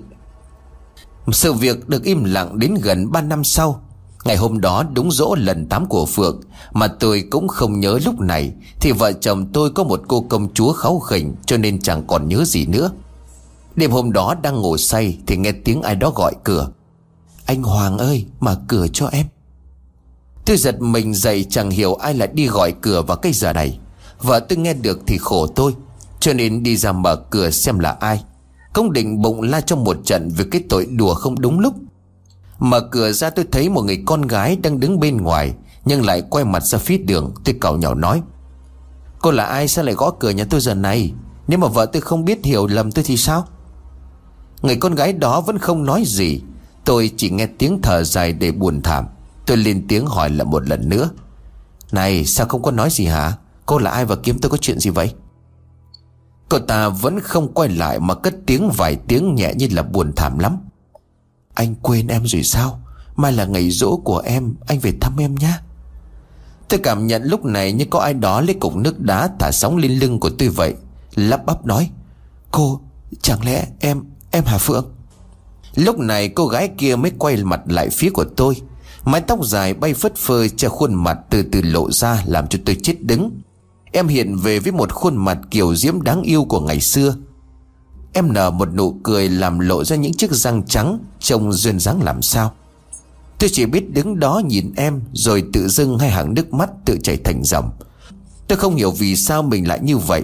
Sự 1.32 1.53
việc 1.53 1.89
được 1.89 2.03
im 2.03 2.24
lặng 2.24 2.60
đến 2.60 2.76
gần 2.82 3.12
3 3.12 3.22
năm 3.22 3.43
sau. 3.43 3.82
Ngày 4.26 4.38
hôm 4.38 4.62
đó 4.62 4.84
đúng 4.93 5.12
dỗ 5.12 5.36
lần 5.36 5.66
8 5.66 5.86
của 5.86 6.05
Phượng, 6.05 6.41
Mà 6.72 6.88
tôi 6.88 7.24
cũng 7.32 7.47
không 7.47 7.80
nhớ 7.80 7.99
lúc 8.05 8.20
này, 8.20 8.53
Thì 8.82 8.91
vợ 8.91 9.12
chồng 9.14 9.45
tôi 9.53 9.70
có 9.72 9.84
một 9.84 10.01
cô 10.07 10.22
công 10.22 10.53
chúa 10.53 10.74
kháu 10.74 10.99
khỉnh, 10.99 11.36
Cho 11.45 11.57
nên 11.57 11.82
chẳng 11.82 12.03
còn 12.07 12.28
nhớ 12.28 12.43
gì 12.45 12.66
nữa. 12.66 12.91
Đêm 13.76 13.91
hôm 13.91 14.14
đó 14.14 14.36
đang 14.41 14.55
ngủ 14.55 14.78
say 14.78 15.18
Thì 15.28 15.38
nghe 15.38 15.51
tiếng 15.51 15.82
ai 15.82 15.95
đó 15.95 16.12
gọi 16.16 16.34
cửa. 16.43 16.70
Anh 17.45 17.64
Hoàng 17.64 17.97
ơi, 17.97 18.26
mở 18.39 18.57
cửa 18.68 18.88
cho 18.93 19.07
em. 19.07 19.26
Tôi 20.49 20.57
giật 20.57 20.81
mình 20.81 21.13
dậy 21.13 21.45
chẳng 21.49 21.69
hiểu 21.69 21.93
ai 21.93 22.13
lại 22.13 22.29
đi 22.33 22.47
gọi 22.47 22.73
cửa 22.81 23.01
vào 23.01 23.17
cái 23.17 23.33
giờ 23.33 23.53
này. 23.53 23.79
Vợ 24.21 24.39
tôi 24.39 24.57
nghe 24.57 24.73
được 24.73 24.99
thì 25.07 25.17
khổ 25.17 25.47
tôi, 25.47 25.75
Cho 26.19 26.33
nên 26.33 26.63
đi 26.63 26.77
ra 26.77 26.91
mở 26.91 27.15
cửa 27.15 27.49
xem 27.49 27.79
là 27.79 27.91
ai. 27.99 28.23
Công 28.73 28.93
định 28.93 29.21
bụng 29.21 29.41
la 29.41 29.61
trong 29.61 29.83
một 29.83 29.97
trận 30.05 30.29
Vì 30.37 30.43
cái 30.51 30.63
tội 30.69 30.85
đùa 30.85 31.13
không 31.13 31.41
đúng 31.41 31.59
lúc. 31.59 31.73
Mở 32.59 32.81
cửa 32.91 33.11
ra 33.11 33.29
tôi 33.29 33.45
thấy 33.51 33.69
một 33.69 33.81
người 33.81 34.03
con 34.05 34.21
gái 34.21 34.55
đang 34.55 34.79
đứng 34.79 34.99
bên 34.99 35.17
ngoài, 35.17 35.53
Nhưng 35.85 36.05
lại 36.05 36.21
quay 36.29 36.45
mặt 36.45 36.63
ra 36.63 36.77
phía 36.77 36.97
đường, 36.97 37.33
Tôi 37.43 37.55
cào 37.61 37.77
nhỏ 37.77 37.93
nói. 37.93 38.21
Cô 39.19 39.31
là 39.31 39.45
ai 39.45 39.67
sao 39.67 39.85
lại 39.85 39.95
gõ 39.95 40.11
cửa 40.19 40.29
nhà 40.29 40.45
tôi 40.49 40.61
giờ 40.61 40.73
này? 40.73 41.13
Nếu 41.47 41.59
mà 41.59 41.67
vợ 41.67 41.85
tôi 41.85 42.01
không 42.01 42.25
biết 42.25 42.45
hiểu 42.45 42.67
lầm 42.67 42.91
tôi 42.91 43.03
thì 43.03 43.17
sao? 43.17 43.47
Người 44.61 44.75
con 44.75 44.95
gái 44.95 45.13
đó 45.13 45.41
vẫn 45.41 45.57
không 45.57 45.85
nói 45.85 46.03
gì. 46.05 46.41
Tôi 46.85 47.11
chỉ 47.17 47.29
nghe 47.29 47.47
tiếng 47.57 47.81
thở 47.81 48.03
dài 48.03 48.33
để 48.33 48.51
buồn 48.51 48.81
thảm. 48.81 49.05
Tôi 49.49 49.57
lên 49.57 49.87
tiếng 49.87 50.05
hỏi 50.05 50.29
lại 50.29 50.45
một 50.45 50.67
lần 50.67 50.89
nữa. 50.89 51.09
Này, 51.91 52.25
sao 52.25 52.47
không 52.47 52.61
có 52.61 52.71
nói 52.71 52.89
gì 52.91 53.05
hả? 53.05 53.33
Cô 53.65 53.77
là 53.77 53.91
ai 53.91 54.05
và 54.05 54.15
kiếm 54.15 54.39
tôi 54.39 54.49
có 54.49 54.57
chuyện 54.57 54.79
gì 54.79 54.89
vậy? 54.89 55.13
Cô 56.49 56.59
ta 56.59 56.89
vẫn 56.89 57.19
không 57.19 57.53
quay 57.53 57.69
lại 57.69 57.99
Mà 57.99 58.15
cất 58.15 58.35
tiếng 58.45 58.69
vài 58.77 58.95
tiếng 59.07 59.35
nhẹ 59.35 59.53
như 59.57 59.67
là 59.71 59.83
buồn 59.83 60.13
thảm 60.15 60.39
lắm. 60.39 60.57
Anh 61.53 61.75
quên 61.75 62.07
em 62.07 62.23
rồi 62.27 62.43
sao? 62.43 62.79
Mai 63.15 63.31
là 63.31 63.45
ngày 63.45 63.69
rỗ 63.69 63.97
của 63.97 64.19
em, 64.19 64.55
Anh 64.67 64.79
về 64.79 64.93
thăm 65.01 65.17
em 65.17 65.35
nhé 65.35 65.53
Tôi 66.67 66.79
cảm 66.83 67.07
nhận 67.07 67.23
lúc 67.23 67.45
này 67.45 67.71
như 67.71 67.85
có 67.89 67.99
ai 67.99 68.13
đó 68.13 68.41
lấy 68.41 68.55
cục 68.59 68.75
nước 68.75 68.99
đá 68.99 69.29
thả 69.39 69.51
sóng 69.51 69.77
lên 69.77 69.91
lưng 69.91 70.19
của 70.19 70.29
tôi 70.29 70.49
vậy. 70.49 70.75
Lắp 71.15 71.45
bắp 71.45 71.65
nói, 71.65 71.89
Cô, 72.51 72.81
chẳng 73.21 73.45
lẽ 73.45 73.67
em 73.79 74.03
Em 74.31 74.43
Hà 74.45 74.57
Phượng? 74.57 74.93
Lúc 75.75 75.99
này 75.99 76.29
cô 76.29 76.47
gái 76.47 76.69
kia 76.77 76.95
mới 76.95 77.11
quay 77.17 77.43
mặt 77.43 77.61
lại 77.65 77.89
phía 77.89 78.09
của 78.09 78.25
tôi. 78.37 78.61
Mái 79.10 79.22
tóc 79.22 79.45
dài 79.45 79.74
bay 79.74 79.93
phất 79.93 80.16
phơ 80.16 80.47
che 80.47 80.68
khuôn 80.68 80.93
mặt 80.93 81.18
từ 81.30 81.43
từ 81.43 81.62
lộ 81.62 81.91
ra 81.91 82.24
làm 82.26 82.47
cho 82.47 82.60
tôi 82.66 82.78
chết 82.84 83.01
đứng. 83.01 83.41
Em 83.91 84.07
hiện 84.07 84.36
về 84.38 84.60
với 84.60 84.72
một 84.72 84.91
khuôn 84.93 85.18
mặt 85.18 85.38
kiểu 85.51 85.76
diễm 85.76 86.01
đáng 86.01 86.22
yêu 86.22 86.43
của 86.43 86.60
ngày 86.60 86.80
xưa. 86.80 87.16
Em 88.14 88.34
nở 88.34 88.51
một 88.51 88.74
nụ 88.74 88.91
cười 89.03 89.30
làm 89.30 89.60
lộ 89.60 89.84
ra 89.84 89.95
những 89.95 90.14
chiếc 90.14 90.32
răng 90.32 90.64
trắng 90.64 90.99
Trông 91.20 91.53
duyên 91.53 91.80
dáng 91.80 92.03
làm 92.03 92.22
sao. 92.22 92.51
Tôi 93.39 93.49
chỉ 93.53 93.66
biết 93.66 93.93
đứng 93.93 94.20
đó 94.20 94.41
nhìn 94.45 94.74
em 94.76 95.01
Rồi 95.14 95.43
tự 95.53 95.68
dưng 95.68 95.99
hai 95.99 96.10
hàng 96.10 96.34
nước 96.34 96.53
mắt 96.53 96.70
tự 96.86 96.97
chảy 97.03 97.18
thành 97.18 97.43
dòng. 97.43 97.72
Tôi 98.47 98.57
không 98.57 98.76
hiểu 98.76 98.91
vì 98.91 99.16
sao 99.16 99.43
mình 99.43 99.68
lại 99.68 99.80
như 99.84 99.97
vậy. 99.97 100.24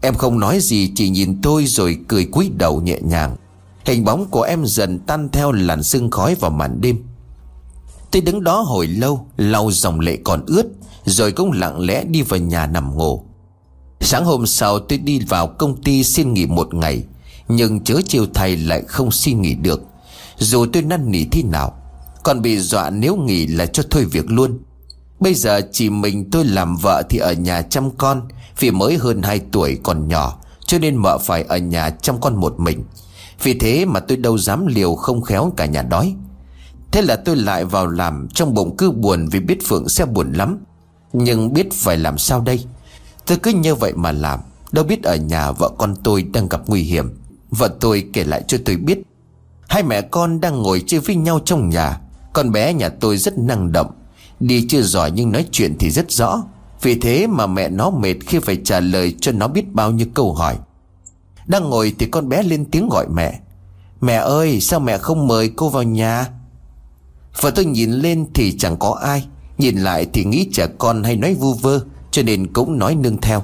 Em 0.00 0.14
không 0.14 0.38
nói 0.38 0.58
gì, 0.60 0.92
chỉ 0.94 1.08
nhìn 1.08 1.40
tôi 1.42 1.66
rồi 1.66 1.98
cười 2.08 2.24
cúi 2.24 2.50
đầu 2.58 2.80
nhẹ 2.80 2.98
nhàng. 3.02 3.36
Hình 3.84 4.04
bóng 4.04 4.26
của 4.26 4.42
em 4.42 4.66
dần 4.66 4.98
tan 4.98 5.28
theo 5.32 5.52
làn 5.52 5.82
sương 5.82 6.10
khói 6.10 6.34
vào 6.34 6.50
màn 6.50 6.80
đêm. 6.80 6.96
Tôi 8.10 8.22
đứng 8.22 8.44
đó 8.44 8.60
hồi 8.60 8.86
lâu, 8.86 9.26
Lau 9.36 9.70
dòng 9.70 10.00
lệ 10.00 10.18
còn 10.24 10.44
ướt, 10.46 10.66
Rồi 11.04 11.32
cũng 11.32 11.52
lặng 11.52 11.80
lẽ 11.80 12.04
đi 12.04 12.22
vào 12.22 12.40
nhà 12.40 12.66
nằm 12.66 12.96
ngủ. 12.96 13.22
Sáng 14.00 14.24
hôm 14.24 14.46
sau 14.46 14.78
tôi 14.78 14.98
đi 14.98 15.20
vào 15.28 15.46
công 15.46 15.82
ty 15.82 16.04
xin 16.04 16.34
nghỉ 16.34 16.46
một 16.46 16.74
ngày, 16.74 17.04
Nhưng 17.48 17.84
chớ 17.84 17.94
chiều 18.08 18.26
thầy 18.34 18.56
lại 18.56 18.82
không 18.82 19.10
xin 19.10 19.42
nghỉ 19.42 19.54
được. 19.54 19.82
Dù 20.38 20.66
tôi 20.72 20.82
năn 20.82 21.10
nỉ 21.10 21.24
thế 21.24 21.42
nào, 21.42 21.72
Còn 22.22 22.42
bị 22.42 22.58
dọa 22.58 22.90
nếu 22.90 23.16
nghỉ 23.16 23.46
là 23.46 23.66
cho 23.66 23.82
thôi 23.90 24.04
việc 24.04 24.30
luôn. 24.30 24.58
Bây 25.20 25.34
giờ 25.34 25.60
chỉ 25.72 25.90
mình 25.90 26.30
tôi 26.30 26.44
làm 26.44 26.76
vợ 26.76 27.02
thì 27.10 27.18
ở 27.18 27.32
nhà 27.32 27.62
chăm 27.62 27.90
con, 27.90 28.28
Vì 28.58 28.70
mới 28.70 28.96
hơn 28.96 29.22
2 29.22 29.40
tuổi 29.52 29.78
còn 29.82 30.08
nhỏ, 30.08 30.38
Cho 30.66 30.78
nên 30.78 30.96
mợ 30.96 31.18
phải 31.18 31.42
ở 31.42 31.56
nhà 31.56 31.90
chăm 31.90 32.20
con 32.20 32.36
một 32.36 32.60
mình. 32.60 32.84
Vì 33.42 33.58
thế 33.58 33.84
mà 33.84 34.00
tôi 34.00 34.16
đâu 34.16 34.38
dám 34.38 34.66
liều 34.66 34.94
không 34.94 35.22
khéo 35.22 35.52
cả 35.56 35.66
nhà 35.66 35.82
đói. 35.82 36.14
Thế 36.92 37.02
là 37.02 37.16
tôi 37.16 37.36
lại 37.36 37.64
vào 37.64 37.86
làm 37.86 38.28
Trong 38.28 38.54
bụng 38.54 38.76
cứ 38.76 38.90
buồn 38.90 39.28
vì 39.28 39.40
biết 39.40 39.58
Phượng 39.68 39.88
sẽ 39.88 40.04
buồn 40.04 40.32
lắm. 40.32 40.58
Nhưng 41.12 41.52
biết 41.52 41.72
phải 41.72 41.96
làm 41.96 42.18
sao 42.18 42.40
đây? 42.40 42.64
Tôi 43.26 43.38
cứ 43.38 43.52
như 43.52 43.74
vậy 43.74 43.92
mà 43.96 44.12
làm. 44.12 44.40
Đâu 44.72 44.84
biết 44.84 45.02
ở 45.02 45.16
nhà 45.16 45.52
vợ 45.52 45.70
con 45.78 45.94
tôi 46.04 46.22
đang 46.22 46.48
gặp 46.48 46.60
nguy 46.66 46.82
hiểm. 46.82 47.18
Vợ 47.50 47.68
tôi 47.80 48.08
kể 48.12 48.24
lại 48.24 48.44
cho 48.48 48.58
tôi 48.64 48.76
biết. 48.76 48.98
Hai 49.68 49.82
mẹ 49.82 50.00
con 50.00 50.40
đang 50.40 50.62
ngồi 50.62 50.82
chơi 50.86 51.00
với 51.00 51.16
nhau 51.16 51.40
trong 51.44 51.70
nhà. 51.70 52.00
Con 52.32 52.52
bé 52.52 52.72
nhà 52.74 52.88
tôi 52.88 53.16
rất 53.16 53.38
năng 53.38 53.72
động. 53.72 53.90
Đi 54.40 54.66
chưa 54.68 54.82
giỏi 54.82 55.10
nhưng 55.10 55.32
nói 55.32 55.46
chuyện 55.50 55.76
thì 55.78 55.90
rất 55.90 56.10
rõ. 56.10 56.42
Vì 56.82 56.94
thế 57.00 57.26
mà 57.26 57.46
mẹ 57.46 57.68
nó 57.68 57.90
mệt 57.90 58.14
khi 58.26 58.38
phải 58.38 58.60
trả 58.64 58.80
lời 58.80 59.14
cho 59.20 59.32
nó 59.32 59.48
biết 59.48 59.72
bao 59.72 59.90
nhiêu 59.90 60.06
câu 60.14 60.34
hỏi. 60.34 60.56
Đang 61.46 61.70
ngồi 61.70 61.94
thì 61.98 62.06
con 62.06 62.28
bé 62.28 62.42
lên 62.42 62.64
tiếng 62.64 62.88
gọi 62.88 63.06
mẹ. 63.08 63.40
Mẹ 64.00 64.14
ơi, 64.14 64.60
sao 64.60 64.80
mẹ 64.80 64.98
không 64.98 65.26
mời 65.26 65.50
cô 65.56 65.68
vào 65.68 65.82
nhà? 65.82 66.26
Và 67.40 67.50
tôi 67.50 67.64
nhìn 67.64 67.92
lên 67.92 68.26
thì 68.34 68.56
chẳng 68.58 68.76
có 68.76 68.98
ai, 69.02 69.26
Nhìn 69.58 69.76
lại 69.76 70.06
thì 70.12 70.24
nghĩ 70.24 70.48
trẻ 70.52 70.66
con 70.78 71.02
hay 71.02 71.16
nói 71.16 71.34
vu 71.34 71.54
vơ, 71.54 71.80
Cho 72.10 72.22
nên 72.22 72.52
cũng 72.52 72.78
nói 72.78 72.94
nương 72.94 73.20
theo. 73.20 73.42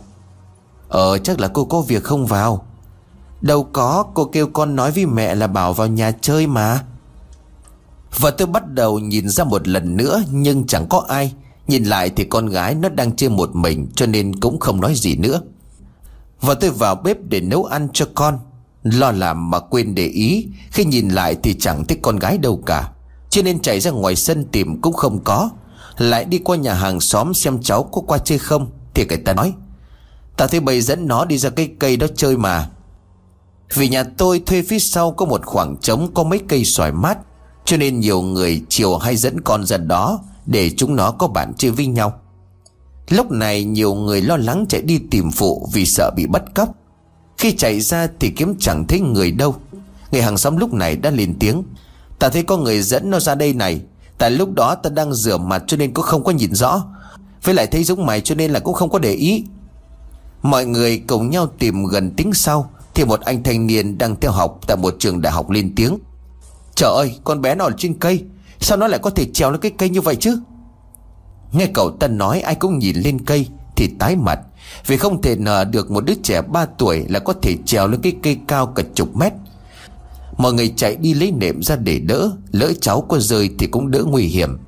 Ờ 0.88 1.18
chắc 1.18 1.40
là 1.40 1.48
cô 1.48 1.64
có 1.64 1.80
việc 1.80 2.04
không 2.04 2.26
vào? 2.26 2.66
Đâu 3.40 3.68
có, 3.72 4.04
cô 4.14 4.24
kêu 4.24 4.46
con 4.46 4.76
nói 4.76 4.90
với 4.90 5.06
mẹ 5.06 5.34
là 5.34 5.46
bảo 5.46 5.72
vào 5.72 5.86
nhà 5.86 6.12
chơi 6.20 6.46
mà. 6.46 6.84
Và 8.18 8.30
tôi 8.30 8.46
bắt 8.46 8.68
đầu 8.68 8.98
nhìn 8.98 9.28
ra 9.28 9.44
một 9.44 9.68
lần 9.68 9.96
nữa, 9.96 10.22
Nhưng 10.30 10.66
chẳng 10.66 10.86
có 10.88 11.04
ai. 11.08 11.32
Nhìn 11.68 11.84
lại 11.84 12.10
thì 12.16 12.24
con 12.24 12.46
gái 12.46 12.74
nó 12.74 12.88
đang 12.88 13.16
chơi 13.16 13.30
một 13.30 13.54
mình, 13.54 13.88
Cho 13.94 14.06
nên 14.06 14.40
cũng 14.40 14.60
không 14.60 14.80
nói 14.80 14.94
gì 14.94 15.16
nữa. 15.16 15.40
Và 16.40 16.54
tôi 16.54 16.70
vào 16.70 16.94
bếp 16.94 17.16
để 17.22 17.40
nấu 17.40 17.64
ăn 17.64 17.88
cho 17.92 18.06
con. 18.14 18.38
Lo 18.82 19.10
làm 19.10 19.50
mà 19.50 19.60
quên 19.60 19.94
để 19.94 20.06
ý, 20.06 20.48
Khi 20.70 20.84
nhìn 20.84 21.08
lại 21.08 21.36
thì 21.42 21.54
chẳng 21.54 21.84
thấy 21.84 21.98
con 22.02 22.16
gái 22.16 22.38
đâu 22.38 22.62
cả. 22.66 22.90
Cho 23.32 23.42
nên 23.42 23.62
chạy 23.62 23.80
ra 23.80 23.90
ngoài 23.90 24.16
sân 24.16 24.44
tìm 24.44 24.80
cũng 24.80 24.92
không 24.92 25.24
có. 25.24 25.50
Lại 25.98 26.24
đi 26.24 26.38
qua 26.38 26.56
nhà 26.56 26.74
hàng 26.74 27.00
xóm 27.00 27.34
xem 27.34 27.62
cháu 27.62 27.82
có 27.82 28.00
qua 28.00 28.18
chơi 28.18 28.38
không, 28.38 28.70
Thì 28.94 29.06
người 29.08 29.18
ta 29.18 29.32
nói, 29.32 29.52
tao 30.36 30.48
thấy 30.48 30.60
bầy 30.60 30.80
dẫn 30.80 31.08
nó 31.08 31.24
đi 31.24 31.38
ra 31.38 31.50
cái 31.50 31.70
cây 31.78 31.96
đó 31.96 32.06
chơi 32.16 32.36
mà. 32.36 32.68
Vì 33.74 33.88
nhà 33.88 34.04
tôi 34.04 34.42
thuê 34.46 34.62
phía 34.62 34.78
sau 34.78 35.12
có 35.12 35.26
một 35.26 35.46
khoảng 35.46 35.76
trống 35.76 36.14
có 36.14 36.24
mấy 36.24 36.40
cây 36.48 36.64
xoài 36.64 36.92
mát, 36.92 37.18
Cho 37.64 37.76
nên 37.76 38.00
nhiều 38.00 38.22
người 38.22 38.62
chiều 38.68 38.96
hay 38.96 39.16
dẫn 39.16 39.40
con 39.40 39.66
ra 39.66 39.76
đó 39.76 40.20
Để 40.46 40.70
chúng 40.70 40.96
nó 40.96 41.10
có 41.10 41.28
bạn 41.28 41.52
chơi 41.58 41.70
với 41.70 41.86
nhau. 41.86 42.20
Lúc 43.08 43.30
này 43.30 43.64
nhiều 43.64 43.94
người 43.94 44.22
lo 44.22 44.36
lắng 44.36 44.66
chạy 44.68 44.82
đi 44.82 45.00
tìm 45.10 45.30
phụ 45.30 45.68
Vì 45.72 45.86
sợ 45.86 46.10
bị 46.16 46.26
bắt 46.26 46.42
cóc. 46.54 46.68
Khi 47.38 47.52
chạy 47.52 47.80
ra 47.80 48.08
thì 48.20 48.30
kiếm 48.36 48.54
chẳng 48.60 48.86
thấy 48.86 49.00
người 49.00 49.30
đâu. 49.30 49.54
Người 50.12 50.22
hàng 50.22 50.38
xóm 50.38 50.56
lúc 50.56 50.72
này 50.72 50.96
đã 50.96 51.10
lên 51.10 51.34
tiếng 51.38 51.62
Ta 52.22 52.28
thấy 52.28 52.42
có 52.42 52.56
người 52.56 52.82
dẫn 52.82 53.10
nó 53.10 53.20
ra 53.20 53.34
đây 53.34 53.52
này. 53.52 53.80
Tại 54.18 54.30
lúc 54.30 54.54
đó 54.54 54.74
ta 54.74 54.90
đang 54.90 55.14
rửa 55.14 55.36
mặt 55.36 55.62
cho 55.66 55.76
nên 55.76 55.94
cũng 55.94 56.04
không 56.04 56.24
có 56.24 56.32
nhìn 56.32 56.54
rõ. 56.54 56.84
Với 57.44 57.54
lại 57.54 57.66
thấy 57.66 57.84
giống 57.84 58.06
mày 58.06 58.20
cho 58.20 58.34
nên 58.34 58.50
là 58.50 58.60
cũng 58.60 58.74
không 58.74 58.90
có 58.90 58.98
để 58.98 59.12
ý. 59.12 59.44
Mọi 60.42 60.64
người 60.64 61.02
cùng 61.06 61.30
nhau 61.30 61.46
tìm 61.58 61.84
gần 61.84 62.10
tính 62.10 62.34
sau, 62.34 62.70
Thì 62.94 63.04
một 63.04 63.20
anh 63.20 63.42
thanh 63.42 63.66
niên 63.66 63.98
đang 63.98 64.16
theo 64.20 64.30
học 64.30 64.58
Tại 64.66 64.76
một 64.76 64.94
trường 64.98 65.20
đại 65.20 65.32
học 65.32 65.50
lên 65.50 65.72
tiếng. 65.76 65.98
Trời 66.74 66.90
ơi, 66.96 67.16
con 67.24 67.40
bé 67.40 67.54
nó 67.54 67.64
ở 67.64 67.70
trên 67.78 67.98
cây, 67.98 68.24
Sao 68.60 68.78
nó 68.78 68.86
lại 68.86 69.00
có 69.02 69.10
thể 69.10 69.26
trèo 69.34 69.50
lên 69.50 69.60
cái 69.60 69.72
cây 69.78 69.88
như 69.88 70.00
vậy 70.00 70.16
chứ? 70.16 70.38
Nghe 71.52 71.66
cậu 71.74 71.90
Tân 71.90 72.18
nói 72.18 72.40
ai 72.40 72.54
cũng 72.54 72.78
nhìn 72.78 72.96
lên 72.96 73.24
cây 73.24 73.48
Thì 73.76 73.90
tái 73.98 74.16
mặt, 74.16 74.40
Vì 74.86 74.96
không 74.96 75.22
thể 75.22 75.36
ngờ 75.36 75.64
được 75.64 75.90
một 75.90 76.04
đứa 76.04 76.14
trẻ 76.22 76.42
3 76.42 76.66
tuổi 76.78 77.04
Là 77.08 77.18
có 77.18 77.32
thể 77.42 77.56
trèo 77.66 77.88
lên 77.88 78.00
cái 78.02 78.12
cây 78.22 78.38
cao 78.46 78.66
cả 78.66 78.82
chục 78.94 79.16
mét. 79.16 79.32
Mọi 80.36 80.52
người 80.52 80.72
chạy 80.76 80.96
đi 80.96 81.14
lấy 81.14 81.32
nệm 81.32 81.62
ra 81.62 81.76
để 81.76 81.98
đỡ, 81.98 82.30
Lỡ 82.52 82.72
cháu 82.80 83.00
có 83.00 83.18
rơi 83.18 83.50
thì 83.58 83.66
cũng 83.66 83.90
đỡ 83.90 84.04
nguy 84.06 84.24
hiểm. 84.24 84.58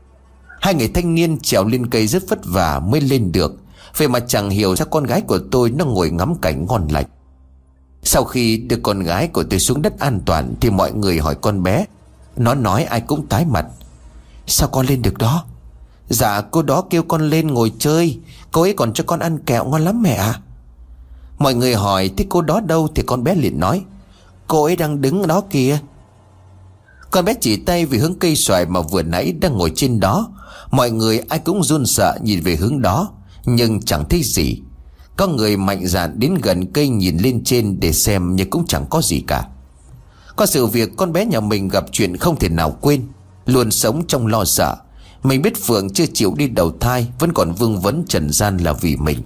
Hai 0.60 0.74
người 0.74 0.88
thanh 0.88 1.14
niên 1.14 1.38
trèo 1.38 1.64
lên 1.64 1.86
cây 1.86 2.06
rất 2.06 2.22
vất 2.28 2.38
vả 2.44 2.80
mới 2.80 3.00
lên 3.00 3.32
được. 3.32 3.54
Vậy 3.96 4.08
mà 4.08 4.20
chẳng 4.20 4.50
hiểu 4.50 4.76
sao 4.76 4.86
con 4.90 5.04
gái 5.04 5.20
của 5.20 5.38
tôi 5.50 5.70
Nó 5.70 5.84
ngồi 5.84 6.10
ngắm 6.10 6.34
cảnh 6.42 6.66
ngon 6.66 6.88
lành. 6.90 7.06
Sau 8.02 8.24
khi 8.24 8.56
đưa 8.56 8.76
con 8.76 9.00
gái 9.00 9.28
của 9.28 9.44
tôi 9.50 9.58
xuống 9.58 9.82
đất 9.82 9.98
an 9.98 10.20
toàn 10.26 10.54
Thì 10.60 10.70
mọi 10.70 10.92
người 10.92 11.18
hỏi 11.18 11.34
con 11.34 11.62
bé. 11.62 11.86
Nó 12.36 12.54
nói 12.54 12.84
ai 12.84 13.00
cũng 13.00 13.26
tái 13.26 13.44
mặt. 13.44 13.66
Sao 14.46 14.68
con 14.68 14.86
lên 14.86 15.02
được 15.02 15.18
đó? 15.18 15.44
Dạ 16.08 16.40
cô 16.40 16.62
đó 16.62 16.84
kêu 16.90 17.02
con 17.02 17.30
lên 17.30 17.46
ngồi 17.46 17.72
chơi. 17.78 18.18
Cô 18.52 18.62
ấy 18.62 18.72
còn 18.72 18.92
cho 18.92 19.04
con 19.06 19.20
ăn 19.20 19.38
kẹo 19.38 19.64
ngon 19.64 19.84
lắm 19.84 20.02
mẹ 20.02 20.14
ạ. 20.14 20.40
Mọi 21.38 21.54
người 21.54 21.74
hỏi, 21.74 22.10
Thế 22.16 22.26
cô 22.28 22.42
đó 22.42 22.60
đâu? 22.60 22.88
Thì 22.94 23.02
con 23.06 23.24
bé 23.24 23.34
liền 23.34 23.60
nói 23.60 23.84
Cô 24.48 24.64
ấy 24.64 24.76
đang 24.76 25.00
đứng 25.00 25.26
đó 25.26 25.42
kìa. 25.50 25.78
Con 27.10 27.24
bé 27.24 27.34
chỉ 27.40 27.56
tay 27.56 27.86
về 27.86 27.98
hướng 27.98 28.18
cây 28.18 28.36
xoài 28.36 28.66
Mà 28.66 28.80
vừa 28.80 29.02
nãy 29.02 29.32
đang 29.40 29.58
ngồi 29.58 29.72
trên 29.76 30.00
đó. 30.00 30.32
Mọi 30.70 30.90
người 30.90 31.18
ai 31.28 31.38
cũng 31.38 31.64
run 31.64 31.86
sợ 31.86 32.18
nhìn 32.22 32.40
về 32.40 32.56
hướng 32.56 32.82
đó, 32.82 33.10
Nhưng 33.44 33.82
chẳng 33.82 34.04
thấy 34.08 34.22
gì. 34.22 34.60
Có 35.16 35.26
người 35.26 35.56
mạnh 35.56 35.86
dạn 35.86 36.18
đến 36.18 36.34
gần 36.42 36.72
cây 36.72 36.88
nhìn 36.88 37.16
lên 37.16 37.44
trên 37.44 37.80
để 37.80 37.92
xem 37.92 38.36
Nhưng 38.36 38.50
cũng 38.50 38.66
chẳng 38.66 38.86
có 38.90 39.02
gì 39.02 39.20
cả. 39.26 39.48
Có 40.36 40.46
sự 40.46 40.66
việc 40.66 40.90
con 40.96 41.12
bé 41.12 41.26
nhà 41.26 41.40
mình 41.40 41.68
gặp 41.68 41.84
chuyện 41.92 42.16
không 42.16 42.36
thể 42.36 42.48
nào 42.48 42.76
quên, 42.80 43.02
Luôn 43.46 43.70
sống 43.70 44.06
trong 44.06 44.26
lo 44.26 44.44
sợ. 44.44 44.76
Mình 45.22 45.42
biết 45.42 45.64
Phượng 45.64 45.90
chưa 45.90 46.06
chịu 46.14 46.34
đi 46.36 46.48
đầu 46.48 46.72
thai, 46.80 47.08
Vẫn 47.18 47.32
còn 47.32 47.52
vương 47.52 47.80
vấn 47.80 48.04
trần 48.08 48.32
gian 48.32 48.56
là 48.56 48.72
vì 48.72 48.96
mình. 48.96 49.18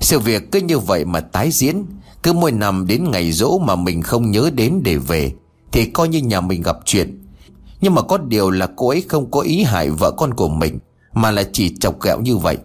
Sự 0.00 0.18
việc 0.18 0.52
cứ 0.52 0.60
như 0.60 0.78
vậy 0.78 1.04
mà 1.04 1.20
tái 1.20 1.50
diễn 1.50 1.84
cứ 2.24 2.32
mỗi 2.32 2.52
năm 2.52 2.86
đến 2.86 3.10
ngày 3.10 3.32
rỗ 3.32 3.58
mà 3.58 3.76
mình 3.76 4.02
không 4.02 4.30
nhớ 4.30 4.50
đến 4.54 4.80
để 4.84 4.96
về, 4.96 5.32
Thì 5.72 5.84
coi 5.84 6.08
như 6.08 6.18
nhà 6.18 6.40
mình 6.40 6.62
gặp 6.62 6.76
chuyện. 6.84 7.26
Nhưng 7.80 7.94
mà 7.94 8.02
có 8.02 8.18
điều 8.18 8.50
là 8.50 8.68
cô 8.76 8.88
ấy 8.88 9.04
không 9.08 9.30
có 9.30 9.40
ý 9.40 9.62
hại 9.62 9.90
vợ 9.90 10.10
con 10.10 10.34
của 10.34 10.48
mình, 10.48 10.78
Mà 11.12 11.30
là 11.30 11.44
chỉ 11.52 11.76
chọc 11.80 12.02
ghẹo 12.02 12.20
như 12.20 12.36
vậy. 12.36 12.58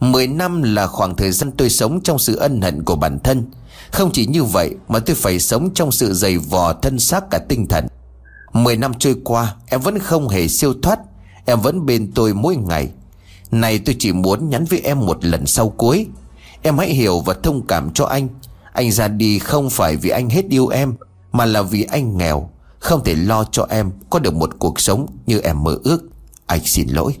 Mười 0.00 0.26
năm 0.26 0.62
là 0.62 0.86
khoảng 0.86 1.16
thời 1.16 1.32
gian 1.32 1.52
tôi 1.52 1.70
sống 1.70 2.00
trong 2.02 2.18
sự 2.18 2.36
ân 2.36 2.60
hận 2.60 2.84
của 2.84 2.96
bản 2.96 3.18
thân. 3.18 3.50
Không 3.92 4.10
chỉ 4.12 4.26
như 4.26 4.44
vậy 4.44 4.74
mà 4.88 4.98
tôi 4.98 5.16
phải 5.16 5.40
sống 5.40 5.70
trong 5.74 5.92
sự 5.92 6.14
dày 6.14 6.38
vò 6.38 6.72
thân 6.72 6.98
xác 6.98 7.30
cả 7.30 7.38
tinh 7.48 7.66
thần. 7.68 7.86
Mười 8.52 8.76
năm 8.76 8.94
trôi 8.98 9.16
qua, 9.24 9.54
em 9.66 9.80
vẫn 9.80 9.98
không 9.98 10.28
hề 10.28 10.48
siêu 10.48 10.74
thoát. 10.82 10.98
Em 11.44 11.60
vẫn 11.60 11.86
bên 11.86 12.12
tôi 12.14 12.34
mỗi 12.34 12.56
ngày. 12.56 12.88
Này 13.50 13.78
tôi 13.78 13.96
chỉ 13.98 14.12
muốn 14.12 14.50
nhắn 14.50 14.64
với 14.64 14.80
em 14.80 15.00
một 15.00 15.24
lần 15.24 15.46
sau 15.46 15.68
cuối. 15.68 16.06
Em 16.62 16.78
hãy 16.78 16.94
hiểu 16.94 17.20
và 17.20 17.34
thông 17.42 17.66
cảm 17.66 17.90
cho 17.94 18.04
anh. 18.04 18.28
Anh 18.74 18.92
ra 18.92 19.08
đi 19.08 19.38
không 19.38 19.70
phải 19.70 19.96
vì 19.96 20.10
anh 20.10 20.30
hết 20.30 20.44
yêu 20.48 20.68
em, 20.68 20.94
Mà 21.32 21.44
là 21.44 21.62
vì 21.62 21.82
anh 21.82 22.18
nghèo. 22.18 22.50
Không 22.78 23.04
thể 23.04 23.14
lo 23.14 23.44
cho 23.44 23.66
em 23.70 23.90
có 24.10 24.18
được 24.18 24.34
một 24.34 24.50
cuộc 24.58 24.80
sống 24.80 25.06
như 25.26 25.38
em 25.40 25.62
mơ 25.62 25.78
ước. 25.84 26.08
Anh 26.46 26.60
xin 26.64 26.88
lỗi. 26.88 27.16